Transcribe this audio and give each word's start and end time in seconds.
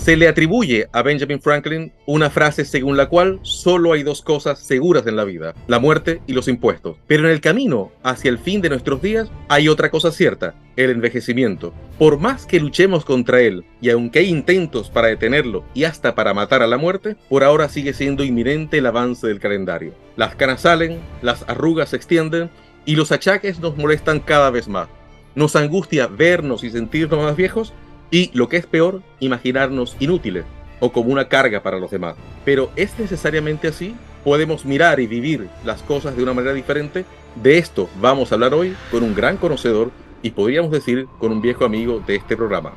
Se 0.00 0.16
le 0.16 0.28
atribuye 0.28 0.88
a 0.92 1.02
Benjamin 1.02 1.42
Franklin 1.42 1.92
una 2.06 2.30
frase 2.30 2.64
según 2.64 2.96
la 2.96 3.10
cual 3.10 3.38
solo 3.42 3.92
hay 3.92 4.02
dos 4.02 4.22
cosas 4.22 4.58
seguras 4.58 5.06
en 5.06 5.14
la 5.14 5.24
vida, 5.24 5.54
la 5.66 5.78
muerte 5.78 6.22
y 6.26 6.32
los 6.32 6.48
impuestos. 6.48 6.96
Pero 7.06 7.26
en 7.26 7.30
el 7.30 7.42
camino 7.42 7.92
hacia 8.02 8.30
el 8.30 8.38
fin 8.38 8.62
de 8.62 8.70
nuestros 8.70 9.02
días 9.02 9.30
hay 9.50 9.68
otra 9.68 9.90
cosa 9.90 10.10
cierta, 10.10 10.54
el 10.76 10.88
envejecimiento. 10.88 11.74
Por 11.98 12.18
más 12.18 12.46
que 12.46 12.60
luchemos 12.60 13.04
contra 13.04 13.42
él, 13.42 13.66
y 13.82 13.90
aunque 13.90 14.20
hay 14.20 14.30
intentos 14.30 14.88
para 14.88 15.08
detenerlo 15.08 15.64
y 15.74 15.84
hasta 15.84 16.14
para 16.14 16.32
matar 16.32 16.62
a 16.62 16.66
la 16.66 16.78
muerte, 16.78 17.16
por 17.28 17.44
ahora 17.44 17.68
sigue 17.68 17.92
siendo 17.92 18.24
inminente 18.24 18.78
el 18.78 18.86
avance 18.86 19.26
del 19.26 19.38
calendario. 19.38 19.92
Las 20.16 20.34
canas 20.34 20.62
salen, 20.62 20.98
las 21.20 21.46
arrugas 21.46 21.90
se 21.90 21.96
extienden 21.96 22.48
y 22.86 22.96
los 22.96 23.12
achaques 23.12 23.60
nos 23.60 23.76
molestan 23.76 24.20
cada 24.20 24.50
vez 24.50 24.66
más. 24.66 24.88
Nos 25.34 25.56
angustia 25.56 26.06
vernos 26.06 26.64
y 26.64 26.70
sentirnos 26.70 27.22
más 27.22 27.36
viejos 27.36 27.74
y, 28.10 28.30
lo 28.34 28.48
que 28.48 28.56
es 28.56 28.66
peor, 28.66 29.02
imaginarnos 29.20 29.96
inútiles 30.00 30.44
o 30.80 30.92
como 30.92 31.10
una 31.10 31.28
carga 31.28 31.62
para 31.62 31.78
los 31.78 31.90
demás. 31.90 32.16
Pero 32.44 32.70
¿es 32.76 32.98
necesariamente 32.98 33.68
así? 33.68 33.94
¿Podemos 34.24 34.64
mirar 34.64 35.00
y 35.00 35.06
vivir 35.06 35.48
las 35.64 35.82
cosas 35.82 36.16
de 36.16 36.22
una 36.22 36.34
manera 36.34 36.54
diferente? 36.54 37.04
De 37.42 37.58
esto 37.58 37.88
vamos 38.00 38.32
a 38.32 38.34
hablar 38.34 38.54
hoy 38.54 38.74
con 38.90 39.02
un 39.02 39.14
gran 39.14 39.36
conocedor 39.36 39.90
y 40.22 40.30
podríamos 40.30 40.70
decir 40.70 41.06
con 41.18 41.32
un 41.32 41.40
viejo 41.40 41.64
amigo 41.64 42.02
de 42.06 42.16
este 42.16 42.36
programa. 42.36 42.72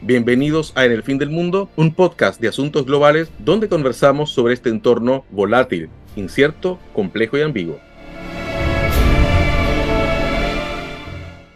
Bienvenidos 0.00 0.72
a 0.74 0.84
En 0.84 0.92
el 0.92 1.04
Fin 1.04 1.18
del 1.18 1.30
Mundo, 1.30 1.70
un 1.76 1.94
podcast 1.94 2.40
de 2.40 2.48
asuntos 2.48 2.86
globales 2.86 3.30
donde 3.38 3.68
conversamos 3.68 4.32
sobre 4.32 4.54
este 4.54 4.68
entorno 4.68 5.24
volátil, 5.30 5.90
incierto, 6.16 6.78
complejo 6.92 7.38
y 7.38 7.42
ambiguo. 7.42 7.78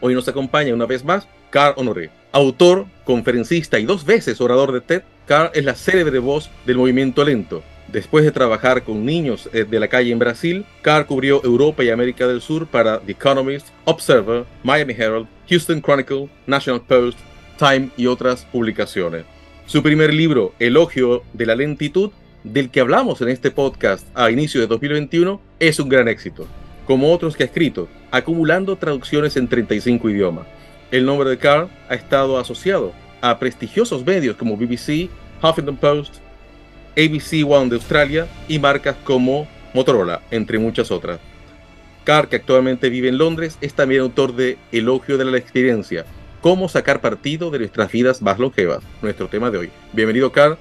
Hoy 0.07 0.15
nos 0.15 0.29
acompaña 0.29 0.73
una 0.73 0.87
vez 0.87 1.05
más 1.05 1.27
Carl 1.51 1.75
Honoré, 1.77 2.11
autor, 2.31 2.87
conferencista 3.05 3.81
y 3.81 3.87
dos 3.87 4.05
veces 4.05 4.41
orador 4.41 4.71
de 4.71 4.81
TED. 4.81 5.03
Carl 5.27 5.51
es 5.53 5.65
la 5.65 5.75
célebre 5.75 6.21
voz 6.21 6.49
del 6.65 6.77
movimiento 6.77 7.25
lento. 7.25 7.65
Después 7.89 8.25
de 8.25 8.31
trabajar 8.31 8.85
con 8.85 9.05
niños 9.05 9.51
eh, 9.53 9.65
de 9.69 9.81
la 9.81 9.89
calle 9.89 10.13
en 10.13 10.21
Brasil, 10.21 10.65
Carl 10.81 11.07
cubrió 11.07 11.43
Europa 11.43 11.83
y 11.83 11.91
América 11.91 12.29
del 12.29 12.41
Sur 12.41 12.69
para 12.69 13.01
The 13.01 13.11
Economist, 13.11 13.67
Observer, 13.85 14.45
Miami 14.63 14.95
Herald, 14.97 15.27
Houston 15.51 15.83
Chronicle, 15.83 16.29
National 16.47 16.83
Post, 16.83 17.19
Time 17.59 17.89
y 17.97 18.07
otras 18.07 18.45
publicaciones. 18.45 19.25
Su 19.67 19.83
primer 19.83 20.15
libro, 20.15 20.55
Elogio 20.61 21.25
de 21.33 21.47
la 21.47 21.57
Lentitud, 21.57 22.13
del 22.45 22.71
que 22.71 22.79
hablamos 22.79 23.21
en 23.23 23.29
este 23.31 23.51
podcast 23.51 24.07
a 24.15 24.31
inicio 24.31 24.61
de 24.61 24.69
2021, 24.69 25.41
es 25.59 25.81
un 25.81 25.89
gran 25.89 26.07
éxito 26.07 26.47
como 26.87 27.13
otros 27.13 27.37
que 27.37 27.43
ha 27.43 27.47
escrito, 27.47 27.89
acumulando 28.17 28.77
traducciones 28.77 29.37
en 29.37 29.49
35 29.49 30.09
idiomas. 30.11 30.47
El 30.91 31.05
nombre 31.05 31.29
de 31.29 31.39
Carl 31.39 31.69
ha 31.89 31.95
estado 31.95 32.39
asociado 32.39 32.93
a 33.21 33.39
prestigiosos 33.39 34.05
medios 34.05 34.37
como 34.37 34.57
BBC, 34.57 35.11
Huffington 35.43 35.77
Post, 35.77 36.15
ABC 36.97 37.45
One 37.47 37.69
de 37.69 37.77
Australia 37.77 38.27
y 38.49 38.59
marcas 38.59 38.97
como 39.05 39.47
Motorola, 39.75 40.23
entre 40.31 40.59
muchas 40.59 40.91
otras. 40.91 41.21
Carl, 42.05 42.29
que 42.29 42.37
actualmente 42.37 42.89
vive 42.89 43.09
en 43.09 43.19
Londres, 43.19 43.59
es 43.61 43.75
también 43.75 44.01
autor 44.01 44.35
de 44.35 44.59
Elogio 44.73 45.19
de 45.19 45.25
la 45.25 45.37
Experiencia, 45.37 46.07
cómo 46.41 46.69
sacar 46.69 47.01
partido 47.01 47.51
de 47.51 47.59
nuestras 47.59 47.91
vidas 47.91 48.23
más 48.23 48.39
longevas, 48.39 48.83
nuestro 49.03 49.29
tema 49.29 49.51
de 49.51 49.59
hoy. 49.59 49.71
Bienvenido, 49.93 50.33
Carl. 50.33 50.57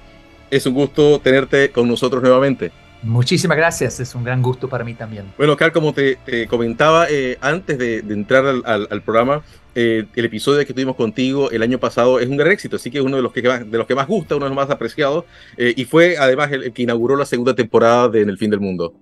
Es 0.50 0.66
un 0.66 0.74
gusto 0.74 1.20
tenerte 1.20 1.70
con 1.70 1.88
nosotros 1.88 2.22
nuevamente. 2.22 2.72
Muchísimas 3.06 3.56
gracias, 3.56 4.00
es 4.00 4.16
un 4.16 4.24
gran 4.24 4.42
gusto 4.42 4.68
para 4.68 4.82
mí 4.82 4.92
también. 4.94 5.32
Bueno, 5.38 5.56
Carl, 5.56 5.70
como 5.70 5.92
te, 5.92 6.18
comentaba 6.48 7.06
eh, 7.08 7.38
antes 7.40 7.78
de, 7.78 7.98
entrar 7.98 8.44
al, 8.44 9.02
programa, 9.02 9.42
eh, 9.76 10.06
el 10.16 10.24
episodio 10.24 10.66
que 10.66 10.72
tuvimos 10.72 10.96
contigo 10.96 11.50
el 11.52 11.62
año 11.62 11.78
pasado 11.78 12.18
es 12.18 12.28
un 12.28 12.36
gran 12.36 12.50
éxito, 12.50 12.76
así 12.76 12.90
que 12.90 12.98
es 12.98 13.04
uno 13.04 13.16
de 13.16 13.22
los 13.22 13.32
que, 13.32 13.42
de 13.42 13.78
los 13.78 13.86
que 13.86 13.94
más 13.94 14.08
gusta, 14.08 14.34
uno 14.34 14.46
de 14.46 14.50
los 14.50 14.56
más 14.56 14.70
apreciados, 14.70 15.24
eh, 15.56 15.72
y 15.76 15.84
fue 15.84 16.16
además 16.18 16.50
el, 16.50 16.72
que 16.72 16.82
inauguró 16.82 17.16
la 17.16 17.26
segunda 17.26 17.54
temporada 17.54 18.08
de 18.08 18.22
En 18.22 18.28
el 18.28 18.38
fin 18.38 18.50
del 18.50 18.60
mundo. 18.60 18.94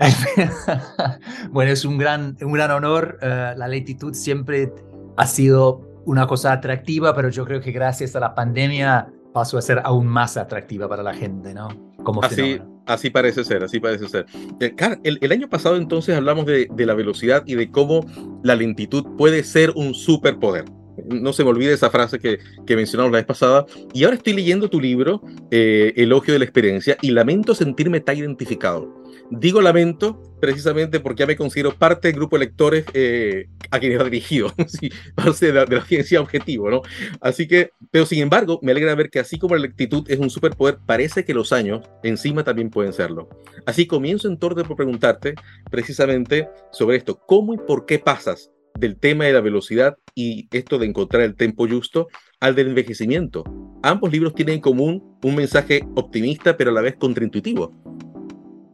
bueno, 1.50 1.70
es 1.70 1.84
un 1.84 1.98
gran, 1.98 2.36
un 2.40 2.52
gran 2.52 2.72
honor. 2.72 3.18
la 3.20 3.68
lentitud 3.68 4.12
siempre 4.14 4.72
ha 5.16 5.26
sido 5.28 6.02
una 6.04 6.26
cosa 6.26 6.52
atractiva, 6.52 7.14
pero 7.14 7.28
yo 7.28 7.44
creo 7.44 7.60
que 7.60 7.70
gracias 7.70 8.16
a 8.16 8.20
la 8.20 8.34
pandemia 8.34 9.08
pasó 9.32 9.58
a 9.58 9.62
ser 9.62 9.80
aún 9.84 10.06
más 10.06 10.36
atractiva 10.36 10.88
para 10.88 11.02
la 11.02 11.14
gente, 11.14 11.54
¿no? 11.54 11.91
Como 12.04 12.22
así, 12.22 12.58
así 12.86 13.10
parece 13.10 13.44
ser, 13.44 13.62
así 13.62 13.80
parece 13.80 14.08
ser. 14.08 14.26
Eh, 14.60 14.74
el, 15.04 15.32
año 15.32 15.48
pasado 15.48 15.76
entonces 15.76 16.16
hablamos 16.16 16.46
de, 16.46 16.68
la 16.76 16.94
velocidad 16.94 17.42
y 17.46 17.54
de 17.54 17.70
cómo 17.70 18.06
la 18.42 18.54
lentitud 18.56 19.04
puede 19.16 19.44
ser 19.44 19.72
un 19.74 19.94
superpoder. 19.94 20.64
No 21.08 21.32
se 21.32 21.42
me 21.42 21.50
olvide 21.50 21.72
esa 21.72 21.90
frase 21.90 22.18
que, 22.18 22.38
que 22.66 22.76
mencionamos 22.76 23.12
la 23.12 23.18
vez 23.18 23.26
pasada. 23.26 23.66
Y 23.94 24.04
ahora 24.04 24.16
estoy 24.16 24.34
leyendo 24.34 24.68
tu 24.68 24.80
libro, 24.80 25.22
eh, 25.50 25.94
Elogio 25.96 26.32
de 26.32 26.38
la 26.38 26.44
Experiencia, 26.44 26.96
y 27.00 27.10
lamento 27.10 27.54
sentirme 27.54 28.00
tan 28.00 28.18
identificado. 28.18 29.02
Digo 29.30 29.62
lamento 29.62 30.20
precisamente 30.40 31.00
porque 31.00 31.20
ya 31.20 31.26
me 31.26 31.36
considero 31.36 31.72
parte 31.72 32.08
del 32.08 32.16
grupo 32.16 32.36
de 32.36 32.44
lectores 32.44 32.84
eh, 32.92 33.48
a 33.72 33.80
quienes 33.80 33.98
ha 33.98 34.04
dirigido, 34.04 34.52
parte 35.14 35.46
de 35.46 35.52
la, 35.52 35.62
audiencia 35.62 36.20
objetivo, 36.20 36.70
¿no? 36.70 36.82
Así 37.20 37.48
que, 37.48 37.70
pero 37.90 38.04
sin 38.04 38.20
embargo, 38.20 38.60
me 38.62 38.70
alegra 38.70 38.94
ver 38.94 39.08
que 39.08 39.18
así 39.18 39.38
como 39.38 39.54
la 39.54 39.62
lentitud 39.62 40.04
es 40.08 40.18
un 40.18 40.28
superpoder, 40.28 40.78
parece 40.84 41.24
que 41.24 41.32
los 41.32 41.52
años 41.52 41.80
encima 42.02 42.44
también 42.44 42.68
pueden 42.68 42.92
serlo. 42.92 43.30
Así 43.64 43.86
comienzo 43.86 44.28
entonces 44.28 44.64
por 44.68 44.76
preguntarte 44.76 45.34
precisamente 45.70 46.48
sobre 46.70 46.98
esto, 46.98 47.18
¿cómo 47.26 47.54
y 47.54 47.56
por 47.56 47.86
qué 47.86 47.98
pasas 47.98 48.50
del 48.78 48.98
tema 48.98 49.24
de 49.24 49.32
la 49.32 49.40
velocidad 49.40 49.96
y 50.14 50.48
esto 50.54 50.78
de 50.78 50.86
encontrar 50.86 51.22
el 51.22 51.34
tiempo 51.34 51.66
justo 51.66 52.08
al 52.40 52.54
del 52.54 52.68
envejecimiento? 52.68 53.42
Ambos 53.82 54.12
libros 54.12 54.34
tienen 54.34 54.56
en 54.56 54.60
común 54.60 55.18
un 55.22 55.34
mensaje 55.34 55.82
optimista 55.94 56.58
pero 56.58 56.70
a 56.70 56.74
la 56.74 56.82
vez 56.82 56.96
contraintuitivo. 56.96 57.72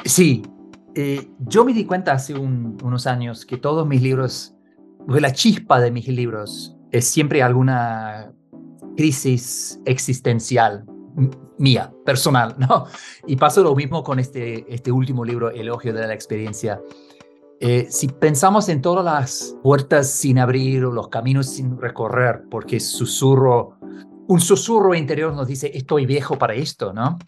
Sí, 0.05 0.43
eh, 0.97 1.29
yo 1.39 1.65
me 1.65 1.73
di 1.73 1.85
cuenta 1.85 2.13
hace 2.13 2.35
unos 2.35 3.07
años 3.07 3.47
que 3.47 3.59
todos 3.59 3.87
mis 3.87 4.03
libros, 4.03 4.57
la 5.17 5.33
chispa 5.33 5.81
de 5.81 5.91
mis 5.91 6.07
libros 6.09 6.77
es 6.91 7.07
siempre 7.07 7.43
alguna 7.43 8.33
crisis 8.97 9.81
existencial 9.85 10.85
mía, 11.59 11.93
personal, 12.05 12.55
¿no? 12.59 12.87
Y 13.27 13.37
pasó 13.37 13.63
lo 13.63 13.75
mismo 13.75 14.03
con 14.05 14.19
este, 14.19 14.65
este 14.73 14.93
último 14.93 15.25
libro, 15.25 15.51
Elogio 15.51 15.93
de 15.93 16.07
la 16.07 16.15
Experiencia. 16.15 16.81
Eh, 17.61 17.89
si 17.91 18.07
pensamos 18.09 18.69
en 18.69 18.81
todas 18.81 19.05
las 19.05 19.57
puertas 19.63 20.11
sin 20.11 20.39
abrir 20.39 20.85
o 20.85 20.93
los 20.93 21.09
caminos 21.09 21.47
sin 21.47 21.81
recorrer, 21.81 22.43
porque 22.49 22.79
susurro, 22.79 23.79
un 24.29 24.41
susurro 24.41 24.95
interior 24.95 25.35
nos 25.35 25.49
dice, 25.49 25.71
estoy 25.75 26.07
viejo 26.07 26.39
para 26.39 26.55
esto, 26.55 26.93
¿no? 26.93 27.19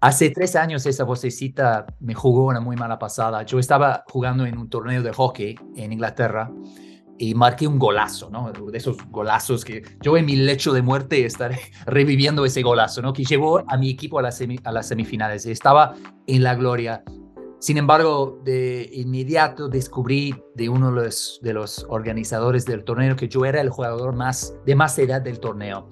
Hace 0.00 0.30
tres 0.30 0.56
años 0.56 0.86
esa 0.86 1.04
vocecita 1.04 1.86
me 2.00 2.14
jugó 2.14 2.46
una 2.46 2.60
muy 2.60 2.76
mala 2.76 2.98
pasada. 2.98 3.42
Yo 3.42 3.58
estaba 3.58 4.04
jugando 4.08 4.46
en 4.46 4.56
un 4.56 4.70
torneo 4.70 5.02
de 5.02 5.12
hockey 5.12 5.56
en 5.74 5.92
Inglaterra 5.92 6.50
y 7.18 7.34
marqué 7.34 7.66
un 7.66 7.78
golazo, 7.78 8.30
¿no? 8.30 8.52
De 8.52 8.78
esos 8.78 8.96
golazos 9.10 9.64
que 9.64 9.82
yo 10.02 10.16
en 10.16 10.26
mi 10.26 10.36
lecho 10.36 10.72
de 10.72 10.82
muerte 10.82 11.24
estaré 11.24 11.58
reviviendo 11.86 12.44
ese 12.44 12.62
golazo, 12.62 13.02
¿no? 13.02 13.12
Que 13.12 13.24
llevó 13.24 13.64
a 13.66 13.76
mi 13.76 13.90
equipo 13.90 14.18
a, 14.18 14.22
las 14.22 14.38
semifinales. 14.88 15.46
Estaba 15.46 15.94
en 16.26 16.42
la 16.42 16.54
gloria. 16.54 17.02
Sin 17.58 17.78
embargo, 17.78 18.40
de 18.44 18.90
inmediato 18.92 19.68
descubrí 19.68 20.34
de 20.54 20.68
uno 20.68 20.92
de 20.92 21.04
los, 21.04 21.40
de 21.42 21.54
los 21.54 21.86
organizadores 21.88 22.66
del 22.66 22.84
torneo 22.84 23.16
que 23.16 23.28
yo 23.28 23.44
era 23.44 23.60
el 23.60 23.70
jugador 23.70 24.14
más 24.14 24.54
de 24.66 24.74
más 24.74 24.98
edad 24.98 25.22
del 25.22 25.40
torneo. 25.40 25.88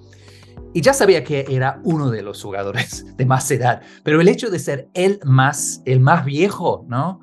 Y 0.73 0.81
ya 0.81 0.93
sabía 0.93 1.23
que 1.23 1.45
era 1.49 1.79
uno 1.83 2.11
de 2.11 2.21
los 2.21 2.43
jugadores 2.43 3.05
de 3.17 3.25
más 3.25 3.49
edad, 3.49 3.81
pero 4.03 4.21
el 4.21 4.27
hecho 4.27 4.49
de 4.49 4.59
ser 4.59 4.89
el 4.93 5.19
más, 5.23 5.81
el 5.85 5.99
más 5.99 6.23
viejo, 6.25 6.85
¿no? 6.87 7.21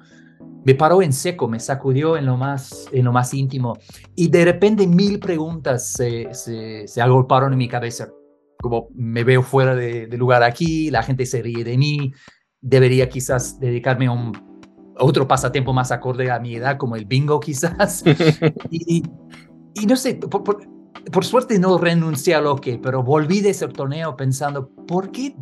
Me 0.65 0.75
paró 0.75 1.03
en 1.03 1.13
seco, 1.13 1.49
me 1.49 1.59
sacudió 1.59 2.17
en 2.17 2.27
lo 2.27 2.37
más, 2.37 2.89
en 2.93 3.05
lo 3.05 3.13
más 3.13 3.35
íntimo. 3.35 3.77
Y 4.15 4.29
de 4.29 4.45
repente 4.45 4.87
mil 4.87 5.19
preguntas 5.19 5.93
se, 5.93 6.29
se, 6.33 7.03
agolparon 7.03 7.53
en 7.53 7.59
mi 7.59 7.69
cabeza. 7.69 8.09
Como 8.61 8.89
me 8.95 9.25
veo 9.25 9.43
fuera 9.43 9.75
de, 9.75 10.07
lugar 10.17 10.43
aquí, 10.43 10.91
la 10.91 11.03
gente 11.03 11.27
se 11.27 11.43
ríe 11.43 11.65
de 11.65 11.77
mí, 11.77 12.13
debería 12.61 13.09
quizás 13.09 13.59
dedicarme 13.59 14.07
a 14.07 14.13
un 14.13 14.33
otro 14.99 15.27
pasatiempo 15.27 15.73
más 15.73 15.91
acorde 15.91 16.31
a 16.31 16.39
mi 16.39 16.55
edad, 16.55 16.77
como 16.77 16.95
el 16.95 17.07
bingo 17.07 17.41
quizás. 17.41 18.05
y, 18.71 19.03
y, 19.75 19.87
no 19.87 19.97
sé, 19.97 20.15
por, 20.15 20.45
por 21.11 21.25
suerte 21.25 21.59
no 21.59 21.77
renuncié 21.77 22.37
a 22.37 22.41
lo 22.41 22.57
que, 22.57 22.79
pero 22.79 23.03
volví 23.03 23.41
de 23.41 23.51
ese 23.51 23.67
torneo 23.67 24.17
pensando, 24.17 24.71
¿por 24.87 25.11
qué 25.11 25.35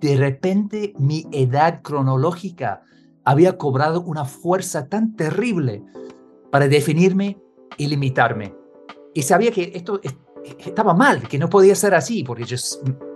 de 0.00 0.16
repente 0.16 0.92
mi 0.98 1.24
edad 1.32 1.80
cronológica 1.82 2.82
había 3.24 3.56
cobrado 3.56 4.02
una 4.02 4.24
fuerza 4.24 4.88
tan 4.88 5.16
terrible 5.16 5.82
para 6.50 6.68
definirme 6.68 7.38
y 7.78 7.86
limitarme? 7.86 8.54
Y 9.14 9.22
sabía 9.22 9.50
que 9.50 9.72
esto 9.74 10.00
estaba 10.58 10.94
mal, 10.94 11.26
que 11.28 11.38
no 11.38 11.48
podía 11.48 11.74
ser 11.74 11.94
así, 11.94 12.24
porque 12.24 12.44
yo 12.44 12.56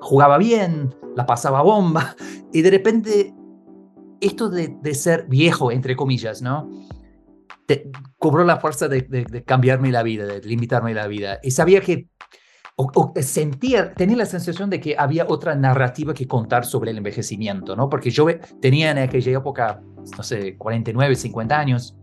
jugaba 0.01 0.39
bien, 0.39 0.95
la 1.17 1.27
pasaba 1.27 1.63
bomba, 1.63 2.17
y 2.53 2.63
de 2.63 2.71
repente 2.71 3.35
esto 4.21 4.49
de, 4.49 4.95
ser 4.95 5.27
viejo, 5.29 5.71
entre 5.71 5.97
comillas, 5.97 6.43
¿no? 6.43 6.71
cobró 8.17 8.45
la 8.45 8.59
fuerza 8.59 8.89
de, 8.89 9.03
de, 9.03 9.45
cambiarme 9.45 9.93
la 9.93 10.03
vida, 10.03 10.25
de 10.25 10.41
limitarme 10.41 10.95
la 10.95 11.07
vida. 11.07 11.39
Y 11.43 11.51
sabía 11.51 11.83
que, 11.83 12.09
sentía, 13.23 13.93
tenía 13.93 14.17
la 14.17 14.27
sensación 14.27 14.71
de 14.71 14.81
que 14.81 14.95
había 14.97 15.27
otra 15.29 15.55
narrativa 15.55 16.15
que 16.15 16.27
contar 16.27 16.65
sobre 16.65 16.93
el 16.93 16.99
envejecimiento, 16.99 17.75
¿no? 17.75 17.89
Porque 17.89 18.11
yo 18.11 18.27
tenía 18.61 18.91
en 18.93 18.99
aquella 18.99 19.33
época, 19.33 19.83
no 20.17 20.23
sé, 20.23 20.57
49, 20.57 21.17
50 21.17 21.59
años, 21.59 21.97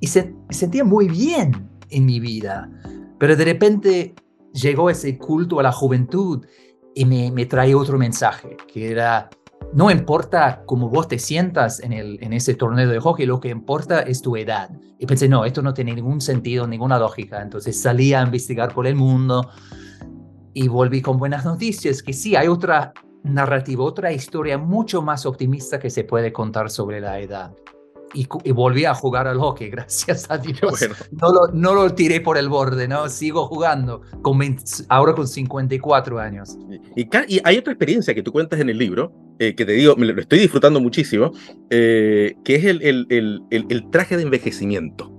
y 0.00 0.06
se, 0.06 0.34
sentía 0.50 0.84
muy 0.84 1.08
bien 1.08 1.68
en 1.90 2.04
mi 2.04 2.20
vida, 2.20 2.70
pero 3.18 3.36
de 3.36 3.44
repente 3.44 4.14
llegó 4.52 4.90
ese 4.90 5.16
culto 5.16 5.60
a 5.60 5.62
la 5.62 5.72
juventud 5.72 6.44
y 6.94 7.04
me, 7.04 7.30
me 7.30 7.46
trae 7.46 7.74
otro 7.74 7.98
mensaje, 7.98 8.56
que 8.72 8.90
era, 8.90 9.30
no 9.72 9.90
importa 9.90 10.62
cómo 10.66 10.88
vos 10.88 11.08
te 11.08 11.18
sientas 11.18 11.80
en, 11.80 11.92
el, 11.92 12.18
en 12.22 12.32
ese 12.32 12.54
torneo 12.54 12.88
de 12.88 13.00
hockey, 13.00 13.26
lo 13.26 13.40
que 13.40 13.48
importa 13.48 14.00
es 14.00 14.22
tu 14.22 14.36
edad. 14.36 14.70
Y 14.98 15.06
pensé, 15.06 15.28
no, 15.28 15.44
esto 15.44 15.62
no 15.62 15.74
tiene 15.74 15.94
ningún 15.94 16.20
sentido, 16.20 16.66
ninguna 16.66 16.98
lógica. 16.98 17.42
Entonces 17.42 17.80
salí 17.80 18.14
a 18.14 18.22
investigar 18.22 18.72
por 18.72 18.86
el 18.86 18.94
mundo 18.94 19.48
y 20.54 20.68
volví 20.68 21.02
con 21.02 21.18
buenas 21.18 21.44
noticias, 21.44 22.02
que 22.02 22.12
sí, 22.12 22.34
hay 22.34 22.48
otra 22.48 22.92
narrativa, 23.22 23.84
otra 23.84 24.12
historia 24.12 24.58
mucho 24.58 25.02
más 25.02 25.26
optimista 25.26 25.78
que 25.78 25.90
se 25.90 26.04
puede 26.04 26.32
contar 26.32 26.70
sobre 26.70 27.00
la 27.00 27.20
edad 27.20 27.52
y, 28.14 28.52
volví 28.52 28.84
a 28.84 28.94
jugar 28.94 29.26
al 29.26 29.38
hockey, 29.38 29.70
gracias 29.70 30.30
a 30.30 30.38
Dios. 30.38 30.88
No, 31.12 31.32
lo, 31.32 31.48
no 31.52 31.74
lo 31.74 31.94
tiré 31.94 32.20
por 32.20 32.38
el 32.38 32.48
borde, 32.48 32.88
¿no? 32.88 33.08
Sigo 33.08 33.46
jugando, 33.46 34.02
con 34.22 34.38
ahora 34.88 35.14
con 35.14 35.26
54 35.28 36.18
años. 36.18 36.56
Y, 36.96 37.02
y, 37.02 37.40
hay 37.44 37.58
otra 37.58 37.72
experiencia 37.72 38.14
que 38.14 38.22
tú 38.22 38.32
cuentas 38.32 38.60
en 38.60 38.68
el 38.68 38.78
libro, 38.78 39.12
eh, 39.38 39.54
que 39.54 39.64
te 39.64 39.72
digo, 39.72 39.96
me 39.96 40.06
lo 40.06 40.20
estoy 40.20 40.40
disfrutando 40.40 40.80
muchísimo, 40.80 41.32
eh, 41.70 42.34
que 42.44 42.56
es 42.56 42.64
el, 42.64 42.82
el, 42.82 43.06
el, 43.10 43.66
el, 43.68 43.90
traje 43.90 44.16
de 44.16 44.22
envejecimiento. 44.22 45.12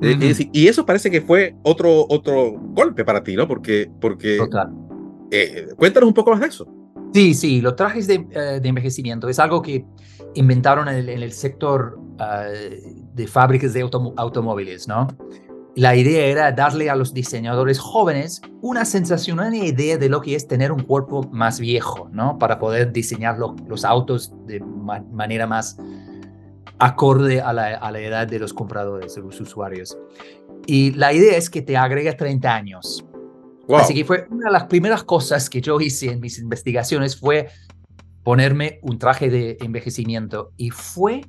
Eh, 0.00 0.48
y 0.52 0.68
eso 0.68 0.86
parece 0.86 1.10
que 1.10 1.20
fue 1.20 1.56
otro, 1.62 2.06
otro 2.08 2.52
golpe 2.52 3.04
para 3.04 3.22
ti, 3.22 3.34
¿no? 3.34 3.48
Porque, 3.48 3.90
porque 4.00 4.36
Total. 4.38 4.70
cuéntanos 5.76 6.06
un 6.06 6.14
poco 6.14 6.30
más 6.30 6.40
de 6.40 6.46
eso. 6.46 6.77
Sí, 7.12 7.34
sí, 7.34 7.60
los 7.60 7.76
trajes 7.76 8.06
de, 8.06 8.18
de 8.18 8.68
envejecimiento 8.68 9.28
es 9.28 9.38
algo 9.38 9.62
que 9.62 9.84
inventaron 10.34 10.88
en 10.88 11.08
el, 11.08 11.32
sector 11.32 11.98
ah, 12.18 12.46
de 13.14 13.26
fábricas 13.26 13.72
de 13.72 13.82
automóviles, 14.16 14.88
¿no? 14.88 15.08
La 15.74 15.94
idea 15.94 16.26
era 16.26 16.52
darle 16.52 16.90
a 16.90 16.96
los 16.96 17.14
diseñadores 17.14 17.78
jóvenes 17.78 18.42
una 18.62 18.84
sensación, 18.84 19.38
una 19.38 19.56
idea 19.56 19.96
de 19.96 20.08
lo 20.08 20.20
que 20.20 20.34
es 20.34 20.48
tener 20.48 20.72
un 20.72 20.82
cuerpo 20.82 21.22
más 21.30 21.60
viejo, 21.60 22.08
¿no? 22.12 22.36
Para 22.38 22.58
poder 22.58 22.92
diseñar 22.92 23.38
los 23.38 23.84
autos 23.84 24.32
de 24.46 24.60
manera 24.60 25.46
más 25.46 25.78
acorde 26.80 27.40
a 27.40 27.52
la, 27.52 27.76
a 27.76 27.92
la, 27.92 28.00
edad 28.00 28.26
de 28.26 28.38
los 28.38 28.52
compradores, 28.52 29.14
de 29.14 29.22
los 29.22 29.40
usuarios. 29.40 29.96
Y 30.66 30.92
la 30.92 31.12
idea 31.12 31.36
es 31.36 31.48
que 31.48 31.62
te 31.62 31.76
agrega 31.76 32.16
30 32.16 32.54
años. 32.54 33.04
Así 33.76 33.94
que 33.94 34.04
fue 34.04 34.26
una 34.30 34.46
de 34.46 34.52
las 34.52 34.64
primeras 34.64 35.04
cosas 35.04 35.50
que 35.50 35.60
yo 35.60 35.80
hice 35.80 36.10
en 36.10 36.20
mis 36.20 36.38
investigaciones 36.38 37.18
fue 37.18 37.48
ponerme 38.22 38.78
un 38.82 38.98
traje 38.98 39.30
de 39.30 39.56
envejecimiento 39.60 40.52
y 40.56 40.70
fue 40.70 41.22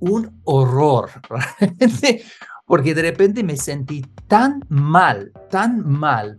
un 0.00 0.40
horror, 0.44 1.10
porque 2.66 2.94
de 2.94 3.02
repente 3.02 3.42
me 3.42 3.56
sentí 3.56 4.04
tan 4.26 4.60
mal, 4.68 5.32
tan 5.50 5.88
mal, 5.88 6.36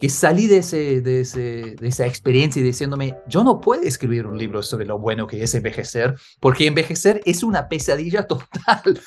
que 0.00 0.08
salí 0.08 0.46
de, 0.46 0.58
ese, 0.58 1.00
de, 1.00 1.20
ese, 1.20 1.76
de 1.80 1.88
esa 1.88 2.06
experiencia 2.06 2.62
diciéndome, 2.62 3.16
yo 3.28 3.44
no 3.44 3.60
puedo 3.60 3.82
escribir 3.82 4.26
un 4.26 4.36
libro 4.36 4.62
sobre 4.62 4.84
lo 4.84 4.98
bueno 4.98 5.26
que 5.26 5.42
es 5.42 5.54
envejecer, 5.54 6.16
porque 6.40 6.66
envejecer 6.66 7.20
es 7.24 7.42
una 7.42 7.68
pesadilla 7.68 8.26
total. 8.26 9.00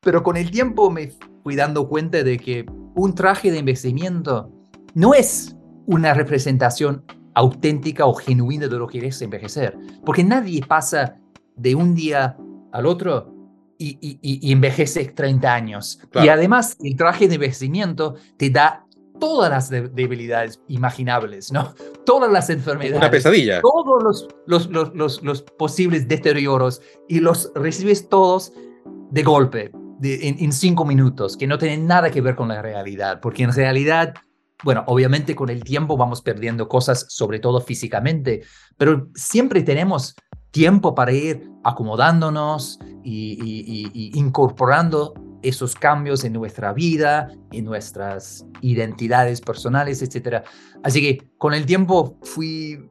Pero 0.00 0.22
con 0.22 0.36
el 0.36 0.50
tiempo 0.50 0.90
me 0.90 1.12
fui 1.42 1.56
dando 1.56 1.88
cuenta 1.88 2.22
de 2.22 2.38
que 2.38 2.64
un 2.94 3.14
traje 3.14 3.50
de 3.50 3.58
envejecimiento 3.58 4.57
no 4.98 5.14
es 5.14 5.54
una 5.86 6.12
representación 6.12 7.04
auténtica 7.34 8.04
o 8.04 8.14
genuina 8.14 8.66
de 8.66 8.78
lo 8.78 8.88
que 8.88 9.06
es 9.06 9.22
envejecer. 9.22 9.78
Porque 10.04 10.24
nadie 10.24 10.60
pasa 10.66 11.16
de 11.54 11.76
un 11.76 11.94
día 11.94 12.36
al 12.72 12.84
otro 12.84 13.32
y, 13.78 13.96
y, 14.00 14.52
envejece 14.52 15.04
30 15.04 15.54
años. 15.54 16.00
Y 16.14 16.28
además 16.28 16.76
el 16.82 16.96
traje 16.96 17.28
de 17.28 17.36
envejecimiento 17.36 18.16
te 18.36 18.50
da 18.50 18.86
todas 19.20 19.50
las 19.50 19.70
debilidades 19.70 20.60
imaginables, 20.66 21.52
¿no? 21.52 21.74
Todas 22.04 22.32
las 22.32 22.50
enfermedades. 22.50 22.98
Una 22.98 23.10
pesadilla. 23.10 23.60
Todos 23.60 24.02
los, 24.02 24.28
los, 24.46 24.68
los, 24.68 24.92
los, 24.96 25.22
los 25.22 25.42
posibles 25.42 26.08
deterioros 26.08 26.82
y 27.08 27.20
los 27.20 27.52
recibes 27.54 28.08
todos 28.08 28.52
de 29.12 29.22
golpe, 29.22 29.70
de, 30.00 30.28
en, 30.28 30.38
en, 30.40 30.52
cinco 30.52 30.84
minutos, 30.84 31.36
que 31.36 31.46
no 31.46 31.56
tienen 31.56 31.86
nada 31.86 32.10
que 32.10 32.20
ver 32.20 32.34
con 32.34 32.48
la 32.48 32.62
realidad, 32.62 33.20
porque 33.20 33.44
en 33.44 33.52
realidad 33.52 34.14
bueno, 34.64 34.84
obviamente 34.86 35.34
con 35.34 35.50
el 35.50 35.62
tiempo 35.62 35.96
vamos 35.96 36.22
perdiendo 36.22 36.68
cosas, 36.68 37.06
sobre 37.08 37.38
todo 37.38 37.60
físicamente, 37.60 38.42
pero 38.76 39.08
siempre 39.14 39.62
tenemos 39.62 40.14
tiempo 40.50 40.94
para 40.94 41.12
ir 41.12 41.48
acomodándonos 41.64 42.78
y, 43.04 44.10
incorporando 44.14 45.14
esos 45.42 45.76
cambios 45.76 46.24
en 46.24 46.32
nuestra 46.32 46.72
vida, 46.72 47.32
en 47.52 47.64
nuestras 47.64 48.44
identidades 48.60 49.40
personales, 49.40 50.02
etc. 50.02 50.42
Así 50.82 51.00
que 51.00 51.28
con 51.38 51.54
el 51.54 51.64
tiempo 51.64 52.18
fui 52.22 52.90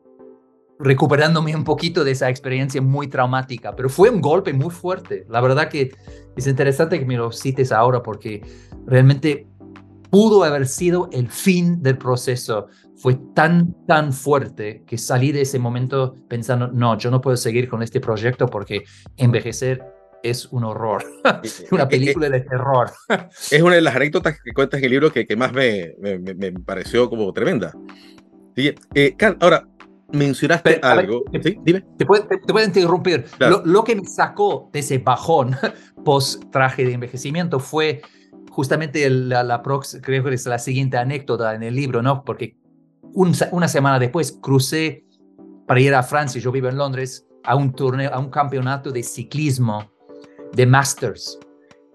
recuperándome 0.79 1.55
un 1.55 1.63
poquito 1.63 2.03
de 2.03 2.11
esa 2.11 2.29
experiencia 2.29 2.81
muy 2.81 3.07
traumática, 3.07 3.75
pero 3.75 3.89
fue 3.89 4.09
un 4.09 4.21
golpe 4.21 4.53
muy 4.53 4.69
fuerte. 4.69 5.25
La 5.27 5.41
verdad 5.41 5.69
que 5.69 5.91
es 6.35 6.47
interesante 6.47 6.99
que 6.99 7.05
me 7.05 7.17
lo 7.17 7.31
cites 7.31 7.71
ahora 7.71 8.03
porque 8.03 8.41
realmente 8.85 9.47
pudo 10.09 10.43
haber 10.43 10.67
sido 10.67 11.09
el 11.11 11.29
fin 11.29 11.81
del 11.81 11.97
proceso. 11.97 12.67
Fue 12.95 13.17
tan, 13.35 13.75
tan 13.85 14.11
fuerte 14.11 14.83
que 14.87 14.97
salí 14.97 15.31
de 15.31 15.41
ese 15.41 15.59
momento 15.59 16.15
pensando, 16.27 16.67
no, 16.67 16.97
yo 16.97 17.11
no 17.11 17.21
puedo 17.21 17.37
seguir 17.37 17.69
con 17.69 17.83
este 17.83 17.99
proyecto 17.99 18.47
porque 18.47 18.83
envejecer 19.17 19.83
es 20.23 20.47
un 20.47 20.63
horror, 20.63 21.03
una 21.71 21.87
película 21.87 22.29
de 22.29 22.41
terror. 22.41 22.91
Es 23.51 23.61
una 23.61 23.75
de 23.75 23.81
las 23.81 23.95
anécdotas 23.95 24.39
que 24.43 24.51
cuentas 24.51 24.79
en 24.79 24.85
el 24.85 24.91
libro 24.91 25.11
que, 25.11 25.25
que 25.25 25.35
más 25.35 25.53
me, 25.53 25.93
me, 25.99 26.51
pareció 26.53 27.09
como 27.09 27.31
tremenda. 27.33 27.73
Eh, 28.55 29.13
Carl, 29.15 29.37
ahora, 29.39 29.67
mencionaste 30.11 30.79
algo. 30.81 31.23
¿Sí? 31.43 31.57
Dime. 31.63 31.85
Te 31.97 32.05
puedo, 32.05 32.27
te, 32.27 32.63
interrumpir. 32.63 33.25
Lo, 33.39 33.63
lo, 33.63 33.83
que 33.83 33.95
me 33.95 34.05
sacó 34.05 34.69
de 34.73 34.79
ese 34.79 34.97
bajón 34.97 35.55
post 36.05 36.43
traje 36.51 36.85
de 36.85 36.93
envejecimiento 36.93 37.59
fue 37.59 38.01
justamente 38.57 39.07
la, 39.07 39.43
la 39.43 39.61
creo 40.01 40.23
que 40.23 40.33
es 40.33 40.47
la 40.47 40.57
siguiente 40.57 40.97
anécdota 40.97 41.53
en 41.53 41.61
el 41.61 41.75
libro, 41.75 42.01
¿no? 42.01 42.23
Porque 42.23 42.57
una 43.13 43.67
semana 43.67 43.99
después 43.99 44.39
crucé 44.41 45.05
para 45.67 45.79
ir 45.79 45.93
a 45.93 46.01
Francia, 46.01 46.41
yo 46.41 46.51
vivo 46.51 46.67
en 46.67 46.75
Londres, 46.75 47.27
a 47.43 47.55
un 47.55 47.71
torneo, 47.71 48.11
a 48.11 48.17
un 48.17 48.31
campeonato 48.31 48.91
de 48.91 49.03
ciclismo 49.03 49.91
de 50.53 50.65
Masters. 50.65 51.37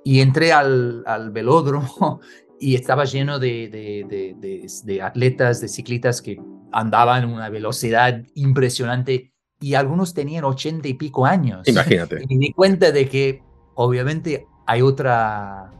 Y 0.04 0.20
entré 0.20 0.52
al, 0.52 1.02
al 1.04 1.32
velódromo 1.32 2.20
y 2.60 2.76
estaba 2.76 3.06
lleno 3.06 3.40
de, 3.40 3.68
de, 3.68 4.36
de, 4.38 4.66
de, 4.84 5.02
atletas, 5.02 5.60
de 5.60 5.66
ciclistas 5.66 6.22
que 6.22 6.40
andaban 6.70 7.24
en 7.24 7.30
una 7.30 7.48
velocidad 7.48 8.22
impresionante 8.36 9.32
y 9.60 9.74
algunos 9.74 10.14
tenían 10.14 10.44
ochenta 10.44 10.86
y 10.86 10.94
pico 10.94 11.26
años. 11.26 11.66
Imagínate. 11.66 12.22
Y 12.28 12.36
me 12.36 12.46
di 12.46 12.52
cuenta 12.52 12.92
de 12.92 13.08
que 13.08 13.42
obviamente 13.74 14.46
hay 14.68 14.80
otra 14.80 15.72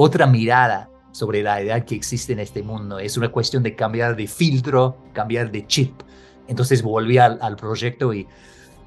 otra 0.00 0.28
mirada 0.28 0.88
sobre 1.10 1.42
la 1.42 1.60
edad 1.60 1.84
que 1.84 1.96
existe 1.96 2.32
en 2.32 2.38
este 2.38 2.62
mundo. 2.62 3.00
Es 3.00 3.16
una 3.16 3.30
cuestión 3.30 3.64
de 3.64 3.74
cambiar 3.74 4.14
de 4.14 4.28
filtro, 4.28 4.96
cambiar 5.12 5.50
de 5.50 5.66
chip. 5.66 5.92
Entonces 6.46 6.82
volví 6.82 7.18
al, 7.18 7.56
proyecto 7.56 8.14
y, 8.14 8.26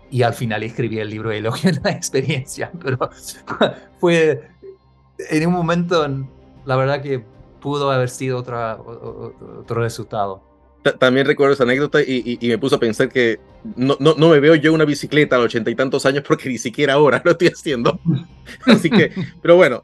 y 0.10 0.22
al 0.24 0.34
final 0.34 0.64
escribí 0.64 1.00
el 1.00 1.10
libro 1.10 1.30
de 1.30 1.42
la 1.42 1.52
experiencia. 1.92 2.72
Pero 2.82 3.10
fue 4.00 4.42
en 5.30 5.48
un 5.48 5.54
momento, 5.54 6.08
la 6.66 6.76
verdad 6.78 7.02
que 7.02 7.22
pudo 7.60 7.92
haber 7.92 8.10
sido 8.10 8.38
otra, 8.38 8.78
otro 8.78 9.82
resultado. 9.82 10.42
También 10.98 11.28
recuerdo 11.28 11.54
esa 11.54 11.64
anécdota 11.64 12.02
y, 12.02 12.40
y, 12.40 12.48
me 12.48 12.58
puso 12.58 12.78
a 12.78 12.80
pensar 12.80 13.10
que 13.10 13.40
no, 13.76 13.98
no, 14.00 14.16
no, 14.18 14.30
me 14.30 14.40
veo 14.40 14.56
yo 14.56 14.74
una 14.74 14.86
bicicleta 14.86 15.36
a 15.36 15.40
los 15.40 15.46
ochenta 15.46 15.70
y 15.70 15.76
tantos 15.76 16.08
años 16.08 16.24
porque 16.28 16.50
ni 16.50 16.58
siquiera 16.58 16.94
ahora 16.94 17.22
lo 17.26 17.32
estoy 17.32 17.50
haciendo. 17.50 18.00
Así 18.66 18.90
que, 18.90 19.12
pero 19.42 19.58
bueno, 19.58 19.84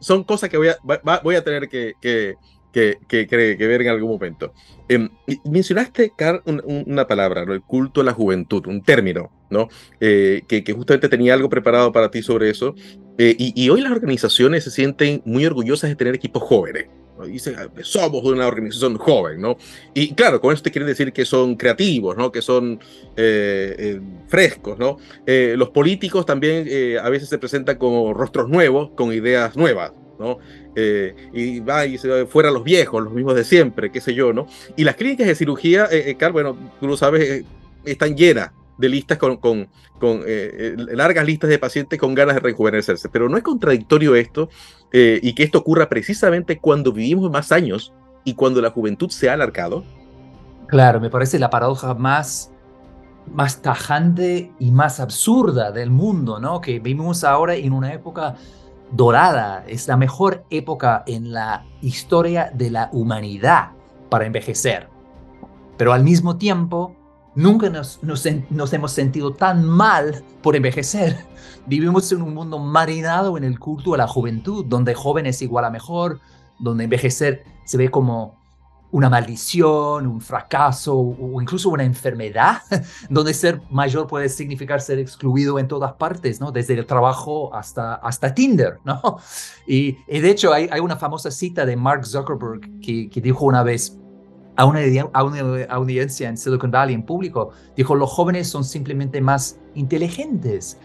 son, 0.00 0.24
cosas 0.24 0.50
que 0.50 0.56
voy 0.56 0.68
a, 0.68 0.78
voy 1.22 1.36
a 1.36 1.44
tener 1.44 1.68
que, 1.68 1.94
que, 2.00 2.36
que, 2.72 2.98
que, 3.08 3.66
ver 3.66 3.82
en 3.82 3.88
algún 3.88 4.10
momento. 4.10 4.52
Eh, 4.88 5.08
mencionaste, 5.44 6.12
Carl, 6.16 6.42
una 6.44 7.06
palabra, 7.06 7.42
el 7.42 7.62
culto 7.62 8.00
a 8.00 8.04
la 8.04 8.12
juventud, 8.12 8.66
un 8.66 8.82
término, 8.82 9.30
¿no? 9.50 9.68
Eh, 10.00 10.42
que, 10.46 10.62
justamente 10.72 11.08
tenía 11.08 11.34
algo 11.34 11.48
preparado 11.48 11.92
para 11.92 12.10
ti 12.10 12.22
sobre 12.22 12.50
eso. 12.50 12.74
Eh, 13.18 13.34
y, 13.38 13.68
hoy 13.70 13.80
las 13.80 13.92
organizaciones 13.92 14.64
se 14.64 14.70
sienten 14.70 15.22
muy 15.24 15.44
orgullosas 15.46 15.90
de 15.90 15.96
tener 15.96 16.14
equipos 16.14 16.42
jóvenes. 16.42 16.86
Dicen, 17.26 17.56
ah, 17.58 17.68
somos 17.82 18.24
una 18.24 18.46
organización 18.46 18.96
joven, 18.96 19.40
¿no? 19.40 19.56
Y 19.94 20.14
claro, 20.14 20.40
con 20.40 20.54
esto 20.54 20.70
quiere 20.70 20.86
decir 20.86 21.12
que 21.12 21.24
son 21.24 21.56
creativos, 21.56 22.16
¿no? 22.16 22.30
Que 22.30 22.42
son 22.42 22.80
eh, 23.16 23.74
eh, 23.78 24.00
frescos, 24.28 24.78
¿no? 24.78 24.98
los 25.26 25.70
políticos 25.70 26.26
también 26.26 26.68
a 27.02 27.08
veces 27.08 27.28
se 27.28 27.38
presentan 27.38 27.76
como 27.76 28.12
rostros 28.14 28.48
nuevos, 28.48 28.90
con 28.94 29.12
ideas 29.12 29.56
nuevas, 29.56 29.92
¿no? 30.18 30.38
y 31.32 31.60
va 31.60 31.86
y 31.86 31.98
se 31.98 32.26
fuera 32.26 32.50
los 32.50 32.62
viejos, 32.64 33.02
los 33.02 33.12
mismos 33.12 33.34
de 33.34 33.44
siempre, 33.44 33.90
qué 33.90 34.00
sé 34.00 34.14
yo, 34.14 34.32
¿no? 34.32 34.46
Y 34.76 34.84
las 34.84 34.96
clínicas 34.96 35.26
de 35.26 35.34
cirugía, 35.34 35.88
eh, 35.90 36.16
Carl, 36.18 36.32
bueno, 36.32 36.56
tú 36.80 36.86
lo 36.86 36.96
sabes, 36.96 37.44
están 37.84 38.16
llenas 38.16 38.52
de 38.78 38.88
listas 38.88 39.18
con, 39.18 39.36
con, 39.36 39.68
eh, 40.00 40.24
eh, 40.26 40.76
largas 40.76 41.26
listas 41.26 41.50
de 41.50 41.58
pacientes 41.58 41.98
con 41.98 42.14
ganas 42.14 42.36
de 42.36 42.40
rejuvenecerse. 42.40 43.08
Pero 43.08 43.28
no 43.28 43.36
es 43.36 43.42
contradictorio 43.42 44.14
esto 44.14 44.48
eh, 44.92 45.20
y 45.22 45.34
que 45.34 45.42
esto 45.42 45.58
ocurra 45.58 45.88
precisamente 45.88 46.58
cuando 46.58 46.92
vivimos 46.92 47.30
más 47.30 47.52
años 47.52 47.92
y 48.24 48.34
cuando 48.34 48.62
la 48.62 48.70
juventud 48.70 49.10
se 49.10 49.28
ha 49.28 49.34
alargado. 49.34 49.84
Claro, 50.68 51.00
me 51.00 51.10
parece 51.10 51.38
la 51.38 51.50
paradoja 51.50 51.94
más, 51.94 52.52
más 53.32 53.60
tajante 53.62 54.52
y 54.58 54.70
más 54.70 55.00
absurda 55.00 55.72
del 55.72 55.90
mundo, 55.90 56.38
¿no? 56.38 56.60
Que 56.60 56.78
vivimos 56.78 57.24
ahora 57.24 57.56
en 57.56 57.72
una 57.72 57.92
época 57.92 58.36
dorada, 58.92 59.64
es 59.66 59.88
la 59.88 59.96
mejor 59.96 60.44
época 60.50 61.02
en 61.06 61.32
la 61.32 61.64
historia 61.82 62.50
de 62.54 62.70
la 62.70 62.88
humanidad 62.92 63.70
para 64.08 64.26
envejecer. 64.26 64.88
Pero 65.76 65.92
al 65.92 66.04
mismo 66.04 66.36
tiempo, 66.36 66.96
Nunca 67.38 67.70
nos, 67.70 68.00
hemos 68.72 68.90
sentido 68.90 69.32
tan 69.32 69.64
mal 69.64 70.24
por 70.42 70.56
envejecer. 70.56 71.24
Vivimos 71.66 72.10
en 72.10 72.22
un 72.22 72.34
mundo 72.34 72.58
marinado 72.58 73.36
en 73.36 73.44
el 73.44 73.60
culto 73.60 73.94
a 73.94 73.96
la 73.96 74.08
juventud, 74.08 74.64
donde 74.66 74.92
joven 74.92 75.24
es 75.24 75.40
igual 75.40 75.64
a 75.64 75.70
mejor, 75.70 76.18
donde 76.58 76.82
envejecer 76.82 77.44
se 77.64 77.76
ve 77.76 77.92
como 77.92 78.36
una 78.90 79.08
maldición, 79.08 80.08
un 80.08 80.20
fracaso 80.20 80.96
o 80.96 81.40
incluso 81.40 81.68
una 81.68 81.84
enfermedad, 81.84 82.62
donde 83.08 83.32
ser 83.32 83.62
mayor 83.70 84.08
puede 84.08 84.28
significar 84.30 84.80
ser 84.80 84.98
excluido 84.98 85.60
en 85.60 85.68
todas 85.68 85.92
partes, 85.92 86.40
¿no? 86.40 86.50
Desde 86.50 86.74
el 86.74 86.86
trabajo 86.86 87.54
hasta, 87.54 87.94
hasta 87.94 88.34
Tinder, 88.34 88.80
¿no? 88.84 89.18
Y, 89.68 89.92
de 90.08 90.28
hecho 90.28 90.52
hay, 90.52 90.80
una 90.80 90.96
famosa 90.96 91.30
cita 91.30 91.64
de 91.64 91.76
Mark 91.76 92.04
Zuckerberg 92.04 92.80
que 92.80 93.20
dijo 93.22 93.44
una 93.44 93.62
vez, 93.62 93.96
a 94.58 94.64
una, 94.64 94.80
audiencia 95.70 96.28
en 96.28 96.36
Silicon 96.36 96.72
Valley 96.72 96.92
en 96.92 97.04
público, 97.04 97.50
dijo, 97.76 97.94
los 97.94 98.10
jóvenes 98.10 98.48
son 98.48 98.64
simplemente 98.64 99.20
más 99.20 99.56
inteligentes. 99.76 100.78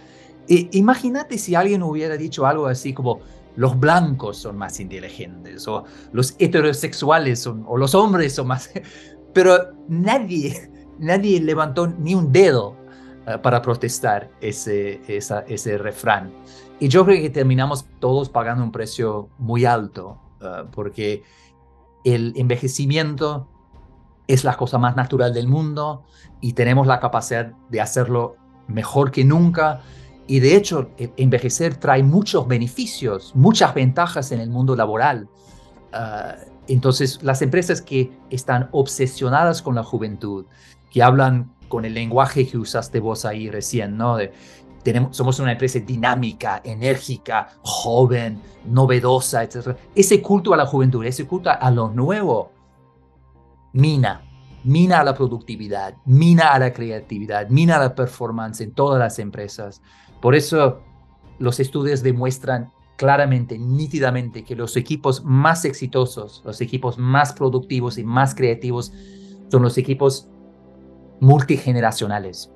E, 0.47 0.69
imagínate 0.73 1.39
si 1.39 1.55
alguien 1.55 1.81
hubiera 1.81 2.15
dicho 2.15 2.45
algo 2.45 2.67
así 2.67 2.93
como, 2.93 3.21
los 3.55 3.79
blancos 3.79 4.37
son 4.37 4.57
más 4.57 4.79
inteligentes, 4.79 5.67
o 5.67 5.85
los 6.11 6.35
heterosexuales 6.37 7.39
son, 7.39 7.65
o 7.67 7.77
los 7.77 7.95
hombres 7.95 8.35
son 8.35 8.47
más... 8.47 8.69
Pero 9.33 9.73
nadie, 9.87 10.69
nadie 10.99 11.41
levantó 11.41 11.87
ni 11.87 12.13
un 12.13 12.31
dedo 12.31 12.75
eh, 13.25 13.39
para 13.39 13.59
protestar 13.63 14.29
ese, 14.39 15.01
ese 15.07 15.77
refrán. 15.79 16.31
Y 16.79 16.89
yo 16.89 17.03
creo 17.05 17.19
que 17.19 17.31
terminamos 17.31 17.87
todos 17.99 18.29
pagando 18.29 18.63
un 18.63 18.71
precio 18.71 19.29
muy 19.39 19.65
alto, 19.65 20.19
eh, 20.41 20.65
porque 20.71 21.23
el 22.03 22.33
envejecimiento 22.35 23.47
es 24.27 24.43
la 24.43 24.55
cosa 24.55 24.77
más 24.77 24.95
natural 24.95 25.33
del 25.33 25.47
mundo 25.47 26.03
y 26.41 26.53
tenemos 26.53 26.87
la 26.87 26.99
capacidad 26.99 27.51
de 27.69 27.81
hacerlo 27.81 28.35
mejor 28.67 29.11
que 29.11 29.23
nunca. 29.23 29.81
Y 30.27 30.39
de 30.39 30.55
hecho, 30.55 30.91
e, 30.97 31.11
envejecer 31.17 31.75
trae 31.75 32.03
muchos 32.03 32.47
beneficios, 32.47 33.33
muchas 33.35 33.73
ventajas 33.73 34.31
en 34.31 34.39
el 34.39 34.49
mundo 34.49 34.75
laboral. 34.75 35.27
Ah, 35.91 36.35
entonces, 36.67 37.21
las 37.21 37.41
empresas 37.41 37.81
que 37.81 38.11
están 38.29 38.69
obsesionadas 38.71 39.61
con 39.61 39.75
la 39.75 39.83
juventud, 39.83 40.45
que 40.89 41.03
hablan 41.03 41.53
con 41.67 41.85
el 41.85 41.93
lenguaje 41.93 42.47
que 42.47 42.57
usaste 42.57 42.99
vos 42.99 43.25
ahí 43.25 43.49
recién, 43.49 43.97
¿no? 43.97 44.17
Tenemos, 44.83 45.15
somos 45.15 45.39
una 45.39 45.53
empresa 45.53 45.79
dinámica, 45.79 46.61
enérgica, 46.63 47.49
joven, 47.61 48.41
novedosa, 48.65 49.43
etc. 49.43 49.75
Ese 49.95 50.21
culto 50.21 50.53
a 50.53 50.57
la 50.57 50.65
juventud, 50.65 51.03
ese 51.05 51.25
culto 51.25 51.49
a 51.49 51.71
lo 51.71 51.89
nuevo, 51.89 52.51
mina, 53.73 54.21
mina 54.63 55.01
a 55.01 55.03
la 55.03 55.13
productividad, 55.13 55.95
mina 56.05 56.53
a 56.53 56.59
la 56.59 56.73
creatividad, 56.73 57.49
mina 57.49 57.77
la 57.77 57.93
performance 57.95 58.61
en 58.61 58.71
todas 58.71 58.99
las 58.99 59.19
empresas. 59.19 59.81
Por 60.21 60.35
eso 60.35 60.81
los 61.39 61.59
estudios 61.59 62.01
demuestran 62.01 62.71
claramente, 62.95 63.57
nítidamente, 63.57 64.43
que 64.43 64.55
los 64.55 64.77
equipos 64.77 65.23
más 65.25 65.65
exitosos, 65.65 66.41
los 66.45 66.61
equipos 66.61 66.97
más 66.97 67.33
productivos 67.33 67.97
y 67.97 68.03
más 68.03 68.35
creativos 68.35 68.93
son 69.49 69.61
los 69.63 69.77
equipos 69.77 70.27
multigeneracionales. 71.19 72.49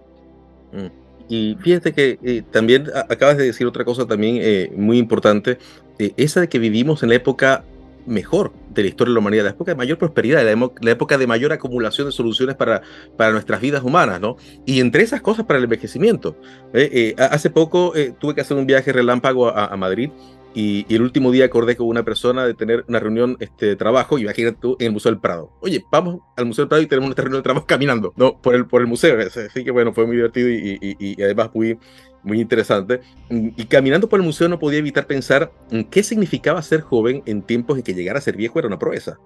Mm. 0.72 1.08
Y 1.30 1.58
fíjate 1.60 1.92
que 1.92 2.20
eh, 2.24 2.44
también 2.52 2.88
acabas 3.10 3.38
de 3.38 3.46
decir 3.46 3.68
otra 3.68 3.84
cosa 3.84 4.06
también 4.06 4.38
eh, 4.40 4.72
muy 4.76 4.98
importante, 4.98 5.58
eh, 6.00 6.14
esa 6.16 6.40
de 6.40 6.48
que 6.48 6.60
vivimos 6.60 7.04
en 7.04 7.10
la 7.10 7.16
época 7.16 7.66
mejor 8.08 8.52
de 8.70 8.84
la 8.84 8.88
historia 8.88 9.12
de 9.12 9.14
la 9.16 9.20
humanidad, 9.20 9.44
la 9.44 9.50
época 9.52 9.72
de 9.72 9.76
mayor 9.76 9.98
prosperidad, 9.98 10.44
la, 10.44 10.92
época 10.92 11.18
de 11.18 11.28
mayor 11.28 11.52
acumulación 11.52 12.08
de 12.08 12.12
soluciones 12.12 12.56
para, 12.56 12.82
para 13.16 13.32
nuestras 13.32 13.62
vidas 13.62 13.84
humanas, 13.84 14.20
¿no? 14.20 14.38
Y 14.66 14.80
entre 14.80 15.04
esas 15.04 15.22
cosas 15.22 15.46
para 15.46 15.58
el 15.58 15.66
envejecimiento. 15.66 16.38
¿eh? 16.74 16.90
Eh, 16.94 17.16
hace 17.18 17.50
poco 17.50 17.96
eh, 17.96 18.14
tuve 18.18 18.34
que 18.36 18.42
hacer 18.42 18.58
un 18.58 18.66
viaje 18.66 18.92
relámpago 18.92 19.50
a, 19.50 19.76
Madrid 19.78 20.10
y, 20.54 20.86
el 20.94 21.02
último 21.02 21.32
día 21.32 21.46
acordé 21.46 21.76
con 21.76 21.88
una 21.88 22.04
persona 22.04 22.46
de 22.46 22.54
tener 22.54 22.84
una 22.88 23.00
reunión 23.00 23.38
este, 23.40 23.68
de 23.68 23.76
trabajo, 23.76 24.18
y 24.18 24.24
imagínate 24.24 24.58
tú, 24.60 24.76
en 24.80 24.88
el 24.88 24.94
Museo 24.94 25.12
del 25.12 25.22
Prado. 25.22 25.52
Oye, 25.62 25.84
vamos 25.92 26.20
al 26.36 26.46
Museo 26.46 26.64
del 26.64 26.70
Prado 26.70 26.84
y 26.84 26.88
tenemos 26.88 27.10
nuestra 27.10 27.24
reunión 27.24 27.42
de 27.42 27.44
trabajo 27.44 27.66
caminando, 27.68 28.14
¿no? 28.16 28.42
Por 28.42 28.56
el, 28.56 28.66
por 28.66 28.82
el 28.82 28.88
museo. 28.88 29.18
Así 29.20 29.64
que 29.64 29.72
bueno, 29.72 29.94
fue 29.94 30.06
muy 30.08 30.16
divertido 30.16 30.50
y, 30.50 30.78
y 30.82 31.22
además 31.22 31.52
muy, 31.54 31.78
muy 32.24 32.42
interesante. 32.42 33.02
Y 33.30 33.66
caminando 33.66 34.10
por 34.10 34.20
el 34.20 34.26
museo 34.26 34.50
no 34.50 34.60
podía 34.60 34.80
evitar 34.80 35.08
pensar 35.08 35.52
en 35.72 35.86
qué 35.86 36.04
significaba 36.04 36.62
ser 36.62 36.82
joven 36.82 37.24
en 37.26 37.42
tiempos 37.42 37.78
en 37.78 37.84
que 37.84 37.94
llegar 37.94 38.18
a 38.18 38.22
ser 38.22 38.36
viejo 38.36 38.60
era 38.60 38.68
una 38.68 38.80
proeza. 38.80 39.18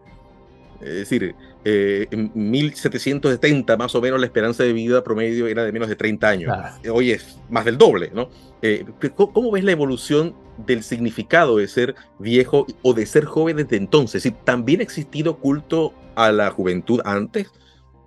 Es 0.81 0.95
decir, 0.95 1.35
eh, 1.63 2.07
en 2.09 2.31
1770 2.33 3.77
más 3.77 3.93
o 3.93 4.01
menos 4.01 4.19
la 4.19 4.25
esperanza 4.25 4.63
de 4.63 4.73
vida 4.73 5.03
promedio 5.03 5.45
era 5.47 5.63
de 5.63 5.71
menos 5.71 5.87
de 5.87 5.95
30 5.95 6.27
años. 6.27 6.57
Hoy 6.91 7.11
es 7.11 7.39
más 7.49 7.65
del 7.65 7.77
doble, 7.77 8.11
¿no? 8.13 8.29
Eh, 8.63 8.85
¿Cómo 9.15 9.51
ves 9.51 9.63
la 9.63 9.71
evolución 9.71 10.35
del 10.57 10.83
significado 10.83 11.57
de 11.57 11.67
ser 11.67 11.95
viejo 12.17 12.65
o 12.81 12.93
de 12.93 13.05
ser 13.05 13.25
joven 13.25 13.57
desde 13.57 13.77
entonces? 13.77 14.23
¿Si 14.23 14.31
¿También 14.31 14.79
ha 14.79 14.83
existido 14.83 15.37
culto 15.37 15.93
a 16.15 16.31
la 16.31 16.49
juventud 16.49 16.99
antes? 17.05 17.51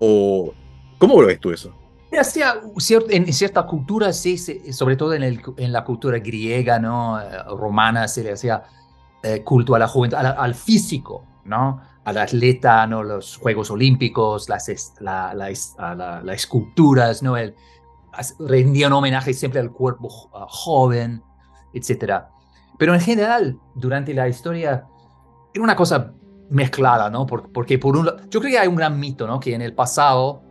¿O 0.00 0.52
cómo 0.98 1.20
lo 1.20 1.28
ves 1.28 1.38
tú 1.38 1.52
eso? 1.52 1.76
en 3.10 3.32
cierta 3.32 3.66
cultura, 3.66 4.12
sí, 4.12 4.38
sobre 4.72 4.96
todo 4.96 5.14
en, 5.14 5.22
el, 5.22 5.40
en, 5.56 5.72
la 5.72 5.84
cultura 5.84 6.18
griega, 6.18 6.78
¿no? 6.78 7.20
Eh, 7.20 7.42
romana, 7.56 8.08
se 8.08 8.22
le 8.22 8.32
hacía 8.32 8.62
eh, 9.22 9.42
culto 9.42 9.74
a 9.74 9.78
la 9.78 9.88
juventud, 9.88 10.16
al, 10.16 10.54
físico, 10.54 11.24
¿no? 11.44 11.80
Al 12.04 12.18
atleta, 12.18 12.86
¿no? 12.86 13.02
Los 13.02 13.36
Juegos 13.36 13.70
Olímpicos, 13.70 14.48
las, 14.48 14.94
la, 15.00 15.34
las 15.34 16.36
esculturas, 16.36 17.22
¿no? 17.22 17.36
El, 17.36 17.54
rendían 18.38 18.92
homenaje 18.92 19.32
siempre 19.34 19.60
al 19.60 19.70
cuerpo 19.72 20.08
joven, 20.08 21.22
etc. 21.72 22.24
Pero 22.78 22.94
en 22.94 23.00
general, 23.00 23.58
durante 23.74 24.14
la 24.14 24.28
historia, 24.28 24.86
era 25.52 25.64
una 25.64 25.76
cosa 25.76 26.12
mezclada, 26.50 27.10
¿no? 27.10 27.26
Porque 27.26 27.78
por 27.78 27.96
un 27.96 28.06
yo 28.28 28.40
creo 28.40 28.52
que 28.52 28.58
hay 28.58 28.68
un 28.68 28.76
gran 28.76 28.98
mito, 28.98 29.26
¿no? 29.26 29.40
Que 29.40 29.54
en 29.54 29.62
el 29.62 29.74
pasado 29.74 30.42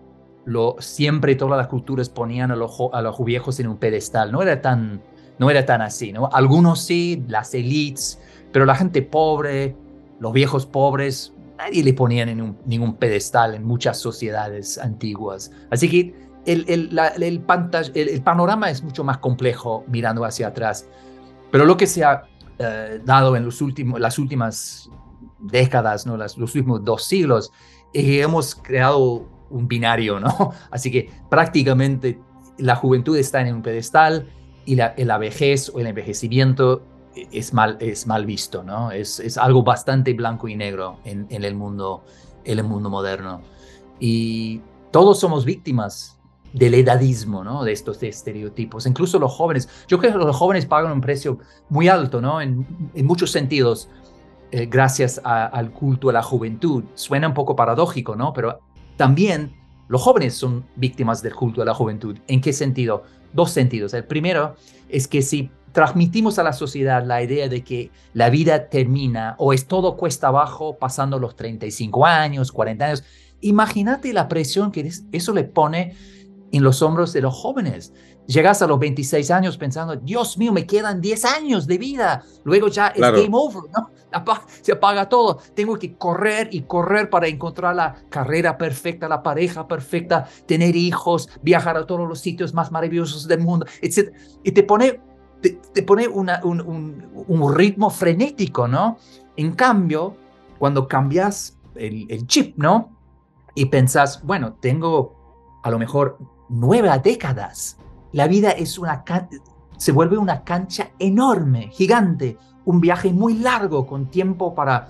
lo, 0.46 0.76
siempre 0.80 1.36
todas 1.36 1.58
las 1.58 1.68
culturas 1.68 2.10
ponían 2.10 2.52
a 2.52 2.56
los, 2.56 2.72
a 2.92 3.02
los 3.02 3.24
viejos 3.24 3.60
en 3.60 3.68
un 3.68 3.78
pedestal. 3.78 4.32
No 4.32 4.42
era 4.42 4.62
tan, 4.62 5.02
no 5.40 5.50
era 5.50 5.66
tan 5.66 5.82
así, 5.82 6.12
¿no? 6.12 6.30
Algunos 6.32 6.82
sí, 6.82 7.24
las 7.28 7.54
elites, 7.54 8.20
pero 8.52 8.66
la 8.66 8.76
gente 8.76 9.02
pobre, 9.02 9.76
los 10.20 10.34
viejos 10.34 10.66
pobres, 10.66 11.34
nadie 11.58 11.84
le 11.84 11.94
ponían 11.94 12.30
en 12.30 12.58
ningún 12.66 12.96
pedestal 12.96 13.56
en 13.56 13.64
muchas 13.64 14.00
sociedades 14.00 14.78
antiguas. 14.78 15.52
Así 15.70 15.90
que 15.90 16.24
el, 16.46 16.66
el, 16.68 17.00
el, 17.96 18.22
panorama 18.22 18.70
es 18.70 18.84
mucho 18.84 19.04
más 19.04 19.20
complejo 19.20 19.84
mirando 19.88 20.26
hacia 20.26 20.48
atrás. 20.48 20.88
Pero 21.52 21.66
lo 21.66 21.78
que 21.78 21.88
se 21.88 22.04
ha 22.04 22.24
eh, 22.60 23.00
dado 23.06 23.36
en 23.36 23.46
los 23.46 23.62
últimos, 23.62 24.00
las 24.00 24.20
últimas 24.20 24.90
décadas, 25.40 26.06
¿no? 26.06 26.18
los 26.18 26.38
últimos 26.38 26.84
dos 26.84 27.06
siglos, 27.06 27.52
es 27.94 28.04
que 28.04 28.22
hemos 28.22 28.56
creado 28.56 29.28
un 29.54 29.68
binario, 29.68 30.20
¿no? 30.20 30.52
Así 30.72 30.92
que 30.92 31.10
prácticamente 31.30 32.20
la 32.58 32.76
juventud 32.76 33.18
está 33.18 33.42
en 33.42 33.56
un 33.56 33.62
pedestal 33.62 34.28
y 34.66 34.76
la, 34.76 35.18
vejez 35.18 35.70
o 35.70 35.80
el 35.80 35.88
envejecimiento 35.88 36.84
es 37.16 37.54
mal, 37.54 37.78
es 37.80 38.08
mal 38.08 38.26
visto, 38.26 38.64
¿no? 38.64 38.92
Es, 38.92 39.20
es 39.20 39.38
algo 39.38 39.64
bastante 39.64 40.14
blanco 40.14 40.48
y 40.48 40.56
negro 40.56 40.98
en, 41.04 41.28
el 41.30 41.56
mundo, 41.56 42.04
el 42.46 42.64
mundo 42.64 42.90
moderno. 42.90 43.42
Y 44.00 44.62
todos 44.92 45.20
somos 45.20 45.46
víctimas 45.46 46.20
del 46.54 46.76
edadismo, 46.76 47.44
¿no? 47.44 47.64
De 47.64 47.72
estos 47.72 48.02
estereotipos, 48.02 48.86
incluso 48.86 49.20
los 49.20 49.32
jóvenes. 49.34 49.68
Yo 49.88 49.98
creo 50.00 50.14
que 50.14 50.20
los 50.20 50.36
jóvenes 50.36 50.66
pagan 50.66 50.92
un 50.92 51.02
precio 51.02 51.40
muy 51.70 51.88
alto, 51.88 52.22
¿no? 52.22 52.42
En, 52.42 52.66
en 52.94 53.06
muchos 53.06 53.32
sentidos. 53.32 53.90
eh, 54.52 54.68
gracias 54.68 55.20
al 55.24 55.72
culto 55.72 56.10
a 56.10 56.14
la 56.14 56.22
juventud. 56.24 56.84
Suena 56.94 57.28
un 57.28 57.34
poco 57.34 57.56
paradójico, 57.56 58.16
¿no? 58.16 58.34
Pero 58.34 58.60
también 58.98 59.54
los 59.88 60.02
jóvenes 60.02 60.34
son 60.34 60.66
víctimas 60.76 61.22
del 61.22 61.36
culto 61.36 61.62
a 61.62 61.66
la 61.66 61.74
juventud. 61.74 62.18
¿En 62.28 62.42
qué 62.42 62.54
sentido? 62.54 63.04
Dos 63.34 63.52
sentidos. 63.52 63.94
El 63.94 64.06
primero 64.06 64.56
es 64.90 65.08
que 65.08 65.22
si 65.22 65.52
transmitimos 65.72 66.40
a 66.40 66.44
la 66.44 66.54
sociedad 66.54 67.04
la 67.06 67.22
idea 67.22 67.50
de 67.50 67.64
que 67.64 67.92
la 68.14 68.30
vida 68.30 68.70
termina 68.70 69.36
o 69.40 69.54
es 69.54 69.68
todo 69.68 69.98
cuesta 69.98 70.28
abajo 70.28 70.78
pasando 70.78 71.20
los 71.20 71.36
35 71.36 72.06
años, 72.06 72.52
40 72.52 72.86
años, 72.86 73.04
imagínate 73.42 74.14
la 74.14 74.28
presión 74.28 74.72
que 74.72 74.90
eso 75.12 75.34
le 75.34 75.44
pone 75.44 75.96
en 76.54 76.64
los 76.64 76.82
hombros 76.82 77.12
de 77.12 77.22
los 77.22 77.34
jóvenes. 77.34 77.92
Llegas 78.28 78.62
a 78.62 78.68
los 78.68 78.80
26 78.80 79.32
años 79.32 79.58
pensando, 79.58 79.96
Dios 79.96 80.38
mío, 80.38 80.54
me 80.54 80.66
quedan 80.66 81.02
10 81.02 81.26
años 81.26 81.68
de 81.68 81.80
vida. 81.80 82.24
Luego 82.44 82.68
ya 82.68 82.88
es 82.90 83.02
game 83.02 83.30
over, 83.32 83.64
¿no? 83.76 83.90
Se 84.62 84.72
apaga 84.72 85.10
todo. 85.10 85.40
Tengo 85.56 85.78
que 85.78 85.98
correr 85.98 86.50
y 86.52 86.62
correr 86.62 87.10
para 87.10 87.28
encontrar 87.28 87.76
la 87.76 87.96
carrera 88.10 88.56
perfecta, 88.58 89.10
la 89.10 89.24
pareja 89.24 89.68
perfecta, 89.68 90.30
tener 90.46 90.76
hijos, 90.76 91.28
viajar 91.42 91.76
a 91.76 91.88
todos 91.88 92.08
los 92.08 92.20
sitios 92.20 92.54
más 92.54 92.72
maravillosos 92.72 93.28
del 93.28 93.40
mundo, 93.40 93.66
etc. 93.82 94.14
Y 94.44 94.52
te 94.52 94.62
pone, 94.62 95.02
te, 95.42 95.84
pone 95.84 96.08
una, 96.08 96.40
un, 96.44 96.62
un, 96.62 97.26
un, 97.28 97.56
ritmo 97.56 97.90
frenético, 97.90 98.68
¿no? 98.68 98.98
En 99.36 99.54
cambio, 99.54 100.16
cuando 100.60 100.88
cambias 100.88 101.58
el, 101.74 102.06
el 102.10 102.28
chip, 102.28 102.56
¿no? 102.58 102.96
Y 103.56 103.66
pensás, 103.66 104.22
bueno, 104.24 104.54
tengo 104.62 105.24
a 105.64 105.72
lo 105.72 105.80
mejor 105.80 106.20
nueve 106.54 106.90
décadas 107.04 107.78
la 108.12 108.28
vida 108.28 108.52
es 108.52 108.78
una 108.78 109.04
se 109.76 109.92
vuelve 109.92 110.18
una 110.18 110.44
cancha 110.44 110.92
enorme, 111.00 111.70
gigante, 111.72 112.38
un 112.64 112.80
viaje 112.80 113.12
muy 113.12 113.34
largo 113.40 113.88
con 113.88 114.12
tiempo 114.12 114.54
para 114.54 114.90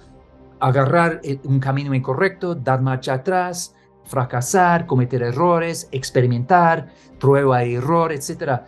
agarrar 0.60 1.22
eh, 1.24 1.40
un 1.46 1.60
camino 1.62 1.94
incorrecto, 1.94 2.54
dar 2.54 2.82
marcha 2.82 3.14
atrás, 3.14 3.76
fracasar, 4.04 4.86
cometer 4.86 5.24
errores, 5.24 5.88
experimentar, 5.92 6.90
prueba 7.18 7.64
y 7.64 7.76
error, 7.76 8.12
etc. 8.12 8.62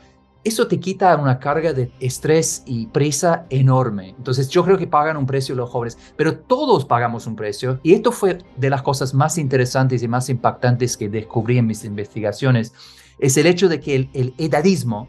Eso 0.46 0.68
te 0.68 0.80
quita 0.80 1.18
una 1.18 1.40
carga 1.40 1.74
de 1.74 1.92
estrés 2.00 2.64
y 2.68 2.86
prisa 2.86 3.48
enorme. 3.50 4.10
Entonces 4.18 4.48
yo 4.48 4.64
creo 4.64 4.78
que 4.78 4.86
pagan 4.86 5.18
un 5.18 5.26
precio 5.26 5.56
los 5.56 5.70
jóvenes, 5.70 5.98
pero 6.16 6.38
todos 6.38 6.86
pagamos 6.86 7.26
un 7.26 7.36
precio. 7.36 7.80
Y 7.82 7.94
esto 7.94 8.12
fue 8.12 8.38
de 8.56 8.70
las 8.70 8.84
cosas 8.84 9.16
más 9.16 9.40
interesantes 9.40 10.04
y 10.04 10.08
más 10.08 10.30
impactantes 10.30 10.96
que 10.96 11.10
descubrí 11.10 11.58
en 11.58 11.66
mis 11.66 11.84
investigaciones 11.84 12.74
es 13.20 13.38
el 13.38 13.48
hecho 13.48 13.70
de 13.70 13.80
que 13.80 13.96
el, 14.14 14.34
edadismo, 14.38 15.08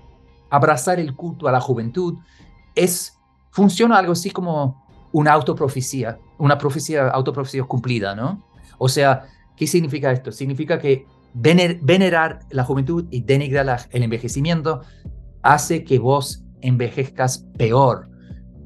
abrazar 0.50 1.00
el 1.00 1.14
culto 1.14 1.48
a 1.48 1.52
la 1.52 1.60
juventud, 1.60 2.14
es, 2.74 3.18
funciona 3.50 3.98
algo 3.98 4.12
así 4.12 4.30
como 4.30 4.86
una 5.12 5.32
autoprofecía, 5.32 6.18
una 6.38 6.58
profecía, 6.58 7.08
autoprofecía 7.08 7.64
cumplida, 7.64 8.14
¿no? 8.14 8.42
O 8.78 8.88
sea, 8.88 9.26
¿qué 9.56 9.66
significa 9.66 10.12
esto? 10.12 10.30
Significa 10.32 10.78
que 10.78 11.06
venerar 11.34 12.40
la 12.50 12.64
juventud 12.64 13.06
y 13.10 13.20
denigrar 13.20 13.88
el 13.90 14.02
envejecimiento 14.02 14.82
hace 15.52 15.84
que 15.84 15.98
vos 15.98 16.44
envejezcas 16.60 17.46
peor. 17.56 18.08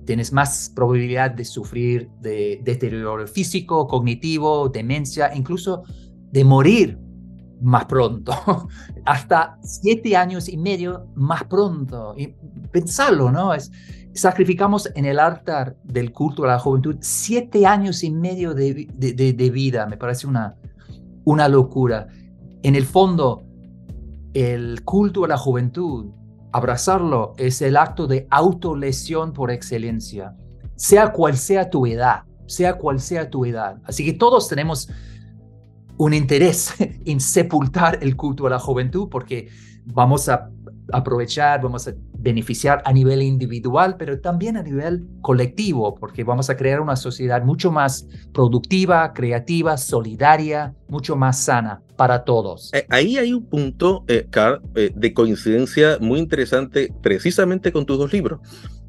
Tienes 0.07 0.33
más 0.33 0.73
probabilidad 0.75 1.31
de 1.31 1.45
sufrir 1.45 2.09
de 2.21 2.61
deterioro 2.65 3.27
físico, 3.27 3.87
cognitivo, 3.87 4.69
demencia, 4.69 5.31
incluso 5.35 5.85
de 6.33 6.45
morir 6.45 6.99
más 7.61 7.85
pronto, 7.85 8.33
hasta 9.05 9.59
siete 9.63 10.17
años 10.17 10.49
y 10.49 10.57
medio 10.57 11.07
más 11.15 11.45
pronto. 11.45 12.15
Y 12.17 12.35
pensarlo, 12.73 13.31
¿no? 13.31 13.53
Es, 13.53 13.71
sacrificamos 14.15 14.89
en 14.95 15.05
el 15.05 15.19
altar 15.19 15.77
del 15.85 16.13
culto 16.13 16.45
a 16.45 16.49
la 16.49 16.59
juventud 16.59 16.97
siete 17.01 17.67
años 17.67 18.03
y 18.03 18.11
medio 18.11 18.55
de, 18.55 18.89
de, 18.97 19.51
vida, 19.51 19.87
me 19.87 19.97
parece 19.97 20.27
una, 20.27 20.57
una 21.25 21.49
locura. 21.49 22.09
En 22.63 22.75
el 22.75 22.85
fondo, 22.85 23.45
el 24.35 24.83
culto 24.85 25.25
a 25.25 25.29
la 25.29 25.37
juventud, 25.37 26.07
abrazarlo, 26.53 27.35
es 27.37 27.63
el 27.63 27.77
acto 27.77 28.07
de 28.07 28.27
autolesión 28.31 29.33
por 29.33 29.51
excelencia, 29.51 30.37
sea 30.77 31.13
cual 31.13 31.37
sea 31.37 31.71
tu 31.71 31.87
edad, 31.87 32.25
sea 32.47 32.75
cual 32.75 33.01
sea 33.01 33.31
tu 33.31 33.45
edad. 33.45 33.79
Así 33.85 34.05
que 34.05 34.13
todos 34.13 34.49
tenemos 34.49 34.89
un 35.97 36.15
interés 36.15 36.75
en 37.05 37.21
sepultar 37.21 37.99
el 38.03 38.17
culto 38.17 38.47
a 38.47 38.51
la 38.51 38.59
juventud 38.59 39.09
porque 39.09 39.49
vamos 39.85 40.29
a 40.29 40.51
aprovechar, 40.93 41.61
vamos 41.63 41.87
a 41.89 41.95
beneficiar 42.21 42.83
a 42.85 42.93
nivel 42.93 43.23
individual, 43.23 43.97
pero 43.99 44.21
también 44.21 44.57
a 44.57 44.63
nivel 44.63 45.07
colectivo, 45.23 45.95
porque 45.95 46.25
vamos 46.25 46.51
a 46.51 46.57
crear 46.57 46.81
una 46.81 46.97
sociedad 46.97 47.43
mucho 47.43 47.73
más 47.73 48.07
productiva, 48.33 49.13
creativa, 49.13 49.77
solidaria, 49.77 50.75
mucho 50.89 51.17
más 51.17 51.39
sana 51.39 51.83
para 51.97 52.25
todos. 52.25 52.71
Eh, 52.73 52.87
ahí 52.89 53.19
hay 53.19 53.33
un 53.33 53.45
punto, 53.45 54.05
eh, 54.09 54.27
Carl, 54.31 54.63
eh, 54.75 54.91
de 54.95 55.13
coincidencia 55.15 55.99
muy 56.01 56.19
interesante 56.19 56.93
precisamente 57.03 57.73
con 57.73 57.87
tus 57.87 57.99
dos 57.99 58.13
libros 58.13 58.41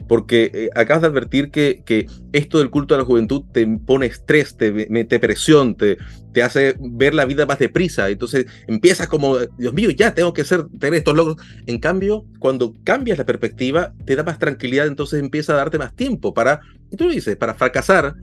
porque 0.08 0.52
eh, 0.54 0.70
acabas 0.76 1.02
de 1.02 1.08
advertir 1.08 1.52
que, 1.52 1.84
que, 1.86 2.08
esto 2.34 2.60
del 2.60 2.70
culto 2.70 2.96
a 2.96 2.98
la 2.98 3.06
juventud 3.06 3.44
te 3.52 3.66
pone 3.68 4.06
estrés, 4.06 4.56
te 4.56 4.72
mete 4.90 5.20
presión, 5.20 5.76
te, 5.76 5.98
te 6.34 6.44
hace 6.44 6.76
ver 6.80 7.14
la 7.14 7.26
vida 7.26 7.46
más 7.46 7.60
deprisa. 7.60 8.10
Entonces 8.10 8.46
empiezas 8.68 9.08
como, 9.08 9.38
Dios 9.58 9.74
mío, 9.74 9.90
ya 9.92 10.14
tengo 10.14 10.34
que 10.34 10.42
hacer, 10.42 10.66
tener 10.80 11.00
estos 11.00 11.16
logros. 11.16 11.38
En 11.66 11.80
cambio, 11.80 12.26
cuando 12.40 12.74
cambias 12.84 13.18
la 13.18 13.26
perspectiva, 13.26 13.94
te 14.06 14.16
da 14.16 14.24
más 14.24 14.40
tranquilidad, 14.40 14.88
entonces 14.88 15.20
empieza 15.20 15.54
a 15.54 15.58
darte 15.58 15.78
más 15.78 15.96
tiempo 15.96 16.34
para, 16.34 16.62
y 16.90 16.96
tú 16.96 17.06
lo 17.06 17.12
dices, 17.12 17.36
para 17.36 17.54
fracasar, 17.54 18.16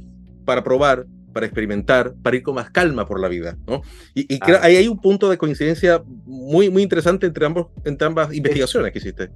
para 0.45 0.65
probar, 0.65 1.07
para 1.33 1.47
experimentar, 1.47 2.15
para 2.23 2.37
ir 2.37 2.43
con 2.43 2.55
más 2.55 2.71
calma 2.71 3.07
por 3.07 3.21
la 3.21 3.29
vida, 3.29 3.57
¿no? 3.67 3.83
Y, 4.15 4.35
y 4.35 4.41
ahí 4.61 4.77
hay 4.77 4.89
un 4.89 5.01
punto 5.01 5.29
de 5.31 5.39
coincidencia 5.39 6.03
muy, 6.25 6.71
muy 6.71 6.83
interesante 6.83 7.27
entre, 7.27 7.47
ambos, 7.47 7.69
entre 7.85 8.07
ambas 8.07 8.35
investigaciones 8.35 8.93
que 8.93 8.99
hiciste. 8.99 9.31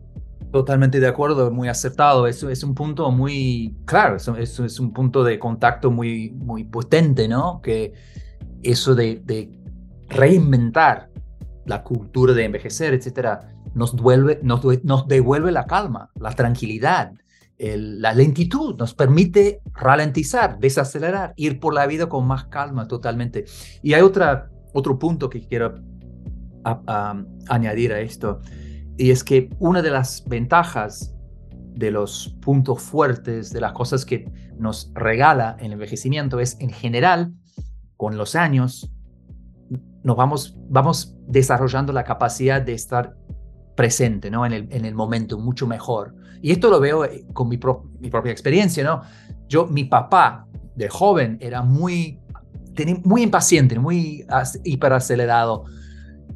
Totalmente 0.52 1.00
de 1.00 1.08
acuerdo, 1.08 1.50
muy 1.50 1.68
acertado. 1.68 2.26
Eso 2.26 2.50
es 2.50 2.62
un 2.62 2.74
punto 2.74 3.10
muy 3.10 3.74
claro, 3.86 4.16
eso, 4.16 4.36
es 4.36 4.78
un 4.78 4.92
punto 4.92 5.24
de 5.24 5.38
contacto 5.38 5.90
muy, 5.90 6.30
muy 6.32 6.64
potente, 6.64 7.26
¿no? 7.26 7.62
Que 7.62 7.94
eso 8.62 8.94
de, 8.94 9.50
reinventar 10.10 11.08
la 11.64 11.82
cultura 11.82 12.34
de 12.34 12.44
envejecer, 12.44 12.92
etcétera, 12.92 13.54
nos, 13.72 13.96
devuelve, 13.96 14.40
nos, 14.42 14.62
nos 14.84 15.08
devuelve 15.08 15.52
la 15.52 15.64
calma, 15.64 16.10
la 16.20 16.32
tranquilidad, 16.32 17.12
la 17.58 18.12
lentitud, 18.12 18.76
nos 18.76 18.92
permite 18.92 19.62
ralentizar, 19.72 20.58
desacelerar, 20.58 21.32
ir 21.36 21.60
por 21.60 21.72
la 21.72 21.86
vida 21.86 22.10
con 22.10 22.26
más 22.26 22.44
calma 22.44 22.86
totalmente. 22.86 23.46
Y 23.82 23.94
hay 23.94 24.02
otra, 24.02 24.50
otro 24.74 24.98
punto 24.98 25.30
que 25.30 25.46
quiero 25.46 25.76
añadir 27.48 27.94
a 27.94 28.00
esto 28.00 28.40
y 28.96 29.10
es 29.10 29.24
que 29.24 29.50
una 29.58 29.82
de 29.82 29.90
las 29.90 30.24
ventajas 30.26 31.14
de 31.74 31.90
los 31.90 32.36
puntos 32.40 32.82
fuertes, 32.82 33.52
de 33.52 33.60
las 33.60 33.72
cosas 33.72 34.04
que 34.04 34.30
nos 34.58 34.90
regala 34.94 35.56
el 35.60 35.72
envejecimiento 35.72 36.38
es 36.40 36.56
en 36.60 36.70
general, 36.70 37.32
con 37.96 38.16
los 38.16 38.34
años, 38.34 38.92
nos 40.02 40.16
vamos, 40.16 40.56
vamos 40.68 41.16
desarrollando 41.26 41.92
la 41.92 42.04
capacidad 42.04 42.60
de 42.60 42.74
estar 42.74 43.16
presente 43.76 44.30
¿no? 44.30 44.44
en, 44.44 44.52
el, 44.52 44.68
en 44.70 44.84
el 44.84 44.94
momento 44.94 45.38
mucho 45.38 45.66
mejor. 45.66 46.14
Y 46.42 46.50
esto 46.50 46.68
lo 46.68 46.80
veo 46.80 47.04
eh, 47.04 47.24
con 47.32 47.48
mi, 47.48 47.58
mi 48.00 48.10
propia 48.10 48.32
experiencia. 48.32 48.84
¿no? 48.84 49.02
Yo, 49.48 49.66
mi 49.66 49.84
papá 49.84 50.46
de 50.74 50.88
joven 50.88 51.38
era 51.40 51.62
muy, 51.62 52.18
muy 53.04 53.22
impaciente, 53.22 53.78
muy 53.78 54.26
hiperacelerado. 54.64 55.64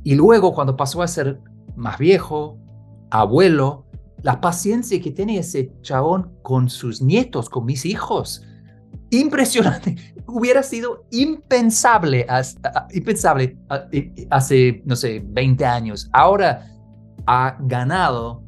Y 0.03 0.14
luego 0.14 0.55
cuando 0.55 0.77
pasó 0.77 1.03
a 1.03 1.09
ser 1.09 1.40
más 1.77 1.99
viejo, 1.99 2.59
abuelo, 3.11 3.87
la 4.23 4.41
paciencia 4.41 5.01
que 5.01 5.11
tiene 5.11 5.39
ese 5.39 5.73
chabón 5.83 6.33
con 6.43 6.69
sus 6.69 7.01
nietos, 7.01 7.49
con 7.49 7.65
mis 7.65 7.85
hijos. 7.85 8.43
Impresionante. 9.11 9.97
Hubiera 10.27 10.62
sido 10.62 11.07
impensable, 11.12 12.27
impensable 12.93 13.57
hace, 14.31 14.83
no 14.85 14.97
sé, 14.97 15.23
20 15.25 15.65
años. 15.65 16.09
Ahora 16.12 16.67
ha 17.27 17.57
ganado 17.61 18.43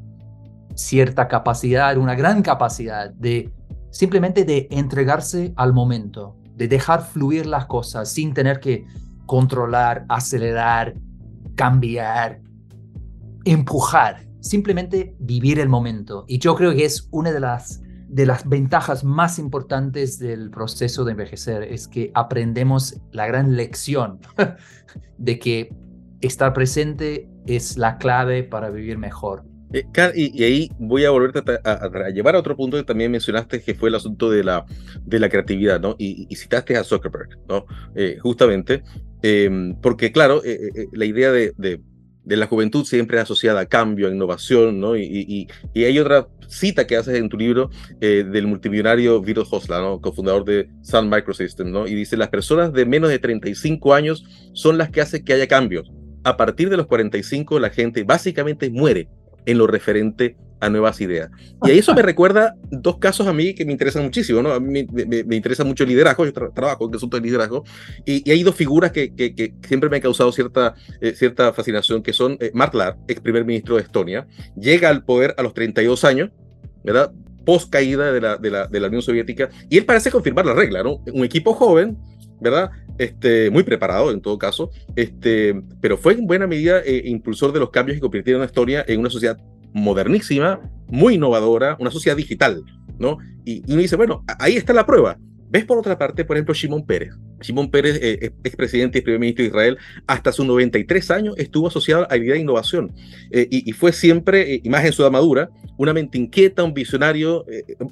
cierta 0.75 1.29
capacidad, 1.29 1.97
una 1.97 2.15
gran 2.15 2.43
capacidad 2.43 3.11
de 3.11 3.53
simplemente 3.91 4.45
de 4.45 4.69
entregarse 4.71 5.53
al 5.57 5.73
momento, 5.73 6.37
de 6.55 6.69
dejar 6.69 7.03
fluir 7.03 7.47
las 7.47 7.67
cosas 7.67 8.11
sin 8.11 8.35
tener 8.35 8.61
que 8.61 8.85
controlar, 9.27 10.05
acelerar, 10.09 10.95
cambiar, 11.55 12.41
empujar, 13.51 14.27
simplemente 14.41 15.15
vivir 15.19 15.59
el 15.59 15.69
momento. 15.69 16.25
Y 16.29 16.39
yo 16.39 16.55
creo 16.55 16.73
que 16.73 16.85
es 16.85 17.09
una 17.11 17.33
de 17.33 17.41
las, 17.41 17.83
de 18.09 18.27
las 18.27 18.49
ventajas 18.49 19.05
más 19.05 19.39
importantes 19.39 20.19
del 20.19 20.51
proceso 20.51 21.05
de 21.05 21.13
envejecer, 21.13 21.63
es 21.63 21.89
que 21.89 22.11
aprendemos 22.15 23.01
la 23.13 23.27
gran 23.27 23.57
lección 23.57 24.21
de 25.19 25.39
que 25.39 25.75
estar 26.21 26.53
presente 26.53 27.29
es 27.47 27.77
la 27.77 27.99
clave 27.99 28.43
para 28.43 28.71
vivir 28.71 28.99
mejor. 28.99 29.45
Eh, 29.73 29.85
y, 30.15 30.45
ahí 30.45 30.71
voy 30.79 31.05
a 31.05 31.11
volverte 31.11 31.43
a, 31.65 32.09
llevar 32.09 32.35
a 32.37 32.39
otro 32.39 32.57
punto 32.57 32.77
que 32.77 32.85
también 32.85 33.11
mencionaste, 33.11 33.63
que 33.63 33.75
fue 33.75 33.91
el 33.91 33.95
asunto 33.95 34.31
de 34.31 34.43
la, 34.43 34.65
de 35.05 35.19
la 35.19 35.29
creatividad, 35.29 35.81
¿no? 35.81 35.95
Y, 35.99 36.35
citaste 36.35 36.77
a 36.77 36.85
Zuckerberg, 36.85 37.39
¿no? 37.49 37.67
Eh, 37.95 38.19
justamente, 38.21 38.83
em, 39.23 39.75
porque 39.81 40.11
claro, 40.11 40.43
eh, 40.45 40.89
la 40.93 41.05
idea 41.05 41.33
de, 41.33 41.53
de, 41.59 41.81
la 42.37 42.47
juventud 42.47 42.85
siempre 42.85 43.19
asociada 43.21 43.61
a 43.61 43.67
cambio, 43.67 44.09
a 44.09 44.11
innovación, 44.11 44.81
¿no? 44.81 44.97
Y, 44.97 45.49
hay 45.75 45.99
otra 45.99 46.29
cita 46.49 46.87
que 46.87 46.97
haces 46.97 47.17
en 47.17 47.29
tu 47.29 47.37
libro 47.37 47.71
del 48.01 48.47
multimillonario 48.47 49.21
Vito 49.21 49.47
Hosla, 49.49 49.81
¿no? 49.81 50.01
Cofundador 50.01 50.45
de 50.45 50.69
Sun 50.83 51.09
Microsystems, 51.09 51.71
¿no? 51.71 51.87
Y 51.87 51.95
dice, 51.95 52.17
las 52.17 52.29
personas 52.29 52.73
de 52.73 52.87
menos 52.87 53.11
de 53.11 53.19
35 53.19 53.95
años 53.95 54.25
son 54.53 54.79
las 54.79 54.91
que 54.91 55.01
hacen 55.01 55.25
que 55.25 55.33
haya 55.33 55.47
cambios. 55.47 55.91
A 56.25 56.37
partir 56.37 56.69
de 56.69 56.77
los 56.77 56.87
45 56.87 57.59
la 57.61 57.71
gente 57.71 58.03
básicamente 58.03 58.71
muere 58.71 59.09
en 59.47 59.59
lo 59.59 59.67
referente 59.67 60.37
a 60.61 60.69
nuevas 60.69 61.01
ideas. 61.01 61.31
Y 61.65 61.71
eso 61.73 61.95
me 61.95 62.03
recuerda 62.11 62.55
dos 62.71 62.99
casos 62.99 63.27
a 63.27 63.33
mí 63.33 63.55
que 63.55 63.65
me 63.65 63.73
interesan 63.73 64.05
muchísimo, 64.05 64.43
¿no? 64.43 64.53
A 64.53 64.61
mí 64.61 64.87
me, 64.93 65.37
interesa 65.37 65.65
mucho 65.65 65.85
el 65.85 65.91
liderazgo, 65.91 66.25
yo 66.25 66.33
trabajo 66.33 66.89
en 66.89 66.95
asunto 66.95 67.17
de 67.17 67.23
liderazgo, 67.23 67.65
y, 68.05 68.29
hay 68.31 68.43
dos 68.43 68.55
figuras 68.55 68.93
que, 68.93 69.15
que, 69.15 69.55
siempre 69.67 69.89
me 69.89 69.97
han 69.97 70.03
causado 70.03 70.33
cierta, 70.33 70.75
eh, 71.01 71.13
cierta 71.15 71.53
fascinación, 71.53 72.03
que 72.03 72.13
son 72.13 72.37
eh, 72.41 72.51
Mark 72.55 72.73
ex 73.07 73.21
primer 73.21 73.45
ministro 73.45 73.77
de 73.77 73.83
Estonia, 73.83 74.27
llega 74.57 74.89
al 74.89 75.05
poder 75.05 75.35
a 75.39 75.43
los 75.43 75.55
32 75.55 76.05
años, 76.05 76.31
¿verdad? 76.85 77.13
Post 77.45 77.71
caída 77.71 78.13
de 78.13 78.21
la, 78.21 78.37
de 78.37 78.51
la, 78.51 78.67
de 78.67 78.81
la 78.81 78.89
Unión 78.89 79.03
Soviética, 79.03 79.49
y 79.69 79.79
él 79.79 79.85
parece 79.85 80.11
confirmar 80.11 80.47
la 80.47 80.55
regla, 80.55 80.83
¿no? 80.83 81.03
Un 81.13 81.25
equipo 81.25 81.55
joven, 81.55 81.97
¿verdad? 82.41 82.71
Este, 82.99 83.51
muy 83.51 83.63
preparado 83.63 84.11
en 84.11 84.21
todo 84.21 84.39
caso, 84.39 84.71
este, 84.97 85.63
pero 85.81 85.97
fue 85.97 86.15
en 86.15 86.27
buena 86.27 86.47
medida 86.47 86.81
eh, 86.85 87.03
impulsor 87.05 87.53
de 87.53 87.61
los 87.61 87.71
cambios 87.71 87.97
que 87.97 88.01
convirtieron 88.01 88.43
a 88.43 88.47
Estonia 88.47 88.85
en 88.89 89.01
una 89.01 89.11
sociedad 89.11 89.39
modernísima, 89.73 90.61
muy 90.89 91.15
innovadora, 91.15 91.77
una 91.81 91.91
sociedad 91.91 92.17
digital, 92.17 92.63
¿no? 92.99 93.19
Y, 93.45 93.63
y 93.67 93.73
uno 93.73 93.83
dice, 93.83 93.97
bueno, 93.97 94.25
ahí 94.39 94.57
está 94.57 94.73
la 94.73 94.87
prueba. 94.87 95.19
Ves 95.51 95.65
por 95.65 95.79
otra 95.79 95.97
parte, 95.97 96.25
por 96.25 96.37
ejemplo, 96.37 96.53
Shimon 96.53 96.85
Pérez. 96.85 97.15
Shimon 97.41 97.71
Pérez, 97.71 97.99
eh, 98.03 98.33
expresidente 98.45 98.99
y 98.99 99.03
primer 99.03 99.21
ministro 99.21 99.45
de 99.45 99.49
Israel, 99.49 99.79
hasta 100.07 100.31
sus 100.31 100.45
93 100.45 101.11
años 101.11 101.35
estuvo 101.39 101.69
asociado 101.69 102.07
a 102.11 102.17
la 102.17 102.23
idea 102.23 102.35
de 102.35 102.41
innovación 102.41 102.93
eh, 103.31 103.47
y, 103.51 103.73
fue 103.73 103.93
siempre, 103.93 104.55
eh, 104.55 104.61
y 104.63 104.69
más 104.69 104.85
en 104.85 104.93
su 104.93 105.03
edad 105.03 105.11
madura, 105.11 105.51
una 105.79 105.95
mente 105.95 106.19
inquieta, 106.19 106.65
un 106.65 106.75
visionario 106.75 107.47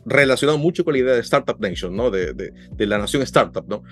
relacionado 0.04 0.58
mucho 0.58 0.84
con 0.84 0.94
la 0.94 0.98
idea 0.98 1.14
de 1.14 1.20
Startup 1.20 1.58
Nation, 1.58 1.96
¿no? 1.96 2.10
De, 2.10 2.34
de, 2.34 2.86
la 2.86 2.98
nación 2.98 3.22
startup, 3.22 3.64
¿no? 3.68 3.84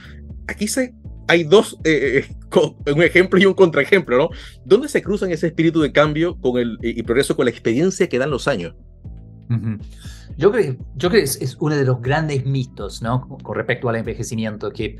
Aquí 0.46 0.66
se, 0.66 0.92
hay 1.28 1.44
dos, 1.44 1.78
un 1.84 3.02
ejemplo 3.02 3.40
y 3.40 3.46
un 3.46 3.54
contraejemplo, 3.54 4.16
¿no? 4.18 4.28
¿Dónde 4.64 4.88
se 4.88 5.02
cruzan 5.02 5.30
ese 5.30 5.48
espíritu 5.48 5.80
de 5.80 5.92
cambio 5.92 6.36
con 6.40 6.58
el, 6.58 6.78
y 6.82 7.02
progreso 7.02 7.36
con 7.36 7.46
la 7.46 7.50
experiencia 7.50 8.08
que 8.08 8.18
dan 8.18 8.30
los 8.30 8.48
años? 8.48 8.74
Yo 10.36 10.50
creo, 10.50 10.76
yo 10.96 11.10
creo 11.10 11.22
que 11.22 11.22
es, 11.22 11.56
uno 11.60 11.76
de 11.76 11.84
los 11.84 12.00
grandes 12.00 12.44
mitos 12.44 13.02
¿no? 13.02 13.28
con 13.42 13.56
respecto 13.56 13.88
al 13.88 13.96
envejecimiento, 13.96 14.70
que, 14.70 14.96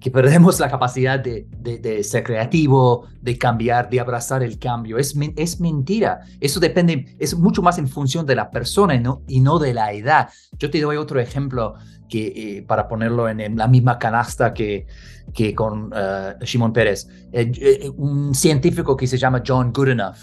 que 0.00 0.10
perdemos 0.10 0.58
la 0.58 0.70
capacidad 0.70 1.20
de, 1.20 1.46
de, 1.60 2.02
ser 2.02 2.24
creativo, 2.24 3.06
de 3.20 3.38
cambiar, 3.38 3.88
de 3.90 4.00
abrazar 4.00 4.42
el 4.42 4.58
cambio. 4.58 4.98
Es, 4.98 5.14
es 5.36 5.60
mentira. 5.60 6.20
Eso 6.40 6.58
depende, 6.58 7.14
es 7.18 7.36
mucho 7.36 7.62
más 7.62 7.78
en 7.78 7.86
función 7.86 8.26
de 8.26 8.34
la 8.34 8.50
persona 8.50 8.94
y 8.94 9.00
no, 9.00 9.22
y 9.28 9.40
no 9.40 9.58
de 9.58 9.74
la 9.74 9.92
edad. 9.92 10.30
Yo 10.58 10.70
te 10.70 10.80
doy 10.80 10.96
otro 10.96 11.20
ejemplo 11.20 11.74
que, 12.12 12.58
eh, 12.58 12.62
para 12.62 12.88
ponerlo 12.88 13.26
en, 13.26 13.56
la 13.56 13.66
misma 13.66 13.98
canasta 13.98 14.52
que, 14.52 14.86
que 15.32 15.54
con 15.54 15.86
uh, 15.86 16.44
Shimon 16.44 16.70
Pérez. 16.74 17.08
Eh, 17.32 17.90
un 17.96 18.34
científico 18.34 18.94
que 18.94 19.06
se 19.06 19.16
llama 19.16 19.42
John 19.46 19.72
Goodenough 19.72 20.18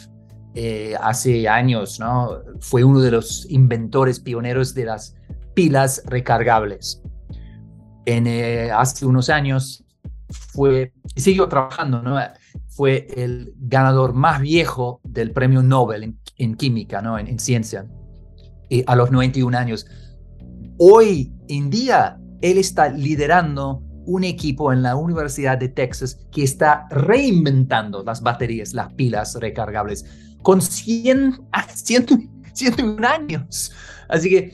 eh, 0.54 0.94
hace 1.02 1.50
años, 1.50 2.00
¿no? 2.00 2.44
Fue 2.60 2.84
uno 2.84 3.02
de 3.02 3.10
los 3.10 3.50
inventores 3.50 4.20
pioneros 4.20 4.76
de 4.76 4.86
las 4.86 5.16
pilas 5.56 6.04
recargables. 6.06 7.02
En, 8.06 8.28
eh, 8.28 8.70
hace 8.70 9.08
unos 9.08 9.32
años 9.32 9.84
fue, 10.30 10.94
siguió 11.16 11.48
trabajando, 11.48 12.04
¿no? 12.04 12.20
Fue 12.68 13.08
el 13.18 13.56
ganador 13.58 14.14
más 14.14 14.42
viejo 14.42 15.02
del 15.04 15.32
premio 15.32 15.64
Nobel 15.64 16.16
en, 16.38 16.56
química, 16.56 17.02
¿no? 17.02 17.18
En, 17.18 17.40
ciencia, 17.40 17.88
y 18.70 18.84
a 18.86 18.96
los 18.96 19.10
91 19.10 19.58
años. 19.58 19.88
Hoy 20.82 21.34
en 21.50 21.70
día, 21.70 22.18
él 22.40 22.58
está 22.58 22.88
liderando 22.88 23.84
un 24.06 24.24
equipo 24.24 24.72
en 24.72 24.82
la 24.82 24.96
Universidad 24.96 25.58
de 25.58 25.68
Texas 25.68 26.26
que 26.32 26.44
está 26.44 26.88
reinventando 26.90 28.02
las 28.02 28.22
baterías, 28.22 28.74
las 28.74 28.94
pilas 28.94 29.36
recargables. 29.36 30.06
Con 30.42 30.62
100, 30.62 31.50
101 32.54 33.08
años. 33.08 33.72
Así 34.10 34.30
que 34.30 34.54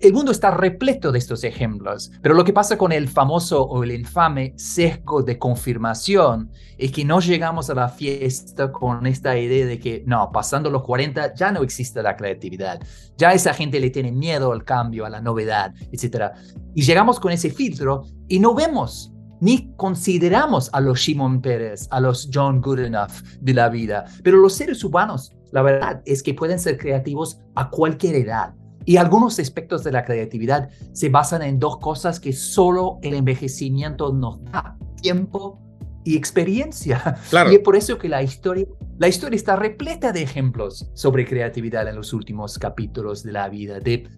el 0.00 0.12
mundo 0.12 0.32
está 0.32 0.50
repleto 0.50 1.12
de 1.12 1.18
estos 1.18 1.44
ejemplos, 1.44 2.10
pero 2.22 2.34
lo 2.34 2.44
que 2.44 2.52
pasa 2.52 2.76
con 2.76 2.92
el 2.92 3.08
famoso 3.08 3.62
o 3.62 3.84
el 3.84 3.92
infame 3.92 4.52
sesgo 4.56 5.22
de 5.22 5.38
confirmación 5.38 6.50
es 6.76 6.90
que 6.90 7.04
no 7.04 7.20
llegamos 7.20 7.70
a 7.70 7.74
la 7.74 7.88
fiesta 7.88 8.72
con 8.72 9.06
esta 9.06 9.38
idea 9.38 9.66
de 9.66 9.78
que 9.78 10.02
no, 10.06 10.30
pasando 10.32 10.70
los 10.70 10.82
40 10.82 11.34
ya 11.34 11.52
no 11.52 11.62
existe 11.62 12.02
la 12.02 12.16
creatividad, 12.16 12.80
ya 13.16 13.32
esa 13.32 13.54
gente 13.54 13.78
le 13.78 13.90
tiene 13.90 14.10
miedo 14.10 14.50
al 14.50 14.64
cambio, 14.64 15.06
a 15.06 15.10
la 15.10 15.20
novedad, 15.20 15.72
etc. 15.92 16.32
Y 16.74 16.82
llegamos 16.82 17.20
con 17.20 17.30
ese 17.30 17.50
filtro 17.50 18.06
y 18.28 18.40
no 18.40 18.54
vemos 18.54 19.12
ni 19.40 19.72
consideramos 19.76 20.68
a 20.72 20.80
los 20.80 20.98
Shimon 20.98 21.40
Pérez, 21.40 21.86
a 21.90 22.00
los 22.00 22.28
John 22.32 22.60
Goodenough 22.60 23.12
de 23.40 23.54
la 23.54 23.68
vida. 23.68 24.04
Pero 24.22 24.36
los 24.36 24.54
seres 24.54 24.84
humanos, 24.84 25.32
la 25.52 25.62
verdad 25.62 26.02
es 26.04 26.22
que 26.22 26.34
pueden 26.34 26.58
ser 26.58 26.78
creativos 26.78 27.40
a 27.54 27.70
cualquier 27.70 28.16
edad. 28.16 28.54
Y 28.84 28.96
algunos 28.96 29.38
aspectos 29.38 29.84
de 29.84 29.92
la 29.92 30.04
creatividad 30.04 30.70
se 30.92 31.08
basan 31.10 31.42
en 31.42 31.58
dos 31.58 31.78
cosas 31.78 32.18
que 32.18 32.32
solo 32.32 32.98
el 33.02 33.14
envejecimiento 33.14 34.12
nos 34.12 34.42
da, 34.44 34.76
tiempo 35.00 35.60
y 36.04 36.16
experiencia. 36.16 37.18
Y 37.50 37.54
es 37.54 37.60
por 37.60 37.76
eso 37.76 37.98
que 37.98 38.08
la 38.08 38.22
historia, 38.22 38.66
la 38.98 39.08
historia 39.08 39.36
está 39.36 39.56
repleta 39.56 40.12
de 40.12 40.22
ejemplos 40.22 40.90
sobre 40.94 41.26
creatividad 41.26 41.86
en 41.88 41.96
los 41.96 42.12
últimos 42.12 42.58
capítulos 42.58 43.22
de 43.22 43.32
la 43.32 43.48
vida. 43.48 43.80
De, 43.80 44.08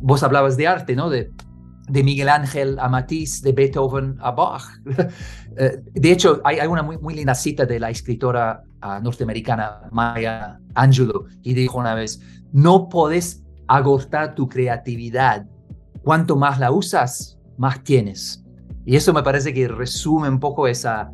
vos 0.00 0.22
hablabas 0.22 0.56
de 0.56 0.66
arte, 0.66 0.96
¿no? 0.96 1.08
De 1.08 1.30
de 1.88 2.02
Miguel 2.02 2.28
Ángel 2.28 2.78
a 2.78 2.88
Matisse, 2.88 3.42
de 3.42 3.52
Beethoven 3.52 4.16
a 4.20 4.30
Bach. 4.30 4.62
Eh, 5.56 5.80
de 5.92 6.10
hecho, 6.10 6.40
hay, 6.42 6.58
una 6.66 6.82
muy, 6.82 7.14
linda 7.14 7.32
cita 7.32 7.64
de 7.64 7.78
la 7.78 7.88
escritora 7.88 8.64
ah, 8.80 8.98
norteamericana 8.98 9.82
Maya 9.92 10.58
Angelou, 10.74 11.28
y 11.42 11.54
dijo 11.54 11.78
una 11.78 11.94
vez, 11.94 12.20
no 12.50 12.88
puedes 12.88 13.44
agotar 13.68 14.34
tu 14.34 14.48
creatividad. 14.48 15.46
Cuanto 16.02 16.34
más 16.34 16.58
la 16.58 16.72
usas, 16.72 17.38
más 17.56 17.84
tienes. 17.84 18.42
Y 18.84 18.96
eso 18.96 19.12
me 19.12 19.22
parece 19.22 19.54
que 19.54 19.68
resume 19.68 20.28
un 20.28 20.40
poco 20.40 20.66
esa, 20.66 21.12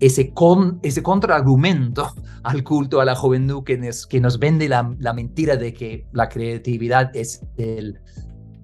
ese, 0.00 0.32
con, 0.32 0.80
ese 0.82 1.02
contraargumento 1.02 2.14
al 2.42 2.64
culto 2.64 3.02
a 3.02 3.04
la 3.04 3.14
juventud 3.14 3.62
que 3.62 3.76
nos, 3.76 4.06
que 4.06 4.20
nos 4.20 4.38
vende 4.38 4.70
la, 4.70 4.94
la 4.98 5.12
mentira 5.12 5.56
de 5.56 5.74
que 5.74 6.06
la 6.12 6.30
creatividad 6.30 7.14
es 7.14 7.44
el 7.58 8.00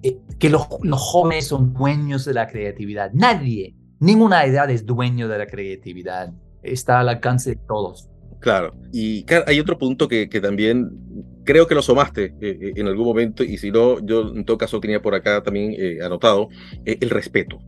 eh, 0.03 0.19
que 0.39 0.49
los, 0.49 0.67
jóvenes 0.91 1.47
son 1.47 1.73
dueños 1.73 2.25
de 2.25 2.33
la 2.33 2.47
creatividad. 2.47 3.11
Nadie, 3.13 3.75
ninguna 3.99 4.45
edad 4.45 4.69
es 4.69 4.85
dueño 4.85 5.27
de 5.27 5.37
la 5.37 5.47
creatividad. 5.47 6.33
Está 6.61 6.99
al 6.99 7.09
alcance 7.09 7.51
de 7.51 7.55
todos. 7.67 8.09
Claro, 8.39 8.73
y 8.91 9.25
hay 9.47 9.59
otro 9.61 9.77
punto 9.77 10.09
que, 10.09 10.27
que 10.27 10.41
también 10.41 10.91
creo 11.45 11.65
que 11.65 11.75
lo 11.75 11.81
somaste 11.81 12.35
eh, 12.41 12.57
eh, 12.61 12.73
en 12.75 12.87
algún 12.87 13.05
momento, 13.05 13.41
y 13.41 13.57
si 13.57 13.71
no, 13.71 14.05
yo 14.05 14.33
en 14.35 14.43
todo 14.43 14.57
caso 14.57 14.81
tenía 14.81 15.01
por 15.01 15.15
acá 15.15 15.41
también 15.41 15.75
anotado, 16.01 16.49
el 16.83 17.09
respeto. 17.09 17.59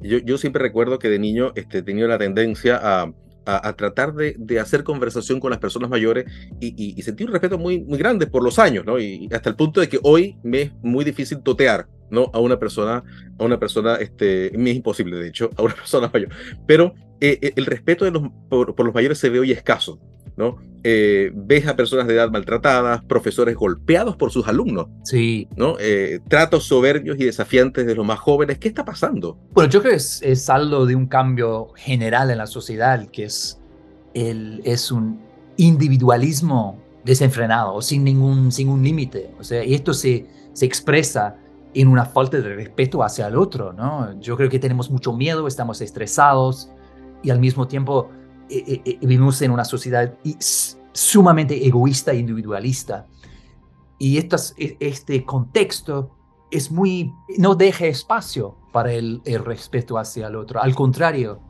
Yo, 0.00 0.18
yo, 0.18 0.38
siempre 0.38 0.62
recuerdo 0.62 1.00
que 1.00 1.08
de 1.08 1.18
niño 1.18 1.52
este, 1.56 1.82
tenía 1.82 2.06
la 2.06 2.18
tendencia 2.18 2.78
a, 2.80 3.12
a, 3.44 3.72
tratar 3.74 4.14
de, 4.14 4.60
hacer 4.60 4.84
conversación 4.84 5.40
con 5.40 5.50
las 5.50 5.58
personas 5.58 5.90
mayores 5.90 6.26
y, 6.60 6.94
y, 6.96 7.02
sentí 7.02 7.24
un 7.24 7.32
respeto 7.32 7.58
muy, 7.58 7.80
muy 7.80 7.98
grande 7.98 8.26
por 8.26 8.42
los 8.42 8.58
años, 8.58 8.84
¿no? 8.84 8.98
Y 8.98 9.28
hasta 9.32 9.50
el 9.50 9.56
punto 9.56 9.80
de 9.80 9.88
que 9.88 9.98
hoy 10.02 10.36
me 10.42 10.62
es 10.62 10.72
muy 10.82 11.04
difícil 11.04 11.42
totear, 11.42 11.88
¿no? 12.10 12.30
A 12.32 12.40
una 12.40 12.58
persona, 12.58 13.02
a 13.38 13.44
una 13.44 13.58
persona, 13.58 13.96
este, 13.96 14.52
me 14.56 14.70
es 14.70 14.76
imposible, 14.76 15.16
de 15.16 15.28
hecho, 15.28 15.50
a 15.56 15.62
una 15.62 15.74
persona 15.74 16.10
mayor. 16.12 16.30
Pero 16.66 16.94
eh, 17.20 17.38
eh, 17.40 17.52
el 17.56 17.66
respeto 17.66 18.10
por, 18.48 18.74
por, 18.74 18.86
los 18.86 18.94
mayores 18.94 19.18
se 19.18 19.30
ve 19.30 19.40
hoy 19.40 19.52
escaso. 19.52 20.00
¿No? 20.36 20.56
Eh, 20.84 21.30
ves 21.34 21.68
a 21.68 21.76
personas 21.76 22.08
de 22.08 22.14
edad 22.14 22.30
maltratadas, 22.30 23.04
profesores 23.04 23.54
golpeados 23.54 24.16
por 24.16 24.32
sus 24.32 24.48
alumnos. 24.48 24.88
Sí. 25.04 25.48
¿no? 25.56 25.76
Eh, 25.78 26.20
tratos 26.28 26.64
soberbios 26.64 27.18
y 27.20 27.24
desafiantes 27.24 27.86
de 27.86 27.94
los 27.94 28.04
más 28.04 28.18
jóvenes. 28.18 28.58
¿Qué 28.58 28.68
está 28.68 28.84
pasando? 28.84 29.38
Bueno, 29.52 29.70
yo 29.70 29.80
creo 29.80 29.92
que 29.92 29.98
es, 29.98 30.20
es 30.22 30.50
algo 30.50 30.86
de 30.86 30.96
un 30.96 31.06
cambio 31.06 31.68
general 31.76 32.30
en 32.30 32.38
la 32.38 32.46
sociedad, 32.46 33.06
que 33.08 33.24
es, 33.24 33.60
el, 34.14 34.60
es 34.64 34.90
un 34.90 35.20
individualismo 35.56 36.78
desenfrenado, 37.04 37.80
sin 37.80 38.02
ningún, 38.04 38.50
sin 38.50 38.68
un 38.68 38.82
límite. 38.82 39.30
O 39.38 39.44
sea, 39.44 39.64
y 39.64 39.74
esto 39.74 39.94
se, 39.94 40.26
se 40.52 40.66
expresa 40.66 41.36
en 41.74 41.88
una 41.88 42.04
falta 42.04 42.38
de 42.38 42.54
respeto 42.54 43.02
hacia 43.02 43.28
el 43.28 43.36
otro, 43.36 43.72
¿no? 43.72 44.20
Yo 44.20 44.36
creo 44.36 44.50
que 44.50 44.58
tenemos 44.58 44.90
mucho 44.90 45.12
miedo, 45.12 45.46
estamos 45.46 45.80
estresados 45.80 46.70
y 47.22 47.30
al 47.30 47.38
mismo 47.38 47.66
tiempo 47.66 48.10
vivimos 49.00 49.40
en 49.42 49.50
una 49.50 49.64
sociedad 49.64 50.14
sumamente 50.92 51.66
egoísta 51.66 52.12
e 52.12 52.16
individualista. 52.16 53.06
Y 53.98 54.18
estas, 54.18 54.54
e, 54.58 54.76
este 54.80 55.24
contexto 55.24 56.10
es 56.50 56.70
muy, 56.70 57.12
no 57.38 57.54
deja 57.54 57.86
espacio 57.86 58.56
para 58.72 58.92
el, 58.92 59.22
el 59.24 59.44
respeto 59.44 59.98
hacia 59.98 60.26
el 60.26 60.36
otro. 60.36 60.62
Al 60.62 60.74
contrario, 60.74 61.40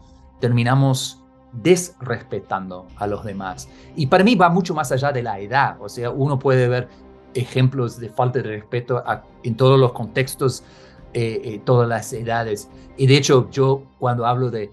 terminamos 0.40 1.22
desrespetando 1.52 2.86
a 2.96 3.06
los 3.06 3.24
demás. 3.24 3.68
Y 3.96 4.06
para 4.06 4.24
mí 4.24 4.34
va 4.34 4.48
mucho 4.48 4.74
más 4.74 4.92
allá 4.92 5.12
de 5.12 5.22
la 5.22 5.38
edad. 5.38 5.76
O 5.80 5.88
sea, 5.88 6.10
uno 6.10 6.38
puede 6.38 6.68
ver 6.68 6.88
ejemplos 7.34 7.98
de 7.98 8.08
falta 8.08 8.40
de 8.40 8.48
respeto 8.48 9.02
en 9.42 9.56
todos 9.56 9.78
los 9.78 9.92
contextos, 9.92 10.62
eh, 11.12 11.40
eh, 11.44 11.60
todas 11.64 11.88
las 11.88 12.12
edades. 12.12 12.68
Y 12.96 13.06
de 13.06 13.16
hecho, 13.16 13.48
yo 13.50 13.82
cuando 13.98 14.26
hablo 14.26 14.50
de 14.50 14.70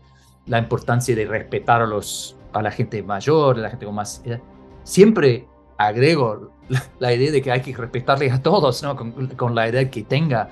la 0.50 0.58
importancia 0.58 1.16
de 1.16 1.26
respetar 1.26 1.82
a, 1.82 1.86
los, 1.86 2.36
a 2.54 2.62
la 2.62 2.72
gente 2.72 3.02
mayor, 3.04 3.58
a 3.58 3.62
la 3.62 3.70
gente 3.70 3.86
con 3.86 3.96
más 3.96 4.22
edad, 4.26 4.42
siempre 4.84 5.48
agrego 5.78 6.52
la, 7.00 7.14
idea 7.14 7.32
de 7.32 7.42
que 7.42 7.52
hay 7.52 7.62
que 7.62 7.76
respetarles 7.76 8.34
a 8.34 8.42
todos, 8.42 8.82
¿no? 8.84 8.96
Con, 8.96 9.28
con, 9.28 9.54
la 9.54 9.68
edad 9.68 9.90
que 9.92 10.04
tenga. 10.04 10.50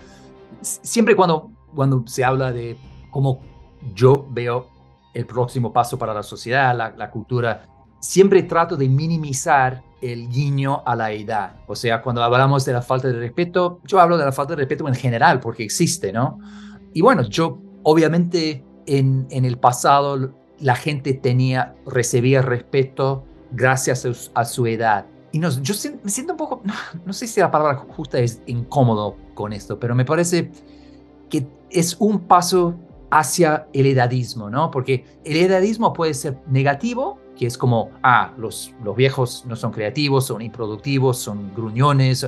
Siempre 0.62 1.16
cuando, 1.16 1.52
cuando 1.76 2.04
se 2.06 2.24
habla 2.24 2.54
de 2.54 2.78
cómo 3.10 3.42
yo 3.96 4.28
veo 4.30 4.70
el 5.16 5.26
próximo 5.26 5.74
paso 5.74 5.98
para 5.98 6.14
la 6.14 6.24
sociedad, 6.24 6.78
la, 6.78 6.92
la 6.92 7.10
cultura, 7.10 7.66
siempre 8.00 8.44
trato 8.44 8.78
de 8.78 8.88
minimizar 8.88 9.82
el 10.00 10.30
guiño 10.30 10.84
a 10.86 10.96
la 10.96 11.12
edad. 11.12 11.56
O 11.66 11.76
sea, 11.76 12.04
cuando 12.04 12.22
hablamos 12.24 12.66
de 12.66 12.74
la 12.74 12.84
falta 12.84 13.08
de 13.08 13.18
respeto, 13.18 13.80
yo 13.84 14.00
hablo 14.00 14.16
de 14.16 14.26
la 14.26 14.32
falta 14.32 14.54
de 14.54 14.58
respeto 14.58 14.88
en 14.88 14.94
general, 14.94 15.40
porque 15.40 15.64
existe, 15.64 16.14
¿no? 16.14 16.38
Y 16.94 17.02
bueno, 17.02 17.24
yo 17.24 17.58
obviamente 17.82 18.64
en, 18.88 19.28
en 19.30 19.46
el 19.46 19.58
pasado 19.58 20.34
la 20.60 20.76
gente 20.76 21.14
tenía, 21.14 21.76
recibía 21.86 22.42
respeto 22.42 23.24
gracias 23.52 24.32
a 24.34 24.46
su, 24.46 24.66
edad. 24.66 25.06
Y 25.32 25.40
no, 25.40 25.50
yo 25.50 25.74
me 26.04 26.10
siento 26.10 26.34
un 26.34 26.38
poco, 26.38 26.62
no, 27.06 27.14
sé 27.14 27.28
si 27.28 27.40
la 27.40 27.52
palabra 27.52 27.86
justa 27.96 28.20
es 28.20 28.42
incómodo 28.48 29.16
con 29.34 29.54
esto, 29.54 29.80
pero 29.80 29.96
me 29.96 30.06
parece 30.06 30.52
que 31.30 31.48
es 31.70 31.96
un 32.00 32.22
paso 32.22 32.76
hacia 33.10 33.68
el 33.74 33.86
edadismo, 33.86 34.50
¿no? 34.50 34.72
Porque 34.72 35.06
el 35.24 35.38
edadismo 35.38 35.94
puede 35.94 36.14
ser 36.14 36.40
negativo, 36.48 37.20
que 37.38 37.46
es 37.46 37.58
como, 37.58 37.92
ah, 38.04 38.34
los, 38.38 38.74
los 38.84 38.96
viejos 38.96 39.46
no 39.48 39.56
son 39.56 39.72
creativos, 39.72 40.26
son 40.26 40.42
improductivos, 40.42 41.18
son 41.18 41.54
gruñones, 41.54 42.28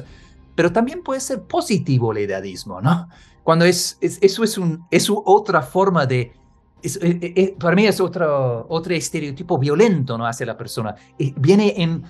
pero 0.56 0.72
también 0.72 1.04
puede 1.04 1.20
ser 1.20 1.44
positivo 1.44 2.12
el 2.12 2.20
edadismo, 2.20 2.80
¿no? 2.82 3.10
Cuando 3.44 3.66
es, 3.66 3.98
eso 4.02 4.44
es, 4.44 4.58
un, 4.58 4.86
es 4.92 5.10
otra 5.10 5.62
forma 5.62 6.06
de 6.06 6.34
es, 6.82 6.98
eh, 6.98 7.20
eh, 7.22 7.34
eh, 7.36 7.56
para 7.60 7.76
mí 7.76 7.86
es 7.86 8.00
otro, 8.00 8.66
otro 8.70 8.94
estereotipo 8.94 9.58
violento 9.58 10.18
¿no? 10.18 10.26
hacia 10.26 10.46
la 10.46 10.58
persona. 10.58 10.96
viene 11.36 11.74
en, 11.78 12.04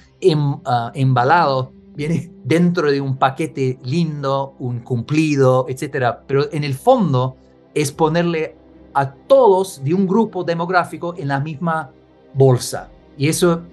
ah, 0.65 0.91
embalado, 0.93 1.73
viene 1.95 2.32
dentro 2.43 2.91
de 2.91 3.01
un 3.01 3.17
paquete 3.17 3.79
lindo, 3.84 4.55
un 4.60 4.79
cumplido, 4.79 5.65
etc. 5.67 6.17
Pero 6.27 6.51
en 6.51 6.63
el 6.63 6.73
fondo 6.73 7.38
es 7.73 7.91
ponerle 7.91 8.55
a 8.93 9.12
todos 9.12 9.84
de 9.84 9.93
un 9.93 10.08
grupo 10.08 10.43
demográfico 10.43 11.13
en 11.17 11.27
la 11.27 11.39
misma 11.39 11.91
bolsa. 12.34 12.89
Y 13.17 13.27
eso 13.27 13.63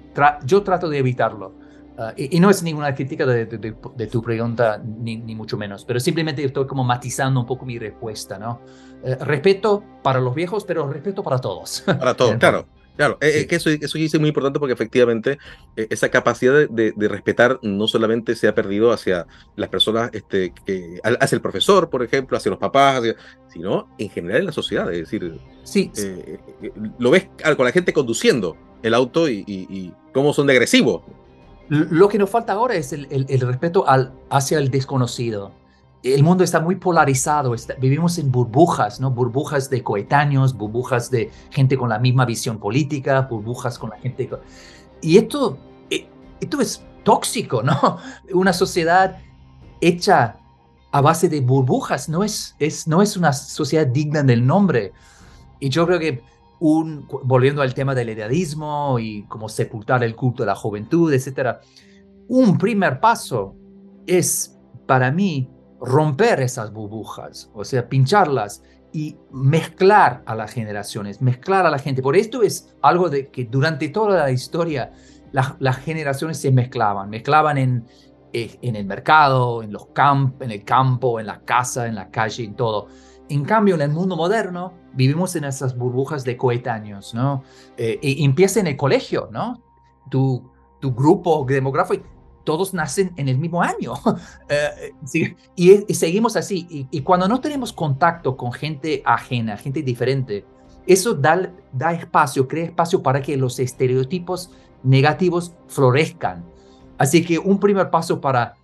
yo 0.45 0.63
trato 0.63 0.89
de 0.89 0.99
evitarlo. 0.99 1.53
Ah, 1.99 2.13
y, 2.17 2.39
no 2.41 2.51
es 2.51 2.63
ninguna 2.63 2.95
crítica 2.95 3.25
de, 3.25 3.47
tu 4.11 4.23
pregunta, 4.23 4.83
ni, 4.85 5.17
mucho 5.35 5.57
menos, 5.57 5.85
pero 5.85 5.99
simplemente 5.99 6.45
estoy 6.45 6.67
como 6.67 6.85
matizando 6.85 7.41
un 7.41 7.47
poco 7.47 7.65
mi 7.65 7.79
respuesta, 7.79 8.39
¿no? 8.39 8.61
Eh, 9.03 9.17
respeto 9.21 9.83
para 10.03 10.21
los 10.21 10.35
viejos, 10.35 10.65
pero 10.65 10.87
respeto 10.91 11.23
para 11.23 11.39
todos. 11.39 11.83
Para 11.87 12.15
todos, 12.15 12.37
claro. 12.37 12.67
Claro, 12.97 13.19
eh, 13.21 13.41
eh, 13.41 13.47
que 13.47 13.57
eso, 13.57 13.69
eso 13.69 13.99
es 13.99 14.19
muy 14.19 14.29
importante 14.29 14.59
porque 14.59 14.73
efectivamente 14.73 15.37
esa 15.77 16.09
capacidad 16.09 16.67
de, 16.67 16.95
respetar 16.97 17.59
no 17.61 17.87
solamente 17.89 18.35
se 18.35 18.49
ha 18.49 18.55
perdido 18.55 18.91
hacia 18.91 19.27
las 19.55 19.69
personas, 19.69 20.09
este, 20.15 20.55
que, 20.65 20.99
hacia 21.03 21.37
el 21.37 21.43
profesor, 21.43 21.91
por 21.91 22.03
ejemplo, 22.03 22.39
hacia 22.39 22.49
los 22.49 22.59
papás, 22.59 23.03
sino 23.49 23.91
en 23.99 24.09
general 24.09 24.41
en 24.41 24.47
la 24.47 24.53
sociedad. 24.53 24.91
Es 24.91 25.01
decir, 25.01 25.39
sí. 25.63 25.93
lo 26.99 27.11
ves 27.11 27.29
con 27.55 27.67
la 27.67 27.73
gente 27.73 27.93
conduciendo 27.93 28.57
el 28.83 28.95
auto 28.95 29.29
y, 29.29 29.45
y 29.47 29.93
cómo 30.15 30.33
son 30.33 30.47
de 30.47 30.55
agresivos. 30.55 31.03
Lo 31.69 32.09
que 32.09 32.19
nos 32.19 32.31
falta 32.31 32.53
ahora 32.53 32.75
es 32.75 32.93
el, 32.93 33.27
respeto 33.41 33.89
al, 33.89 34.13
hacia 34.31 34.59
el 34.59 34.71
desconocido. 34.71 35.53
El 36.03 36.23
mundo 36.23 36.45
está 36.45 36.61
muy 36.61 36.77
polarizado, 36.77 37.55
vivimos 37.79 38.19
en 38.19 38.31
burbujas, 38.31 39.01
¿no? 39.01 39.11
Burbujas 39.11 39.69
de 39.69 39.83
coetáneos, 39.83 40.57
burbujas 40.57 41.11
de 41.11 41.31
gente 41.51 41.77
con 41.77 41.89
la 41.89 41.99
misma 41.99 42.25
visión 42.25 42.59
política, 42.59 43.23
burbujas 43.23 43.79
con 43.79 43.91
la 43.91 43.99
gente... 43.99 44.31
Y 45.03 45.19
esto, 45.19 45.59
eh, 45.91 46.07
esto 46.41 46.61
es 46.61 46.83
tóxico, 47.03 47.63
¿no? 47.63 47.99
Una 48.33 48.53
sociedad 48.53 49.19
hecha 49.81 50.37
a 50.93 51.01
base 51.01 51.29
de 51.29 51.41
burbujas 51.41 52.09
no 52.09 52.23
es, 52.23 52.55
es, 52.59 52.87
no 52.87 53.03
es 53.03 53.17
una 53.17 53.33
sociedad 53.33 53.87
digna 53.87 54.23
del 54.23 54.47
nombre. 54.47 54.93
Y 55.59 55.69
yo 55.69 55.87
creo 55.87 55.99
que 55.99 56.23
un, 56.61 57.07
volviendo 57.25 57.63
al 57.63 57.75
tema 57.75 57.95
del 57.95 58.09
edadismo 58.11 58.99
y 58.99 59.25
cómo 59.27 59.49
sepultar 59.49 60.03
el 60.05 60.15
culto 60.15 60.43
de 60.43 60.47
la 60.47 60.55
juventud, 60.55 61.13
etc., 61.13 61.59
un 62.29 62.59
primer 62.59 62.99
paso 62.99 63.55
es 64.07 64.59
para 64.87 65.11
mí 65.13 65.51
romper 65.81 66.41
esas 66.41 66.73
burbujas, 66.73 67.51
o 67.55 67.65
sea, 67.65 67.89
pincharlas 67.89 68.63
y 68.93 69.17
mezclar 69.31 70.23
a 70.27 70.35
las 70.35 70.53
generaciones, 70.53 71.21
mezclar 71.21 71.67
a 71.67 71.71
la 71.71 71.79
gente. 71.79 72.03
Por 72.03 72.17
esto 72.17 72.43
es 72.43 72.75
algo 72.83 73.11
de 73.11 73.29
que 73.29 73.45
durante 73.45 73.89
toda 73.89 74.19
la 74.19 74.31
historia 74.31 74.93
las 75.33 75.77
generaciones 75.79 76.39
se 76.39 76.51
mezclaban, 76.51 77.11
mezclaban 77.11 77.59
en, 77.59 77.87
eh, 78.33 78.59
en 78.63 78.77
el 78.77 78.87
mercado, 78.87 79.63
en, 79.63 79.73
los 79.73 79.89
camp, 79.89 80.41
en 80.43 80.51
el 80.51 80.65
campo, 80.65 81.21
en 81.21 81.27
la 81.27 81.41
casa, 81.41 81.87
en 81.87 81.95
la 81.95 82.11
calle, 82.11 82.45
en 82.45 82.55
todo. 82.55 82.89
En 83.29 83.45
cambio, 83.45 83.75
en 83.75 83.81
el 83.83 83.91
mundo 83.91 84.17
moderno, 84.17 84.73
vivimos 84.93 85.35
en 85.37 85.45
esas 85.45 85.77
burbujas 85.77 86.25
de 86.25 86.37
coetáneos, 86.37 87.15
¿no? 87.15 87.43
Eh, 87.77 87.99
y 88.01 88.25
empieza 88.25 88.61
en 88.61 88.69
el 88.69 88.77
colegio, 88.77 89.29
¿no? 89.33 89.63
Tu, 90.11 90.43
tu 90.81 90.95
grupo 90.95 91.45
demográfico, 91.49 92.07
todos 92.47 92.73
nacen 92.73 93.13
en 93.17 93.29
el 93.29 93.37
mismo 93.37 93.63
año. 93.63 93.93
Eh, 94.49 94.93
y, 95.57 95.93
seguimos 95.93 96.37
así. 96.37 96.87
Y, 96.91 97.01
cuando 97.01 97.27
no 97.27 97.41
tenemos 97.41 97.73
contacto 97.73 98.37
con 98.37 98.53
gente 98.53 99.03
ajena, 99.05 99.57
gente 99.57 99.83
diferente, 99.83 100.45
eso 100.87 101.15
da, 101.15 101.53
da 101.73 101.93
espacio, 101.93 102.47
crea 102.47 102.67
espacio 102.67 103.03
para 103.03 103.21
que 103.21 103.37
los 103.37 103.59
estereotipos 103.59 104.53
negativos 104.85 105.53
florezcan. 105.67 106.45
Así 106.97 107.25
que 107.25 107.39
un 107.41 107.59
primer 107.59 107.91
paso 107.91 108.21
para 108.21 108.55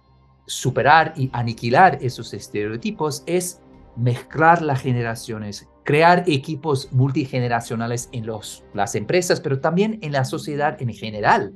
superar 0.47 1.15
y 1.17 1.29
aniquilar 1.33 1.99
esos 2.01 2.33
estereotipos 2.33 3.25
es 3.27 3.61
mezclar 3.97 4.63
las 4.63 4.81
generaciones, 4.81 5.69
crear 5.85 6.25
equipos 6.27 6.89
multigeneracionales 6.93 8.09
en 8.13 8.27
los, 8.27 8.65
las 8.75 8.95
empresas, 8.95 9.41
pero 9.41 9.61
también 9.61 9.99
en 10.03 10.13
la 10.13 10.25
sociedad 10.25 10.81
en 10.81 10.93
general, 10.93 11.53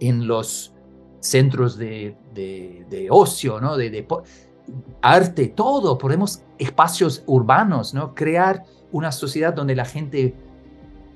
en 0.00 0.26
los 0.26 0.74
centros 1.20 1.76
de, 1.76 2.16
de, 2.34 3.08
ocio, 3.10 3.60
¿no? 3.60 3.76
de, 3.76 4.06
arte, 5.02 5.48
todo. 5.48 5.98
Podemos 5.98 6.42
espacios 6.58 7.22
urbanos, 7.26 7.94
¿no? 7.94 8.14
crear 8.14 8.64
una 8.92 9.12
sociedad 9.12 9.52
donde 9.52 9.76
la 9.76 9.84
gente 9.84 10.34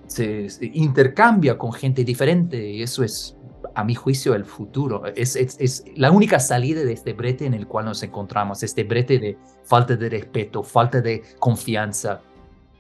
se, 0.07 0.51
se 0.51 0.67
intercambia 0.75 1.57
con 1.57 1.73
gente 1.73 2.05
diferente 2.05 2.71
y 2.71 2.83
eso 2.83 3.03
es 3.03 3.37
a 3.75 3.85
mi 3.85 3.95
juicio, 3.95 4.35
el 4.35 4.45
futuro. 4.45 5.05
Es, 5.15 5.37
es, 5.37 5.85
la 5.97 6.11
única 6.11 6.41
salida 6.41 6.85
de 6.85 6.93
este 6.93 7.13
brete 7.13 7.47
en 7.47 7.55
el 7.55 7.67
cual 7.67 7.87
nos 7.87 8.03
encontramos, 8.03 8.63
este 8.63 8.85
brete 8.85 9.19
de 9.19 9.37
falta 9.65 9.97
de 9.97 10.09
respeto, 10.09 10.63
falta 10.63 11.01
de 11.01 11.23
confianza, 11.39 12.21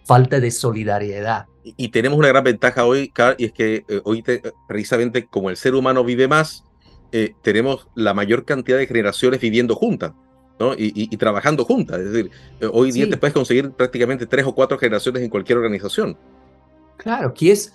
falta 0.04 0.40
de 0.40 0.50
solidaridad. 0.50 1.46
Y, 1.64 1.88
tenemos 1.88 2.18
una 2.18 2.28
gran 2.28 2.44
ventaja 2.44 2.84
hoy, 2.84 3.08
Carl, 3.08 3.36
y 3.38 3.46
es 3.46 3.52
que 3.52 3.84
eh, 3.88 4.00
hoy 4.04 4.22
precisamente 4.68 5.26
como 5.26 5.48
el 5.48 5.56
ser 5.56 5.74
humano 5.74 6.04
vive 6.04 6.28
más, 6.28 6.64
eh, 7.10 7.34
tenemos 7.42 7.88
la 7.94 8.12
mayor 8.12 8.44
cantidad 8.44 8.76
de 8.76 8.86
generaciones 8.86 9.40
viviendo 9.40 9.74
juntas. 9.74 10.12
¿no? 10.58 10.72
Y, 10.76 11.08
trabajando 11.16 11.64
juntas. 11.64 11.98
Es 11.98 12.12
decir, 12.12 12.30
eh, 12.60 12.68
hoy 12.72 12.92
día 12.92 13.08
te 13.08 13.16
puedes 13.16 13.34
conseguir 13.34 13.72
prácticamente 13.72 14.24
tres 14.26 14.46
o 14.46 14.54
cuatro 14.54 14.78
generaciones 14.78 15.22
en 15.22 15.28
cualquier 15.28 15.58
organización. 15.58 16.16
Claro, 16.96 17.34
que 17.34 17.50
es, 17.50 17.74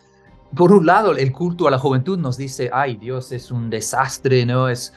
por 0.56 0.72
un 0.72 0.86
lado, 0.86 1.16
el 1.16 1.32
culto 1.32 1.68
a 1.68 1.72
la 1.72 1.80
juventud 1.80 2.18
nos 2.18 2.38
dice, 2.38 2.70
ay 2.74 2.96
Dios, 2.98 3.32
es 3.32 3.52
un 3.52 3.70
desastre, 3.70 4.46
¿no? 4.46 4.70
Es, 4.70 4.94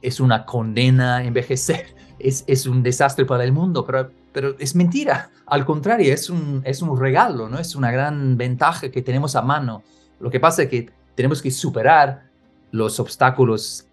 es 0.00 0.20
una 0.20 0.44
condena 0.44 1.24
envejecer, 1.24 1.94
es, 2.18 2.44
es 2.46 2.66
un 2.66 2.82
desastre 2.82 3.24
para 3.24 3.44
el 3.44 3.52
mundo, 3.52 3.84
pero, 3.84 4.10
pero 4.32 4.56
es 4.58 4.74
mentira. 4.74 5.30
Al 5.46 5.64
contrario, 5.64 6.12
es 6.12 6.30
un, 6.30 6.62
es 6.64 6.82
un 6.82 6.98
regalo, 6.98 7.48
¿no? 7.48 7.58
Es 7.58 7.74
una 7.74 7.90
gran 7.90 8.36
ventaja 8.36 8.90
que 8.90 9.02
tenemos 9.02 9.36
a 9.36 9.42
mano. 9.42 9.82
Lo 10.20 10.30
que 10.30 10.40
pasa 10.40 10.62
es 10.62 10.68
que 10.68 10.90
tenemos 11.14 11.42
que 11.42 11.50
superar 11.50 12.24
los 12.70 12.98
obstáculos 13.00 13.86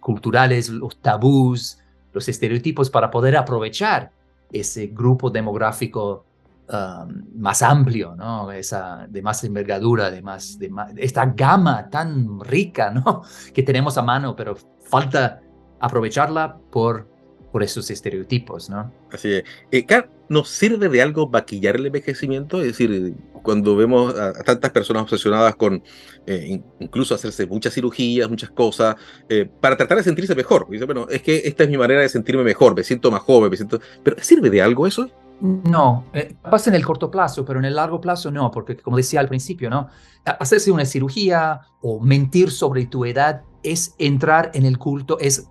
culturales, 0.00 0.68
los 0.68 0.96
tabús, 0.98 1.78
los 2.12 2.28
estereotipos 2.28 2.90
para 2.90 3.10
poder 3.10 3.36
aprovechar 3.36 4.10
ese 4.52 4.88
grupo 4.88 5.30
demográfico 5.30 6.25
Um, 6.68 7.22
más 7.36 7.62
amplio, 7.62 8.16
¿no? 8.16 8.50
Esa, 8.50 9.06
de 9.08 9.22
más 9.22 9.44
envergadura, 9.44 10.10
de 10.10 10.20
más, 10.20 10.58
de 10.58 10.68
esta 10.96 11.26
gama 11.26 11.88
tan 11.88 12.40
rica, 12.40 12.90
¿no? 12.90 13.22
Que 13.54 13.62
tenemos 13.62 13.96
a 13.98 14.02
mano, 14.02 14.34
pero 14.34 14.56
falta 14.80 15.40
aprovecharla 15.78 16.58
por, 16.72 17.08
por 17.52 17.62
esos 17.62 17.88
estereotipos, 17.88 18.68
¿no? 18.68 18.92
Así 19.12 19.34
es. 19.34 19.44
Eh, 19.70 19.86
¿nos 20.28 20.48
sirve 20.48 20.88
de 20.88 21.02
algo 21.02 21.28
maquillar 21.28 21.76
el 21.76 21.86
envejecimiento? 21.86 22.60
Es 22.60 22.66
decir, 22.66 23.14
cuando 23.44 23.76
vemos 23.76 24.18
a, 24.18 24.32
tantas 24.42 24.72
personas 24.72 25.04
obsesionadas 25.04 25.54
con 25.54 25.84
eh, 26.26 26.60
incluso 26.80 27.14
hacerse 27.14 27.46
muchas 27.46 27.74
cirugías, 27.74 28.28
muchas 28.28 28.50
cosas, 28.50 28.96
eh, 29.28 29.48
para 29.60 29.76
tratar 29.76 29.98
de 29.98 30.02
sentirse 30.02 30.34
mejor. 30.34 30.66
Dice, 30.68 30.84
bueno, 30.84 31.06
es 31.08 31.22
que 31.22 31.42
esta 31.44 31.62
es 31.62 31.70
mi 31.70 31.78
manera 31.78 32.00
de 32.00 32.08
sentirme 32.08 32.42
mejor, 32.42 32.74
me 32.74 32.82
siento 32.82 33.08
más 33.12 33.20
joven, 33.20 33.50
me 33.50 33.56
siento... 33.56 33.80
¿Pero 34.02 34.16
sirve 34.20 34.50
de 34.50 34.62
algo 34.62 34.84
eso? 34.84 35.08
No, 35.40 36.06
eh, 36.14 36.34
pasa 36.42 36.70
en 36.70 36.76
el 36.76 36.84
corto 36.84 37.10
plazo, 37.10 37.44
pero 37.44 37.58
en 37.58 37.66
el 37.66 37.74
largo 37.74 38.00
plazo 38.00 38.30
no, 38.30 38.50
porque 38.50 38.76
como 38.76 38.96
decía 38.96 39.20
al 39.20 39.28
principio, 39.28 39.68
¿no? 39.68 39.88
Hacerse 40.24 40.72
una 40.72 40.86
cirugía 40.86 41.60
o 41.82 42.00
mentir 42.00 42.50
sobre 42.50 42.86
tu 42.86 43.04
edad 43.04 43.42
es 43.62 43.94
entrar 43.98 44.50
en 44.54 44.64
el 44.64 44.78
culto, 44.78 45.18
es 45.20 45.48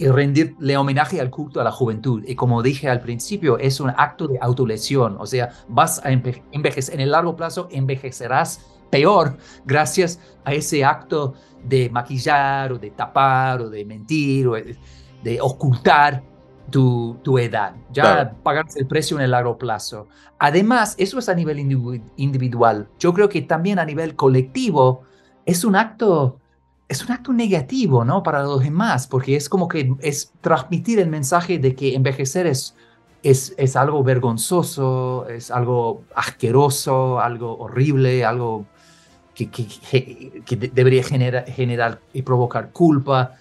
rendirle 0.00 0.76
homenaje 0.76 1.20
al 1.20 1.30
culto 1.30 1.60
a 1.60 1.64
la 1.64 1.70
juventud. 1.70 2.24
Y 2.26 2.34
como 2.34 2.62
dije 2.62 2.88
al 2.88 3.00
principio, 3.00 3.58
es 3.58 3.78
un 3.78 3.90
acto 3.90 4.26
de 4.26 4.38
autolesión, 4.40 5.16
o 5.20 5.26
sea, 5.26 5.50
vas 5.68 6.04
a 6.04 6.10
envejecer, 6.10 6.94
en 6.94 7.00
el 7.00 7.10
largo 7.10 7.36
plazo 7.36 7.68
envejecerás 7.70 8.66
peor 8.90 9.36
gracias 9.66 10.18
a 10.44 10.54
ese 10.54 10.84
acto 10.84 11.34
de 11.62 11.90
maquillar 11.90 12.72
o 12.72 12.78
de 12.78 12.90
tapar 12.90 13.60
o 13.60 13.70
de 13.70 13.84
mentir 13.84 14.48
o 14.48 14.54
de 14.54 15.40
ocultar 15.40 16.22
tu, 16.70 17.16
tu 17.22 17.38
edad, 17.38 17.74
ya 17.92 18.34
pagarse 18.42 18.80
el 18.80 18.86
precio 18.86 19.16
en 19.16 19.24
el 19.24 19.30
largo 19.30 19.58
plazo. 19.58 20.08
Además, 20.38 20.94
eso 20.98 21.18
es 21.18 21.28
a 21.28 21.34
nivel 21.34 21.58
individual. 22.16 22.88
Yo 22.98 23.12
creo 23.14 23.28
que 23.28 23.42
también 23.42 23.78
a 23.78 23.84
nivel 23.84 24.16
colectivo 24.16 25.02
es 25.44 25.64
un 25.64 25.76
acto, 25.76 26.38
es 26.88 27.04
un 27.04 27.12
acto 27.12 27.32
negativo, 27.32 28.04
¿no? 28.04 28.22
Para 28.22 28.42
los 28.42 28.62
demás, 28.62 29.06
porque 29.06 29.36
es 29.36 29.48
como 29.48 29.68
que 29.68 29.94
es 30.00 30.32
transmitir 30.40 30.98
el 30.98 31.08
mensaje 31.08 31.58
de 31.58 31.74
que 31.74 31.94
envejecer 31.94 32.46
es, 32.46 32.74
es, 33.22 33.54
es 33.56 33.76
algo 33.76 34.02
vergonzoso, 34.02 35.26
es 35.28 35.50
algo 35.50 36.02
asqueroso, 36.14 37.20
algo 37.20 37.56
horrible, 37.58 38.24
algo 38.24 38.66
que, 39.34 39.50
que, 39.50 40.42
que 40.44 40.56
debería 40.56 41.02
generar, 41.02 41.46
generar 41.46 42.00
y 42.12 42.22
provocar 42.22 42.72
culpa. 42.72 43.34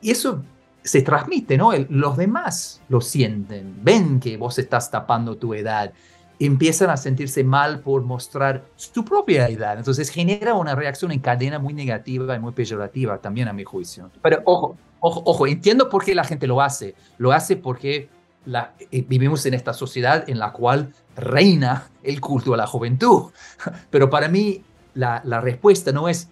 Y 0.00 0.10
eso 0.10 0.42
se 0.88 1.02
transmite, 1.02 1.58
¿no? 1.58 1.72
los 1.90 2.16
demás 2.16 2.80
lo 2.88 3.02
sienten, 3.02 3.78
ven 3.82 4.20
que 4.20 4.38
vos 4.38 4.58
estás 4.58 4.90
tapando 4.90 5.36
tu 5.36 5.52
edad, 5.52 5.92
empiezan 6.38 6.88
a 6.88 6.96
sentirse 6.96 7.44
mal 7.44 7.80
por 7.80 8.02
mostrar 8.02 8.64
su 8.74 9.04
propia 9.04 9.48
edad. 9.48 9.76
Entonces 9.76 10.08
genera 10.08 10.54
una 10.54 10.74
reacción 10.74 11.12
en 11.12 11.20
cadena 11.20 11.58
muy 11.58 11.74
negativa 11.74 12.34
y 12.34 12.38
muy 12.38 12.52
peyorativa 12.52 13.18
también 13.18 13.48
a 13.48 13.52
mi 13.52 13.64
juicio. 13.64 14.10
Pero 14.22 14.40
ojo, 14.46 14.76
ojo, 15.00 15.22
ojo, 15.26 15.46
entiendo 15.46 15.90
por 15.90 16.02
qué 16.04 16.14
la 16.14 16.24
gente 16.24 16.46
lo 16.46 16.62
hace. 16.62 16.94
Lo 17.18 17.32
hace 17.32 17.56
porque 17.56 18.08
la, 18.46 18.72
eh, 18.90 19.04
vivimos 19.06 19.44
en 19.44 19.52
esta 19.52 19.74
sociedad 19.74 20.24
en 20.26 20.38
la 20.38 20.52
cual 20.52 20.94
reina 21.16 21.90
el 22.02 22.18
culto 22.18 22.54
a 22.54 22.56
la 22.56 22.66
juventud. 22.66 23.30
Pero 23.90 24.08
para 24.08 24.28
mí 24.28 24.62
la, 24.94 25.20
la 25.22 25.42
respuesta 25.42 25.92
no 25.92 26.08
es 26.08 26.30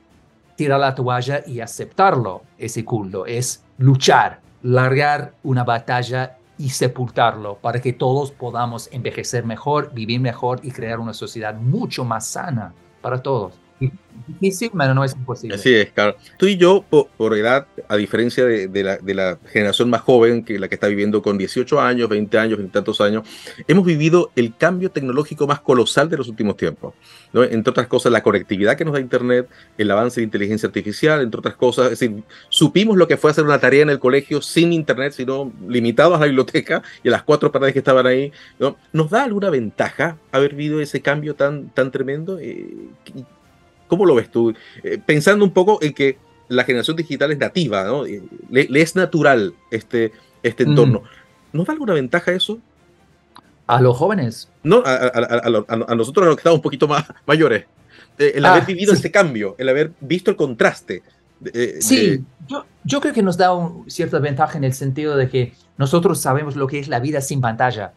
tirar 0.56 0.80
la 0.80 0.94
toalla 0.94 1.42
y 1.46 1.60
aceptarlo, 1.60 2.40
ese 2.56 2.86
culto, 2.86 3.26
es 3.26 3.62
luchar, 3.76 4.40
largar 4.62 5.34
una 5.42 5.64
batalla 5.64 6.38
y 6.58 6.70
sepultarlo 6.70 7.56
para 7.56 7.80
que 7.80 7.92
todos 7.92 8.32
podamos 8.32 8.88
envejecer 8.92 9.44
mejor, 9.44 9.92
vivir 9.92 10.20
mejor 10.20 10.60
y 10.62 10.70
crear 10.70 10.98
una 11.00 11.12
sociedad 11.12 11.54
mucho 11.54 12.04
más 12.04 12.26
sana 12.26 12.74
para 13.02 13.22
todos 13.22 13.60
difícil, 14.26 14.70
pero 14.76 14.94
no 14.94 15.04
es 15.04 15.14
imposible. 15.14 15.54
Así 15.54 15.74
es, 15.74 15.90
claro. 15.90 16.16
Tú 16.36 16.46
y 16.46 16.56
yo, 16.56 16.84
por, 16.88 17.36
edad, 17.36 17.66
a 17.88 17.96
diferencia 17.96 18.44
de, 18.44 18.82
la, 18.82 18.96
de, 18.98 19.14
la, 19.14 19.38
generación 19.50 19.90
más 19.90 20.00
joven, 20.02 20.44
que 20.44 20.58
la 20.58 20.68
que 20.68 20.74
está 20.74 20.88
viviendo 20.88 21.22
con 21.22 21.38
18 21.38 21.80
años, 21.80 22.08
20 22.08 22.38
años, 22.38 22.58
20 22.58 22.72
tantos 22.72 23.00
años, 23.00 23.26
hemos 23.68 23.84
vivido 23.84 24.30
el 24.36 24.56
cambio 24.56 24.90
tecnológico 24.90 25.46
más 25.46 25.60
colosal 25.60 26.08
de 26.08 26.16
los 26.16 26.28
últimos 26.28 26.56
tiempos. 26.56 26.94
¿no? 27.32 27.42
Entre 27.42 27.70
otras 27.70 27.86
cosas, 27.86 28.12
la 28.12 28.22
conectividad 28.22 28.76
que 28.76 28.84
nos 28.84 28.94
da 28.94 29.00
Internet, 29.00 29.48
el 29.78 29.90
avance 29.90 30.20
de 30.20 30.24
inteligencia 30.24 30.66
artificial, 30.66 31.22
entre 31.22 31.38
otras 31.38 31.54
cosas. 31.54 31.92
Es 31.92 32.00
decir, 32.00 32.22
supimos 32.48 32.96
lo 32.96 33.06
que 33.08 33.16
fue 33.16 33.30
hacer 33.30 33.44
una 33.44 33.58
tarea 33.58 33.82
en 33.82 33.90
el 33.90 33.98
colegio 33.98 34.42
sin 34.42 34.72
Internet, 34.72 35.12
sino 35.12 35.52
limitados 35.68 36.16
a 36.16 36.20
la 36.20 36.26
biblioteca 36.26 36.82
y 37.02 37.08
a 37.08 37.12
las 37.12 37.22
cuatro 37.22 37.52
paredes 37.52 37.72
que 37.72 37.80
estaban 37.80 38.06
ahí. 38.06 38.32
¿no? 38.58 38.76
¿Nos 38.92 39.10
da 39.10 39.24
alguna 39.24 39.50
ventaja 39.50 40.16
haber 40.32 40.54
vivido 40.54 40.80
ese 40.80 41.00
cambio 41.00 41.34
tan, 41.34 41.68
tan 41.70 41.90
tremendo? 41.90 42.38
Eh, 42.38 42.66
¿Cómo 43.88 44.04
lo 44.04 44.14
ves 44.14 44.30
tú? 44.30 44.54
Eh, 44.82 44.98
pensando 45.04 45.44
un 45.44 45.52
poco 45.52 45.78
en 45.82 45.92
que 45.92 46.18
la 46.48 46.64
generación 46.64 46.96
digital 46.96 47.32
es 47.32 47.38
nativa, 47.38 47.84
¿no? 47.84 48.04
Le, 48.04 48.68
es 48.70 48.96
natural 48.96 49.54
este, 49.70 50.12
este 50.42 50.64
entorno. 50.64 51.02
¿Nos 51.52 51.66
da 51.66 51.72
alguna 51.72 51.94
ventaja 51.94 52.32
eso? 52.32 52.58
¿A 53.66 53.80
los 53.80 53.96
jóvenes? 53.96 54.48
No, 54.62 54.82
a, 54.84 55.94
nosotros 55.96 56.24
a 56.24 56.26
los 56.26 56.36
que 56.36 56.40
estamos 56.40 56.58
un 56.58 56.62
poquito 56.62 56.86
más 56.86 57.04
mayores. 57.26 57.64
Eh, 58.18 58.32
el 58.36 58.44
haber 58.44 58.62
ah, 58.62 58.66
vivido 58.66 58.92
ese 58.92 59.10
cambio, 59.10 59.56
el 59.58 59.68
haber 59.68 59.92
visto 60.00 60.30
el 60.30 60.36
contraste. 60.36 61.02
Eh, 61.52 61.78
sí, 61.80 62.24
Yo, 62.48 62.64
yo, 62.84 63.00
creo 63.00 63.12
que 63.12 63.22
nos 63.22 63.36
da 63.36 63.52
un, 63.52 63.90
cierta 63.90 64.18
ventaja 64.20 64.56
en 64.56 64.64
el 64.64 64.72
sentido 64.72 65.16
de 65.16 65.28
que 65.28 65.52
nosotros 65.76 66.20
sabemos 66.20 66.56
lo 66.56 66.66
que 66.66 66.78
es 66.78 66.88
la 66.88 67.00
vida 67.00 67.20
sin 67.20 67.40
pantalla. 67.40 67.92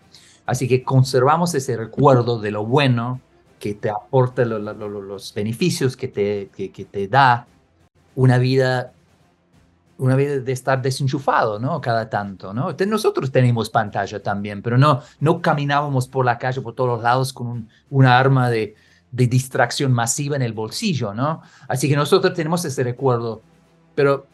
Así 0.46 0.68
que 0.68 0.84
conservamos 0.84 1.54
ese 1.54 1.78
recuerdo 1.78 2.40
de 2.40 2.52
lo 2.52 2.66
bueno 2.66 3.22
que 3.60 3.74
te 3.74 3.90
aporta 3.90 4.46
los 4.46 5.34
beneficios 5.34 5.96
que 5.96 6.08
te, 6.08 6.50
que, 6.56 6.86
te 6.86 7.08
da 7.08 7.46
una 8.16 8.38
vida 8.38 8.94
una 9.98 10.16
vida 10.16 10.40
de 10.40 10.52
estar 10.54 10.82
desenchufado, 10.82 11.60
¿no? 11.60 11.82
Cada 11.82 12.10
tanto, 12.10 12.54
¿no? 12.54 12.74
Nosotros 12.88 13.34
tenemos 13.34 13.70
pantalla 13.70 14.24
también, 14.24 14.62
pero 14.62 14.78
no, 14.78 15.02
no 15.20 15.42
caminábamos 15.42 16.08
por 16.08 16.24
la 16.24 16.38
calle, 16.38 16.62
por 16.62 16.74
todos 16.74 17.04
lados 17.04 17.34
con 17.34 17.48
un, 17.48 17.70
una 17.90 18.18
arma 18.18 18.50
de, 18.50 18.76
de, 19.12 19.28
distracción 19.28 19.92
masiva 19.92 20.38
en 20.38 20.42
el 20.42 20.54
bolsillo, 20.54 21.14
¿no? 21.14 21.42
Así 21.68 21.90
que 21.90 21.98
nosotros 21.98 22.34
tenemos 22.34 22.64
ese 22.64 22.82
recuerdo, 22.82 23.42
pero 23.94 24.26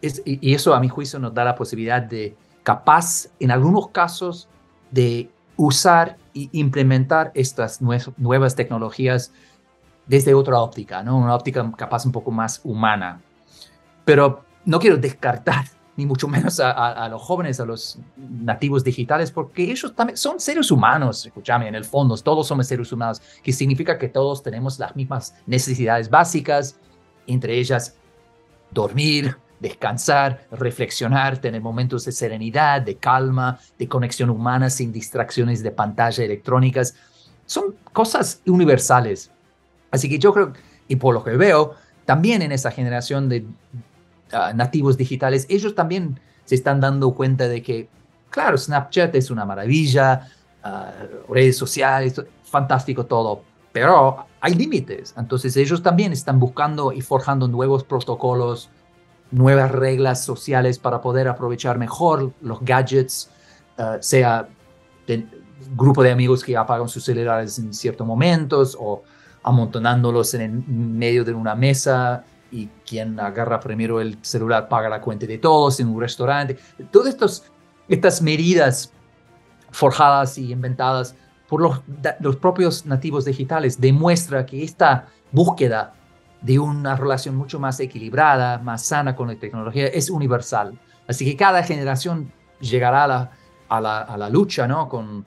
es, 0.00 0.22
y 0.24 0.54
eso 0.54 0.72
a 0.72 0.78
mi 0.78 0.88
juicio 0.88 1.18
nos 1.18 1.34
da 1.34 1.42
la 1.42 1.56
posibilidad 1.56 2.00
de, 2.00 2.36
capaz, 2.62 3.28
en 3.40 3.50
algunos 3.50 3.88
casos, 3.88 4.48
de 4.92 5.30
usar 5.58 6.16
e 6.34 6.48
implementar 6.52 7.30
estas 7.34 7.82
nuevas 7.82 8.54
tecnologías 8.54 9.32
desde 10.06 10.32
otra 10.32 10.60
óptica, 10.60 11.02
¿no? 11.02 11.18
Una 11.18 11.34
óptica 11.34 11.70
capaz 11.76 12.06
un 12.06 12.12
poco 12.12 12.30
más 12.30 12.60
humana. 12.64 13.20
Pero 14.06 14.44
no 14.64 14.78
quiero 14.78 14.96
descartar 14.96 15.66
ni 15.96 16.06
mucho 16.06 16.28
menos 16.28 16.60
a, 16.60 17.08
los 17.08 17.20
jóvenes, 17.20 17.58
a 17.58 17.64
los 17.64 17.98
nativos 18.16 18.84
digitales, 18.84 19.32
porque 19.32 19.64
ellos 19.64 19.92
también 19.96 20.16
son 20.16 20.38
seres 20.38 20.70
humanos, 20.70 21.26
escúchame, 21.26 21.66
en 21.66 21.74
el 21.74 21.84
fondo, 21.84 22.16
todos 22.18 22.46
somos 22.46 22.68
seres 22.68 22.92
humanos, 22.92 23.20
que 23.42 23.52
significa 23.52 23.98
que 23.98 24.08
todos 24.08 24.40
tenemos 24.44 24.78
las 24.78 24.94
mismas 24.94 25.34
necesidades 25.44 26.08
básicas, 26.08 26.78
entre 27.26 27.58
ellas 27.58 27.96
dormir, 28.70 29.36
descansar, 29.60 30.46
reflexionar, 30.52 31.38
tener 31.38 31.60
momentos 31.60 32.04
de 32.04 32.12
serenidad, 32.12 32.82
de 32.82 32.96
calma, 32.96 33.58
de 33.78 33.88
conexión 33.88 34.30
humana 34.30 34.70
sin 34.70 34.92
distracciones 34.92 35.62
de 35.62 35.70
pantalla 35.70 36.24
electrónicas. 36.24 36.94
Son 37.46 37.74
cosas 37.92 38.40
universales. 38.46 39.30
Así 39.90 40.08
que 40.08 40.18
yo 40.18 40.32
creo, 40.32 40.52
y 40.86 40.96
por 40.96 41.14
lo 41.14 41.24
que 41.24 41.36
veo, 41.36 41.74
también 42.04 42.42
en 42.42 42.52
esa 42.52 42.70
generación 42.70 43.28
de 43.28 43.46
ah, 44.32 44.52
nativos 44.54 44.96
digitales, 44.96 45.46
ellos 45.48 45.74
también 45.74 46.20
se 46.44 46.54
están 46.54 46.80
dando 46.80 47.12
cuenta 47.14 47.48
de 47.48 47.62
que, 47.62 47.88
claro, 48.30 48.56
Snapchat 48.56 49.14
es 49.14 49.30
una 49.30 49.44
maravilla, 49.44 50.28
ah, 50.62 50.92
redes 51.28 51.56
sociales, 51.56 52.20
fantástico 52.44 53.06
todo, 53.06 53.42
pero 53.72 54.26
hay 54.40 54.54
límites. 54.54 55.14
Entonces 55.16 55.56
ellos 55.56 55.82
también 55.82 56.12
están 56.12 56.38
buscando 56.38 56.92
y 56.92 57.00
forjando 57.00 57.48
nuevos 57.48 57.84
protocolos, 57.84 58.70
nuevas 59.30 59.70
reglas 59.70 60.24
sociales 60.24 60.78
para 60.78 61.00
poder 61.00 61.28
aprovechar 61.28 61.78
mejor 61.78 62.32
los 62.40 62.60
gadgets, 62.60 63.30
uh, 63.78 63.98
sea 64.00 64.48
de, 65.06 65.26
grupo 65.74 66.02
de 66.02 66.10
amigos 66.10 66.44
que 66.44 66.56
apagan 66.56 66.88
sus 66.88 67.04
celulares 67.04 67.58
en 67.58 67.74
ciertos 67.74 68.06
momentos 68.06 68.76
o 68.78 69.02
amontonándolos 69.42 70.34
en 70.34 70.40
el 70.40 70.50
medio 70.66 71.24
de 71.24 71.32
una 71.34 71.54
mesa 71.54 72.24
y 72.50 72.66
quien 72.86 73.18
agarra 73.20 73.60
primero 73.60 74.00
el 74.00 74.18
celular 74.22 74.68
paga 74.68 74.88
la 74.88 75.00
cuenta 75.00 75.26
de 75.26 75.38
todos 75.38 75.80
en 75.80 75.88
un 75.88 76.00
restaurante. 76.00 76.56
Todas 76.90 77.16
estas 77.88 78.22
medidas 78.22 78.92
forjadas 79.70 80.38
y 80.38 80.52
inventadas 80.52 81.14
por 81.48 81.60
los, 81.60 81.80
los 82.20 82.36
propios 82.36 82.86
nativos 82.86 83.24
digitales 83.24 83.80
demuestra 83.80 84.46
que 84.46 84.62
esta 84.62 85.06
búsqueda 85.32 85.94
de 86.40 86.58
una 86.58 86.96
relación 86.96 87.36
mucho 87.36 87.58
más 87.58 87.80
equilibrada, 87.80 88.58
más 88.58 88.84
sana 88.86 89.16
con 89.16 89.28
la 89.28 89.36
tecnología, 89.36 89.86
es 89.86 90.10
universal. 90.10 90.78
Así 91.06 91.24
que 91.24 91.36
cada 91.36 91.62
generación 91.62 92.30
llegará 92.60 93.04
a 93.04 93.08
la, 93.08 93.30
a 93.68 93.80
la, 93.80 93.98
a 94.00 94.16
la 94.16 94.30
lucha 94.30 94.66
¿no? 94.66 94.88
con, 94.88 95.24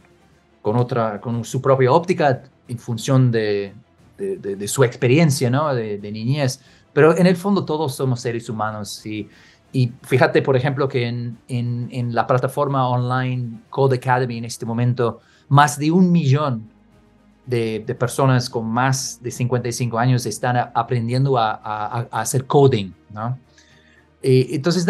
con, 0.62 0.78
otra, 0.78 1.20
con 1.20 1.44
su 1.44 1.62
propia 1.62 1.92
óptica 1.92 2.44
en 2.68 2.78
función 2.78 3.32
de, 3.32 3.74
de, 4.18 4.68
su 4.68 4.84
experiencia 4.84 5.50
¿no? 5.50 5.74
de, 5.74 6.00
niñez. 6.12 6.62
Pero 6.94 7.18
en 7.18 7.26
el 7.26 7.36
fondo 7.36 7.66
todos 7.66 7.96
somos 7.96 8.22
seres 8.22 8.50
humanos 8.50 9.06
y 9.06 9.28
Y 9.74 9.92
fíjate, 10.04 10.42
por 10.42 10.56
ejemplo, 10.56 10.88
que 10.88 11.08
en, 11.08 11.38
en, 11.48 12.14
la 12.14 12.28
plataforma 12.28 12.90
online 12.90 13.62
Code 13.70 13.96
Academy 13.96 14.38
en 14.38 14.46
este 14.46 14.66
momento, 14.66 15.22
más 15.48 15.78
de 15.78 15.92
un 15.92 16.12
millón 16.12 16.70
de, 17.46 17.84
de 17.86 17.96
personas 17.96 18.50
con 18.50 18.66
más 18.66 19.20
de 19.22 19.32
55 19.32 19.98
años 19.98 20.26
están 20.26 20.58
aprendiendo 20.58 21.38
a, 21.38 21.60
a, 21.64 22.22
hacer 22.22 22.46
coding, 22.46 22.92
¿no? 23.10 23.38
Eh, 24.22 24.50
entonces, 24.52 24.86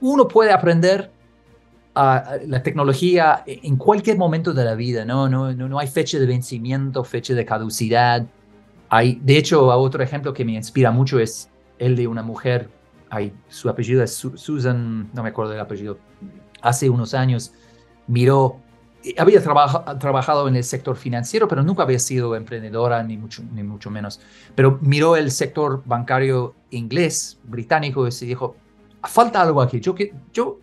uno 0.00 0.26
puede 0.26 0.52
aprender 0.52 1.10
a 1.94 2.38
la 2.46 2.62
tecnología 2.62 3.42
en 3.46 3.76
cualquier 3.76 4.16
momento 4.16 4.54
de 4.54 4.64
la 4.64 4.74
vida, 4.74 5.04
¿no? 5.04 5.28
No, 5.28 5.52
no, 5.52 5.68
no 5.68 5.78
hay 5.78 5.88
fecha 5.88 6.18
de 6.18 6.26
vencimiento, 6.26 7.04
fecha 7.04 7.34
de 7.34 7.44
caducidad. 7.44 8.26
Hay, 8.88 9.20
de 9.22 9.36
hecho, 9.36 9.66
otro 9.66 10.02
ejemplo 10.02 10.32
que 10.32 10.44
me 10.44 10.52
inspira 10.52 10.90
mucho 10.90 11.18
es 11.18 11.50
el 11.78 11.96
de 11.96 12.06
una 12.06 12.22
mujer, 12.22 12.70
hay, 13.10 13.32
su 13.48 13.68
apellido 13.68 14.02
es 14.02 14.14
Susan, 14.14 15.10
no 15.12 15.22
me 15.22 15.28
acuerdo 15.28 15.50
del 15.50 15.60
apellido, 15.60 15.98
hace 16.62 16.88
unos 16.88 17.12
años 17.12 17.52
miró, 18.06 18.61
había 19.18 19.42
trabajado 19.42 20.48
en 20.48 20.56
el 20.56 20.64
sector 20.64 20.96
financiero, 20.96 21.48
pero 21.48 21.62
nunca 21.62 21.82
había 21.82 21.98
sido 21.98 22.36
emprendedora, 22.36 23.02
ni 23.02 23.16
mucho, 23.16 23.42
ni 23.52 23.62
mucho 23.62 23.90
menos. 23.90 24.20
Pero 24.54 24.78
miró 24.80 25.16
el 25.16 25.30
sector 25.30 25.82
bancario 25.84 26.54
inglés, 26.70 27.38
británico, 27.44 28.06
y 28.06 28.12
se 28.12 28.26
dijo, 28.26 28.56
falta 29.02 29.42
algo 29.42 29.60
aquí. 29.60 29.80
Yo, 29.80 29.94
yo 30.32 30.58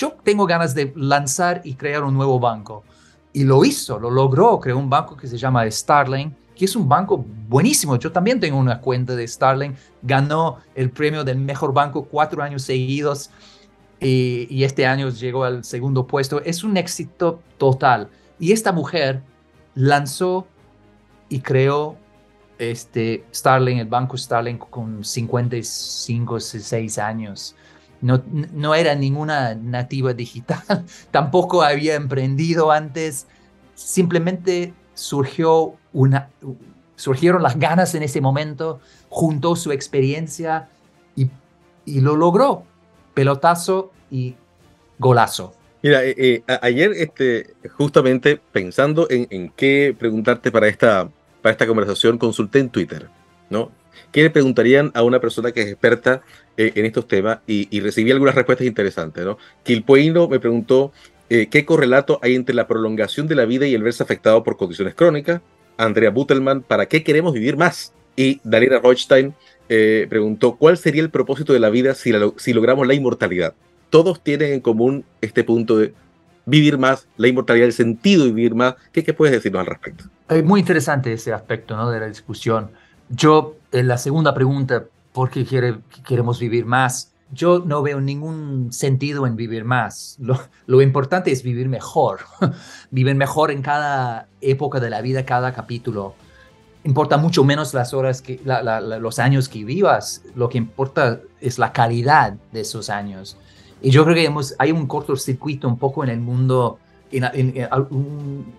yo 0.00 0.16
tengo 0.24 0.46
ganas 0.46 0.74
de 0.74 0.94
lanzar 0.96 1.60
y 1.62 1.74
crear 1.74 2.04
un 2.04 2.14
nuevo 2.14 2.40
banco. 2.40 2.84
Y 3.34 3.44
lo 3.44 3.66
hizo, 3.66 3.98
lo 3.98 4.10
logró, 4.10 4.58
creó 4.58 4.78
un 4.78 4.88
banco 4.88 5.14
que 5.14 5.26
se 5.26 5.36
llama 5.36 5.70
Starling, 5.70 6.34
que 6.56 6.64
es 6.64 6.74
un 6.74 6.88
banco 6.88 7.22
buenísimo. 7.48 7.96
Yo 7.96 8.10
también 8.10 8.40
tengo 8.40 8.58
una 8.58 8.80
cuenta 8.80 9.14
de 9.14 9.28
Starling, 9.28 9.74
ganó 10.00 10.56
el 10.74 10.90
premio 10.90 11.22
del 11.22 11.36
mejor 11.36 11.74
banco 11.74 12.04
cuatro 12.04 12.42
años 12.42 12.62
seguidos 12.62 13.28
y, 14.00 14.64
este 14.64 14.86
año 14.86 15.10
llegó 15.10 15.44
al 15.44 15.64
segundo 15.64 16.06
puesto. 16.06 16.40
Es 16.42 16.64
un 16.64 16.76
éxito 16.76 17.40
total. 17.58 18.08
Y 18.38 18.52
esta 18.52 18.72
mujer 18.72 19.22
lanzó 19.74 20.46
y 21.28 21.40
creó 21.40 21.96
este 22.58 23.24
Starling, 23.34 23.78
el 23.78 23.86
banco 23.86 24.16
Starling 24.16 24.58
con 24.58 25.04
55, 25.04 26.40
66 26.40 26.98
años. 26.98 27.54
No, 28.00 28.74
era 28.74 28.94
ninguna 28.94 29.54
nativa 29.54 30.14
digital, 30.14 30.86
tampoco 31.10 31.62
había 31.62 31.96
emprendido 31.96 32.70
antes, 32.70 33.26
simplemente 33.74 34.72
surgió 34.94 35.74
una, 35.92 36.30
surgieron 36.96 37.42
las 37.42 37.58
ganas 37.58 37.94
en 37.94 38.02
ese 38.02 38.22
momento, 38.22 38.80
juntó 39.10 39.54
su 39.54 39.70
experiencia 39.70 40.70
y, 41.14 41.30
lo 42.00 42.16
logró. 42.16 42.64
Pelotazo 43.14 43.92
y 44.10 44.34
golazo. 44.98 45.54
Mira, 45.82 46.04
eh, 46.04 46.14
eh, 46.18 46.42
ayer 46.60 46.92
este, 46.92 47.54
justamente 47.76 48.38
pensando 48.52 49.06
en, 49.08 49.50
qué 49.56 49.94
preguntarte 49.98 50.52
para 50.52 50.68
esta, 50.68 51.08
para 51.40 51.52
esta 51.52 51.66
conversación, 51.66 52.18
consulté 52.18 52.58
en 52.58 52.68
Twitter, 52.68 53.08
¿no? 53.48 53.70
¿Qué 54.12 54.22
le 54.22 54.30
preguntarían 54.30 54.90
a 54.94 55.02
una 55.02 55.20
persona 55.20 55.52
que 55.52 55.62
es 55.62 55.68
experta 55.68 56.22
eh, 56.56 56.72
en 56.74 56.84
estos 56.84 57.06
temas? 57.06 57.38
Y, 57.46 57.80
recibí 57.80 58.10
algunas 58.10 58.34
respuestas 58.34 58.66
interesantes. 58.66 59.24
¿no? 59.24 59.38
Me 60.28 60.40
preguntó 60.40 60.92
qué 61.28 61.64
correlato 61.64 62.18
hay 62.22 62.34
entre 62.34 62.56
la 62.56 62.66
prolongación 62.66 63.28
de 63.28 63.36
la 63.36 63.44
vida 63.44 63.66
y 63.66 63.74
el 63.74 63.84
verse 63.84 64.02
afectado 64.02 64.42
por 64.42 64.56
condiciones 64.56 64.96
crónicas. 64.96 65.40
Andrea 65.76 66.10
Buttelman, 66.10 66.62
¿para 66.62 66.86
qué 66.86 67.04
queremos 67.04 67.32
vivir 67.32 67.56
más? 67.56 67.92
Y 68.16 68.40
Daniela 68.42 68.80
Rothstein 68.80 69.34
eh, 69.72 70.06
preguntó 70.10 70.56
cuál 70.56 70.76
sería 70.76 71.00
el 71.00 71.10
propósito 71.10 71.52
de 71.52 71.60
la 71.60 71.70
vida 71.70 71.94
si, 71.94 72.12
si 72.36 72.52
logramos 72.52 72.86
la 72.86 72.94
inmortalidad. 72.94 73.54
Todos 73.88 74.20
tienen 74.20 74.52
en 74.52 74.60
común 74.60 75.04
este 75.20 75.44
punto 75.44 75.78
de 75.78 75.94
vivir 76.44 76.76
más, 76.76 77.06
la 77.16 77.28
inmortalidad, 77.28 77.66
el 77.66 77.72
sentido 77.72 78.24
de 78.24 78.32
vivir 78.32 78.54
más. 78.54 78.74
¿Qué, 78.92 79.04
qué 79.04 79.14
puedes 79.14 79.32
decirnos 79.32 79.60
al 79.60 79.66
respecto? 79.66 80.04
Es 80.28 80.44
muy 80.44 80.60
interesante 80.60 81.12
ese 81.12 81.32
aspecto 81.32 81.76
¿no? 81.76 81.88
de 81.88 82.00
la 82.00 82.06
discusión. 82.06 82.70
Yo, 83.08 83.56
en 83.70 83.86
la 83.86 83.96
segunda 83.96 84.34
pregunta, 84.34 84.86
¿por 85.12 85.30
qué 85.30 85.44
queremos 86.04 86.40
vivir 86.40 86.66
más? 86.66 87.12
Yo 87.32 87.62
no 87.64 87.82
veo 87.82 88.00
ningún 88.00 88.72
sentido 88.72 89.24
en 89.26 89.36
vivir 89.36 89.64
más. 89.64 90.18
Lo, 90.66 90.82
importante 90.82 91.30
es 91.30 91.44
vivir 91.44 91.68
mejor. 91.68 92.20
vivir 92.90 93.14
mejor 93.14 93.52
en 93.52 93.62
cada 93.62 94.26
época 94.40 94.80
de 94.80 94.90
la 94.90 95.00
vida, 95.00 95.24
cada 95.24 95.52
capítulo. 95.52 96.14
Importa 96.84 97.16
mucho 97.16 97.44
menos 97.44 97.74
las 97.74 97.92
horas, 97.92 98.22
que, 98.22 98.40
los 99.00 99.18
años 99.18 99.48
que 99.48 99.64
vivas. 99.64 100.22
Lo 100.34 100.48
que 100.48 100.58
importa 100.58 101.20
es 101.40 101.58
la 101.58 101.72
calidad 101.72 102.34
de 102.52 102.60
esos 102.60 102.88
años. 102.88 103.36
Y 103.82 103.90
yo 103.90 104.04
creo 104.04 104.14
que 104.14 104.52
hay 104.58 104.72
un 104.72 104.86
cortocircuito 104.86 105.68
un 105.68 105.78
poco 105.78 106.04
en 106.04 106.10
el 106.10 106.20
mundo 106.20 106.78
en, 107.12 107.68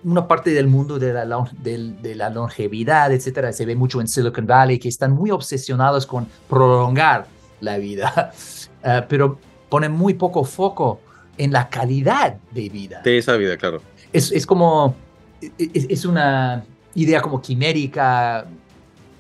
una 0.03 0.28
parte 0.28 0.51
del 0.51 0.67
mundo 0.67 0.99
de 0.99 1.13
la, 1.13 1.49
de, 1.61 2.15
la, 2.15 2.30
longevidad, 2.30 3.11
etcétera, 3.11 3.53
se 3.53 3.65
ve 3.65 3.76
mucho 3.76 4.01
en 4.01 4.07
Silicon 4.07 4.45
Valley, 4.45 4.78
que 4.78 4.89
están 4.89 5.11
muy 5.13 5.32
obsesionados 5.32 6.05
con 6.05 6.28
prolongar 6.49 7.28
la 7.61 7.78
vida, 7.78 8.32
eh, 8.84 9.01
pero 9.07 9.38
ponen 9.69 9.91
muy 9.91 10.15
poco 10.15 10.43
foco 10.43 10.99
en 11.38 11.51
la 11.51 11.69
calidad 11.69 12.36
de 12.51 12.69
vida. 12.69 13.01
De 13.03 13.17
esa 13.17 13.38
vida, 13.38 13.57
claro. 13.57 13.82
Es, 14.11 14.32
es 14.32 14.45
como, 14.45 14.95
es, 15.41 15.86
es, 15.89 16.05
una 16.05 16.65
idea 16.95 17.21
como 17.21 17.41
quimérica 17.41 18.45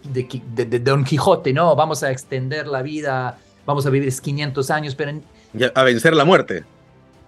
de, 0.03 0.41
de, 0.65 0.79
Don 0.79 1.03
Quijote, 1.03 1.53
¿no? 1.53 1.75
Vamos 1.75 2.03
a 2.03 2.11
extender 2.11 2.67
la 2.67 2.81
vida, 2.81 3.37
vamos 3.65 3.85
a 3.85 3.89
vivir 3.89 4.13
500 4.13 4.71
años, 4.71 4.95
pero... 4.95 5.19
a 5.73 5.83
vencer 5.83 6.15
la 6.15 6.25
muerte. 6.25 6.63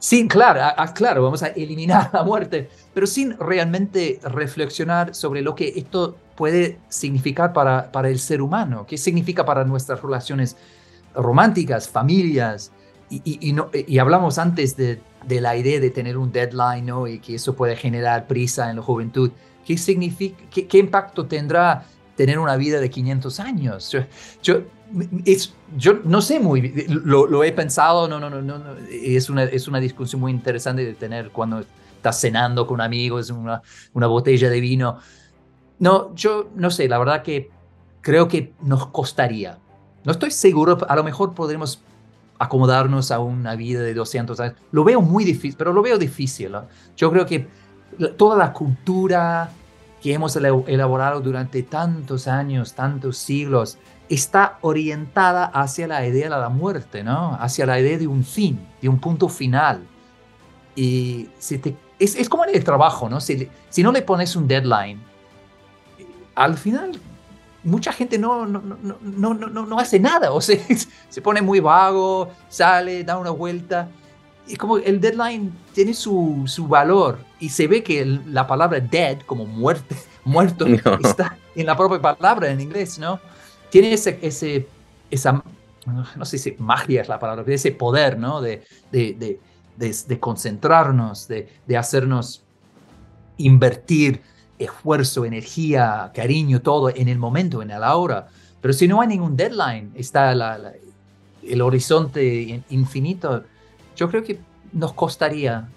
Sin, 0.03 0.27
claro, 0.27 0.59
claro, 0.93 1.23
vamos 1.23 1.43
a 1.43 1.47
eliminar 1.47 2.09
la 2.13 2.23
muerte, 2.23 2.69
pero 2.93 3.07
sin 3.07 3.37
realmente 3.39 4.19
reflexionar 4.21 5.15
sobre 5.15 5.41
lo 5.41 5.55
que 5.55 5.73
esto 5.77 6.17
puede 6.35 6.77
significar 6.89 7.53
para, 7.53 7.89
para 7.89 8.09
el 8.09 8.19
ser 8.19 8.41
humano, 8.41 8.85
qué 8.85 8.97
significa 8.97 9.45
para 9.45 9.63
nuestras 9.63 10.01
relaciones 10.01 10.57
románticas, 11.15 11.87
familias. 11.87 12.73
Y, 13.09 13.21
y, 13.47 13.53
no, 13.53 13.69
y 13.71 13.97
hablamos 13.99 14.39
antes 14.39 14.75
de, 14.75 14.99
de, 15.25 15.39
la 15.39 15.55
idea 15.55 15.79
de 15.79 15.89
tener 15.89 16.17
un 16.17 16.31
deadline 16.31 16.85
¿no? 16.85 17.07
y 17.07 17.19
que 17.19 17.35
eso 17.35 17.55
puede 17.55 17.75
generar 17.75 18.27
prisa 18.27 18.69
en 18.71 18.77
la 18.77 18.81
juventud. 18.81 19.31
¿Qué, 19.65 19.77
significa, 19.77 20.43
qué, 20.49 20.67
qué 20.67 20.77
impacto 20.77 21.25
tendrá 21.25 21.85
tener 22.15 22.39
una 22.39 22.55
vida 22.57 22.79
de 22.79 22.89
500 22.89 23.39
años? 23.39 23.91
Yo, 23.91 24.01
yo 24.41 24.63
es, 25.25 25.53
yo 25.77 25.99
no 26.03 26.21
sé 26.21 26.39
muy 26.39 26.61
bien, 26.61 27.01
lo, 27.03 27.43
he 27.43 27.51
pensado, 27.51 28.07
no, 28.07 28.19
no, 28.19 28.29
no, 28.29 28.41
no, 28.41 28.75
es 28.89 29.29
una, 29.29 29.43
es 29.43 29.67
una 29.67 29.79
discusión 29.79 30.21
muy 30.21 30.31
interesante 30.31 30.85
de 30.85 30.93
tener 30.93 31.29
cuando 31.29 31.63
estás 31.95 32.19
cenando 32.19 32.67
con 32.67 32.81
amigos, 32.81 33.29
una, 33.29 33.61
una 33.93 34.07
botella 34.07 34.49
de 34.49 34.59
vino. 34.59 34.99
No, 35.79 36.13
yo 36.15 36.49
no 36.55 36.69
sé, 36.69 36.87
la 36.87 36.99
verdad 36.99 37.23
que 37.23 37.49
creo 38.01 38.27
que 38.27 38.53
nos 38.61 38.87
costaría. 38.87 39.57
No 40.03 40.11
estoy 40.11 40.31
seguro, 40.31 40.77
a 40.87 40.95
lo 40.95 41.03
mejor 41.03 41.33
podremos 41.33 41.81
acomodarnos 42.37 43.11
a 43.11 43.19
una 43.19 43.55
vida 43.55 43.81
de 43.81 43.93
200 43.93 44.39
años. 44.39 44.55
Lo 44.71 44.83
veo 44.83 45.01
muy 45.01 45.23
difícil, 45.23 45.55
pero 45.57 45.73
lo 45.73 45.81
veo 45.81 45.97
difícil. 45.97 46.51
Yo 46.97 47.11
creo 47.11 47.25
que 47.25 47.47
toda 48.17 48.37
la 48.37 48.53
cultura 48.53 49.49
que 50.01 50.13
hemos 50.13 50.35
elaborado 50.35 51.21
durante 51.21 51.63
tantos 51.63 52.27
años, 52.27 52.73
tantos 52.73 53.17
siglos, 53.17 53.77
está 54.09 54.57
orientada 54.61 55.45
hacia 55.45 55.87
la 55.87 56.05
idea 56.05 56.25
de 56.25 56.29
la 56.29 56.49
muerte, 56.49 57.03
¿no? 57.03 57.37
Hacia 57.39 57.65
la 57.65 57.79
idea 57.79 57.97
de 57.97 58.07
un 58.07 58.23
fin, 58.23 58.59
de 58.81 58.89
un 58.89 58.99
punto 58.99 59.29
final. 59.29 59.81
Y 60.75 61.29
si 61.39 61.57
te, 61.57 61.75
es, 61.99 62.27
como 62.27 62.43
en 62.45 62.55
el 62.55 62.63
trabajo, 62.63 63.09
¿no? 63.09 63.21
Si, 63.21 63.49
no 63.77 63.91
le 63.91 64.01
pones 64.01 64.35
un 64.35 64.47
deadline, 64.47 65.01
al 66.35 66.57
final 66.57 66.99
mucha 67.63 67.93
gente 67.93 68.17
no, 68.17 68.45
no 68.45 69.79
hace 69.79 69.99
nada, 70.01 70.33
o 70.33 70.41
sea, 70.41 70.59
se 71.09 71.21
pone 71.21 71.41
muy 71.41 71.61
vago, 71.61 72.29
sale, 72.49 73.05
da 73.05 73.17
una 73.17 73.29
vuelta. 73.29 73.87
Y 74.47 74.55
como 74.57 74.77
el 74.77 74.99
deadline 74.99 75.53
tiene 75.73 75.93
su, 75.93 76.43
su 76.47 76.67
valor 76.67 77.19
y 77.39 77.49
se 77.49 77.67
ve 77.67 77.81
que 77.81 78.05
la 78.05 78.45
palabra 78.45 78.79
dead, 78.79 79.19
como 79.25 79.45
muerte, 79.45 79.95
muerto, 80.25 80.65
está 81.03 81.37
en 81.55 81.65
la 81.65 81.77
propia 81.77 82.01
palabra 82.01 82.49
en 82.51 82.59
inglés, 82.59 82.99
¿no? 82.99 83.19
tiene 83.73 83.91
ese, 83.91 84.19
ese, 84.21 84.67
esa, 85.09 85.43
no 85.87 86.25
sé 86.25 86.37
si 86.37 86.55
magia 86.59 87.01
es 87.01 87.07
la 87.09 87.17
palabra, 87.17 87.43
ese 87.47 87.71
poder, 87.71 88.19
¿no? 88.19 88.39
De, 88.39 88.61
de, 88.91 89.39
de, 89.75 90.19
concentrarnos, 90.19 91.27
de, 91.27 91.75
hacernos 91.75 92.43
invertir 93.37 94.21
esfuerzo, 94.59 95.25
energía, 95.25 96.11
cariño, 96.13 96.61
todo 96.61 96.91
en 96.95 97.07
el 97.07 97.17
momento, 97.17 97.63
en 97.63 97.71
el 97.71 97.83
ahora. 97.83 98.27
Pero 98.61 98.75
si 98.75 98.87
no 98.87 99.01
hay 99.01 99.07
ningún 99.07 99.35
deadline, 99.35 99.91
está 99.95 100.33
el 101.41 101.61
horizonte 101.63 102.63
infinito, 102.69 103.43
yo 103.95 104.09
creo 104.09 104.23
que 104.23 104.39
nos 104.71 104.93
costaría, 104.93 105.67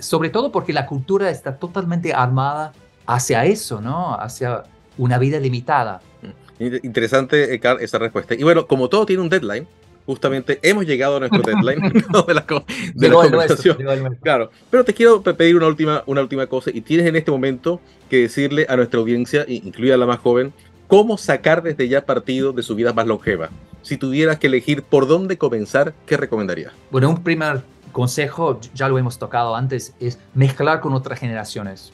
sobre 0.00 0.30
todo 0.30 0.52
porque 0.52 0.72
la 0.72 0.86
cultura 0.86 1.30
está 1.30 1.56
totalmente 1.56 2.12
armada 2.14 2.72
hacia 3.06 3.44
eso, 3.44 3.80
¿no? 3.80 4.14
Hacia 4.14 4.64
una 4.98 5.18
vida 5.18 5.38
limitada. 5.40 6.00
Interesante, 6.58 7.58
Carl, 7.58 7.80
esa 7.80 7.98
respuesta. 7.98 8.34
Y 8.34 8.42
bueno, 8.42 8.66
como 8.66 8.88
todo 8.88 9.04
tiene 9.04 9.22
un 9.22 9.28
deadline, 9.28 9.66
justamente 10.06 10.58
hemos 10.62 10.86
llegado 10.86 11.16
a 11.16 11.20
nuestro 11.20 11.42
deadline 11.42 11.80
de 12.26 12.34
la, 12.34 12.44
de 12.94 13.08
la 13.08 13.14
conversación. 13.14 13.76
claro, 14.20 14.50
pero 14.70 14.84
te 14.84 14.94
quiero 14.94 15.22
pedir 15.22 15.56
una 15.56 15.66
última, 15.66 16.02
una 16.06 16.20
última 16.20 16.46
cosa 16.46 16.70
y 16.72 16.80
tienes 16.80 17.06
en 17.06 17.16
este 17.16 17.30
momento 17.30 17.80
que 18.08 18.22
decirle 18.22 18.66
a 18.68 18.76
nuestra 18.76 19.00
audiencia, 19.00 19.44
incluida 19.48 19.96
la 19.96 20.06
más 20.06 20.20
joven, 20.20 20.52
cómo 20.86 21.16
sacar 21.18 21.62
desde 21.62 21.88
ya 21.88 22.04
partido 22.04 22.52
de 22.52 22.62
su 22.62 22.74
vida 22.74 22.92
más 22.92 23.06
longeva. 23.06 23.50
Si 23.82 23.96
tuvieras 23.96 24.38
que 24.38 24.46
elegir 24.46 24.82
por 24.82 25.06
dónde 25.06 25.36
comenzar, 25.38 25.92
¿qué 26.06 26.16
recomendarías? 26.16 26.72
Bueno, 26.90 27.10
un 27.10 27.22
primer 27.22 27.62
consejo, 27.92 28.60
ya 28.74 28.88
lo 28.88 28.98
hemos 28.98 29.18
tocado 29.18 29.54
antes, 29.54 29.94
es 30.00 30.18
mezclar 30.34 30.80
con 30.80 30.94
otras 30.94 31.18
generaciones. 31.18 31.92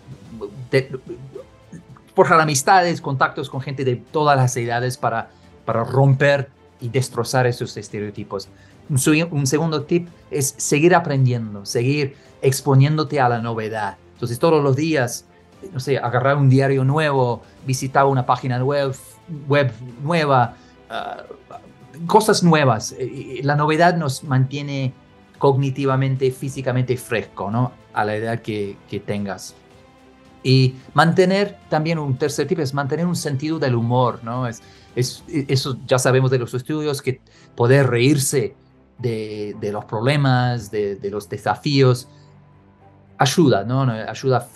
forjar 2.14 2.41
amistades, 2.41 3.01
contactos 3.01 3.49
con 3.49 3.61
gente 3.61 3.84
de 3.84 3.97
todas 3.97 4.36
las 4.36 4.57
edades 4.57 4.97
para, 4.97 5.30
para 5.64 5.84
romper 5.84 6.49
y 6.80 6.89
destrozar 6.89 7.47
esos 7.47 7.76
estereotipos. 7.76 8.49
Un, 8.89 9.47
segundo 9.47 9.82
tip 9.82 10.09
es 10.30 10.55
seguir 10.57 10.95
aprendiendo, 10.95 11.66
seguir 11.66 12.16
exponiéndote 12.41 13.20
a 13.20 13.28
la 13.28 13.41
novedad. 13.41 13.97
Entonces 14.14 14.39
todos 14.39 14.62
los 14.62 14.76
días, 14.76 15.26
no 15.72 15.80
sé, 15.80 15.99
agarrar 15.99 16.36
un 16.36 16.49
diario 16.49 16.84
nuevo, 16.84 17.43
visitar 17.66 18.07
una 18.07 18.24
página 18.24 18.62
web, 18.64 18.95
web 19.47 19.72
nueva, 20.03 20.57
ah, 20.89 21.22
cosas 22.07 22.42
nuevas. 22.42 22.94
Eh, 22.99 23.40
la 23.42 23.57
novedad 23.57 23.96
nos 23.96 24.24
mantiene 24.24 24.92
cognitivamente, 25.38 26.30
físicamente 26.30 26.96
fresco, 26.96 27.51
¿no? 27.51 27.72
A 27.94 28.05
la 28.05 28.16
edad 28.16 28.40
que, 28.40 28.76
que 28.88 29.01
tengas. 29.01 29.55
Y 30.42 30.74
mantener 30.94 31.59
también 31.68 31.99
un 31.99 32.16
tercer 32.16 32.46
tip 32.46 32.61
es 32.61 32.74
mantener 32.74 33.07
un 33.07 33.16
sentido 33.16 33.59
del 33.59 33.74
humor, 33.74 34.20
¿no? 34.22 34.46
Es, 34.46 34.62
es, 34.94 35.24
eso 35.28 35.78
ya 35.86 35.99
sabemos 35.99 36.30
de 36.30 36.38
los 36.38 36.55
estudios, 36.55 37.03
que 37.03 37.20
poder 37.55 37.88
reírse 37.88 38.55
de, 38.99 39.57
de 39.61 39.72
los 39.72 39.84
problemas, 39.84 40.70
de, 40.70 40.96
de, 40.96 41.11
los 41.11 41.28
desafíos, 41.28 42.09
ayuda, 43.18 43.64
¿no? 43.64 43.82
Ayuda, 43.82 44.49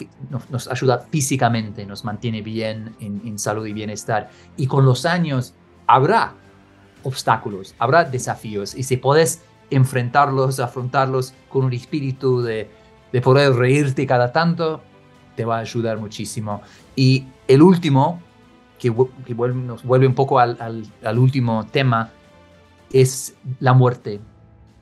nos, 0.51 0.69
ayuda 0.69 1.07
físicamente, 1.11 1.85
nos 1.85 2.05
mantiene 2.05 2.43
bien 2.43 2.95
en, 3.01 3.23
en 3.25 3.39
salud 3.39 3.67
y 3.67 3.73
bienestar. 3.73 4.31
Y 4.57 4.67
con 4.67 4.85
los 4.85 5.05
años 5.05 5.55
habrá 5.87 6.35
obstáculos, 7.03 7.75
habrá 7.79 8.05
desafíos. 8.05 8.75
Y 8.75 8.83
si 8.83 8.97
puedes 8.97 9.43
enfrentarlos, 9.71 10.61
afrontarlos 10.61 11.35
con 11.49 11.65
un 11.65 11.73
espíritu 11.73 12.43
de, 12.43 12.69
de 13.13 13.21
poder 13.21 13.55
reírte 13.55 14.07
cada 14.07 14.33
tanto, 14.33 14.83
te 15.37 15.45
va 15.45 15.59
a 15.59 15.61
ayudar 15.61 15.99
muchísimo. 15.99 16.63
Y 16.97 17.27
el 17.49 17.63
último, 17.63 18.21
que, 18.79 18.91
nos 18.91 19.85
vuelve 19.85 20.07
un 20.07 20.15
poco 20.15 20.39
al, 20.39 20.57
al, 21.03 21.19
último 21.19 21.67
tema, 21.71 22.11
es 22.93 23.35
la 23.61 23.73
muerte. 23.73 24.21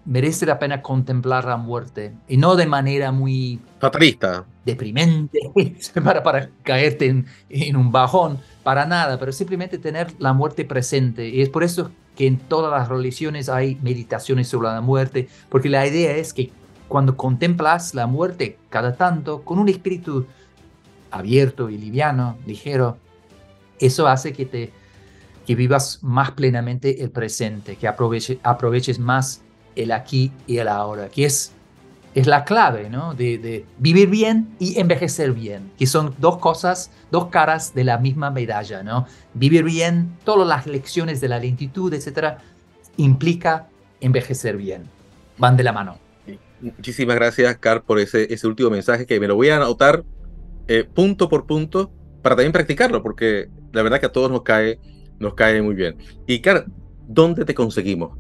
Merece 0.05 0.47
la 0.47 0.59
pena 0.59 0.81
contemplar 0.81 1.45
la 1.45 1.59
muerte 1.59 2.15
y 2.27 2.37
no 2.37 2.57
de 2.57 2.67
manera 2.67 3.13
muy 3.13 3.61
fatalista, 3.79 4.45
deprimente, 4.65 5.39
para, 6.05 6.23
para 6.23 6.49
caerte 6.63 7.07
en, 7.07 7.27
en, 7.51 7.77
un 7.77 7.93
bajón, 7.93 8.39
para 8.63 8.87
nada, 8.87 9.19
pero 9.19 9.31
simplemente 9.31 9.79
tener 9.79 10.09
la 10.19 10.33
muerte 10.33 10.65
presente. 10.65 11.29
Y 11.29 11.43
es 11.43 11.51
por 11.51 11.63
eso 11.63 11.91
que 12.21 12.27
en 12.27 12.37
todas 12.37 12.71
las 12.71 12.91
religiones 12.91 13.49
hay 13.49 13.79
meditaciones 13.81 14.47
sobre 14.47 14.69
la 14.69 14.83
muerte, 14.83 15.27
porque 15.49 15.71
la 15.71 15.87
idea 15.87 16.15
es 16.15 16.35
que 16.35 16.51
cuando 16.87 17.17
contemplas 17.17 17.95
la 17.95 18.07
muerte 18.07 18.59
cada 18.69 18.95
tanto, 18.95 19.41
con 19.41 19.59
un 19.59 19.71
espíritu 19.71 20.27
abierto 21.11 21.71
y 21.71 21.79
liviano, 21.79 22.37
ligero, 22.45 22.99
eso 23.79 24.07
hace 24.07 24.35
que 24.35 24.45
te 24.45 24.71
que 25.47 25.55
vivas 25.55 26.01
más 26.03 26.33
plenamente 26.33 27.03
el 27.03 27.11
presente, 27.11 27.77
que 27.77 27.89
aproveche, 27.89 28.39
aproveches 28.43 28.99
más 28.99 29.41
el 29.75 29.91
aquí 29.91 30.31
y 30.47 30.59
el 30.59 30.69
ahora, 30.69 31.09
que 31.09 31.25
es, 31.25 31.55
es 32.15 32.27
la 32.27 32.45
clave 32.45 32.91
¿no? 32.91 33.15
de, 33.15 33.65
vivir 33.79 34.09
bien 34.09 34.49
y 34.59 34.79
envejecer 34.81 35.33
bien, 35.33 35.71
que 35.79 35.87
son 35.87 36.15
dos 36.19 36.39
cosas, 36.39 36.91
dos 37.11 37.27
caras 37.27 37.75
de 37.75 37.85
la 37.85 37.99
misma 37.99 38.31
medalla. 38.31 38.83
¿no? 38.83 39.07
Vivir 39.35 39.65
bien, 39.65 40.17
todas 40.25 40.47
las 40.47 40.67
lecciones 40.67 41.21
de 41.21 41.29
la 41.29 41.39
lentitud, 41.39 41.93
etcétera, 41.93 42.39
implica 42.97 43.69
envejecer 44.01 44.57
bien, 44.57 44.85
van 45.39 45.57
de 45.57 45.65
la 45.65 45.73
mano. 45.73 45.99
Muchísimas 46.61 47.17
gracias, 47.17 47.57
Car, 47.59 47.83
por 47.83 47.99
ese, 47.99 48.33
ese 48.33 48.47
último 48.47 48.71
mensaje 48.71 49.07
que 49.07 49.19
me 49.19 49.27
lo 49.27 49.35
voy 49.35 49.49
a 49.49 49.57
anotar 49.57 50.05
eh, 50.69 50.85
punto 50.85 51.29
por 51.29 51.47
punto 51.47 51.91
para 52.23 52.37
también 52.37 52.53
practicarlo, 52.53 53.03
porque 53.03 53.49
la 53.73 53.83
verdad 53.83 53.99
que 53.99 54.07
a 54.07 54.13
todos 54.13 54.31
nos 54.31 54.43
cae, 54.43 54.79
nos 55.19 55.35
cae 55.35 55.63
muy 55.63 55.75
bien. 55.75 55.97
Y, 56.27 56.41
Car, 56.41 56.67
¿dónde 57.09 57.45
te 57.45 57.55
conseguimos? 57.55 58.19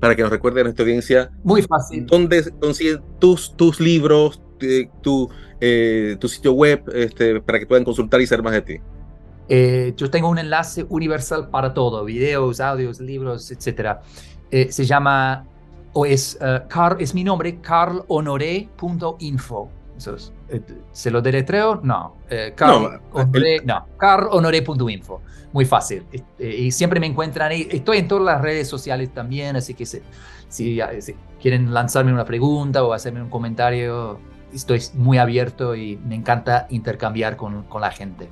Para 0.00 0.14
que 0.14 0.22
nos 0.22 0.30
recuerde 0.30 0.60
a 0.60 0.64
nuestra 0.64 0.84
audiencia. 0.84 1.30
Muy 1.42 1.62
fácil. 1.62 2.06
¿Dónde 2.06 2.50
consiguen 2.60 3.02
tus, 3.18 3.56
tus 3.56 3.80
libros, 3.80 4.40
tu, 5.02 5.30
eh, 5.60 6.16
tu 6.20 6.28
sitio 6.28 6.52
web, 6.52 6.82
este, 6.94 7.40
para 7.40 7.58
que 7.58 7.66
puedan 7.66 7.84
consultar 7.84 8.20
y 8.20 8.26
saber 8.26 8.44
más 8.44 8.52
de 8.52 8.62
ti? 8.62 8.76
Eh, 9.48 9.94
yo 9.96 10.10
tengo 10.10 10.28
un 10.28 10.38
enlace 10.38 10.84
universal 10.88 11.48
para 11.50 11.72
todo, 11.72 12.04
videos, 12.04 12.60
audios, 12.60 13.00
libros, 13.00 13.50
etc. 13.50 13.98
se 14.50 14.84
llama 14.84 15.46
o 15.98 16.04
es, 16.04 16.38
uh, 16.42 16.60
es 16.98 17.14
mi 17.14 17.24
nombre, 17.24 17.58
carlhonoré.info. 17.62 19.70
Eh, 20.48 20.60
¿Se 20.92 21.10
lo 21.10 21.20
deletreo? 21.20 21.80
No. 21.82 22.16
Eh, 22.28 22.52
Carl, 22.54 23.00
no, 23.64 23.86
carlhonoré.info. 23.96 25.22
Muy 25.52 25.64
fácil. 25.64 26.04
y 26.38 26.70
siempre 26.70 27.00
me 27.00 27.06
encuentran 27.06 27.50
ahí. 27.50 27.66
Estoy 27.70 27.98
en 27.98 28.08
todas 28.08 28.24
las 28.24 28.40
redes 28.40 28.68
sociales 28.68 29.10
también, 29.14 29.56
así 29.56 29.74
que 29.74 29.86
si, 29.86 30.02
si, 30.48 30.78
quieren 31.40 31.72
lanzarme 31.72 32.12
una 32.12 32.24
pregunta 32.24 32.84
o 32.84 32.92
hacerme 32.92 33.22
un 33.22 33.30
comentario, 33.30 34.18
estoy 34.52 34.82
muy 34.94 35.18
abierto 35.18 35.74
y 35.74 35.96
me 35.96 36.14
encanta 36.14 36.66
intercambiar 36.70 37.36
con, 37.36 37.62
con 37.64 37.80
la 37.80 37.90
gente. 37.90 38.28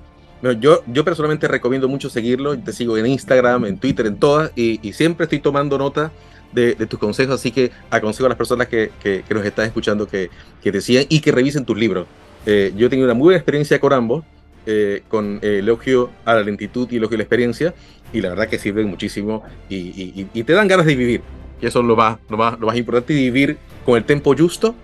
yo, 0.60 0.82
yo 0.86 1.04
personalmente 1.04 1.48
recomiendo 1.48 1.88
mucho 1.88 2.10
seguirlo. 2.10 2.58
Te 2.58 2.72
sigo 2.72 2.98
en 2.98 3.06
Instagram, 3.06 3.64
en 3.64 3.78
Twitter, 3.78 4.06
en 4.06 4.18
todas, 4.18 4.52
y, 4.54 4.86
y 4.86 4.92
siempre 4.92 5.24
estoy 5.24 5.40
tomando 5.40 5.78
nota 5.78 6.12
de, 6.54 6.74
tus 6.86 6.98
consejos, 6.98 7.34
así 7.34 7.50
que 7.50 7.70
aconsejo 7.90 8.26
a 8.26 8.28
las 8.30 8.38
personas 8.38 8.68
que, 8.68 8.90
que, 9.02 9.22
nos 9.30 9.44
están 9.44 9.66
escuchando 9.66 10.06
que, 10.06 10.30
que 10.62 10.72
te 10.72 10.80
sigan 10.80 11.04
y 11.08 11.20
que 11.20 11.32
revisen 11.32 11.64
tus 11.64 11.76
libros. 11.76 12.06
Eh, 12.46 12.72
yo 12.76 12.86
he 12.86 12.90
tenido 12.90 13.06
una 13.06 13.14
muy 13.14 13.26
buena 13.26 13.38
experiencia 13.38 13.80
con 13.80 13.92
ambos, 13.92 14.24
eh, 14.66 15.02
con 15.08 15.40
elogio 15.42 16.10
a 16.24 16.34
la 16.34 16.42
lentitud 16.42 16.88
y 16.90 16.96
elogio 16.96 17.16
a 17.16 17.18
la 17.18 17.24
experiencia, 17.24 17.74
y 18.12 18.20
la 18.20 18.30
verdad 18.30 18.48
que 18.48 18.58
sirven 18.58 18.88
muchísimo 18.88 19.42
y, 19.68 20.28
y, 20.32 20.42
te 20.44 20.52
dan 20.52 20.68
ganas 20.68 20.86
de 20.86 20.94
vivir, 20.94 21.22
que 21.60 21.66
eso 21.66 21.80
es 21.80 21.86
lo 21.86 21.96
más, 21.96 22.18
lo 22.28 22.36
más, 22.36 22.58
lo 22.58 22.66
más 22.66 22.76
importante, 22.76 23.12
vivir 23.12 23.58
con 23.84 23.96
el 23.96 24.04
tiempo 24.04 24.34
justo 24.36 24.74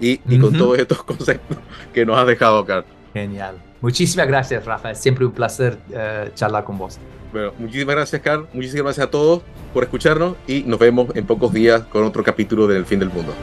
y, 0.00 0.20
y 0.28 0.38
con 0.38 0.52
todos 0.56 0.78
estos 0.78 1.02
conceptos 1.04 1.58
que 1.92 2.06
nos 2.06 2.16
has 2.18 2.26
dejado 2.26 2.60
acá. 2.60 2.84
Genial. 3.12 3.71
Muchísimas 3.82 4.28
gracias, 4.28 4.64
Rafa. 4.64 4.92
Es 4.92 4.98
siempre 4.98 5.26
un 5.26 5.32
placer 5.32 5.76
uh, 5.90 6.32
charlar 6.34 6.64
con 6.64 6.78
vos. 6.78 6.98
Bueno, 7.32 7.52
muchísimas 7.58 7.96
gracias, 7.96 8.22
Carl. 8.22 8.46
Muchísimas 8.52 8.84
gracias 8.84 9.06
a 9.08 9.10
todos 9.10 9.42
por 9.74 9.82
escucharnos 9.82 10.36
y 10.46 10.62
nos 10.62 10.78
vemos 10.78 11.14
en 11.14 11.26
pocos 11.26 11.52
días 11.52 11.82
con 11.82 12.04
otro 12.04 12.22
capítulo 12.22 12.66
del 12.66 12.86
Fin 12.86 13.00
del 13.00 13.10
Mundo. 13.10 13.34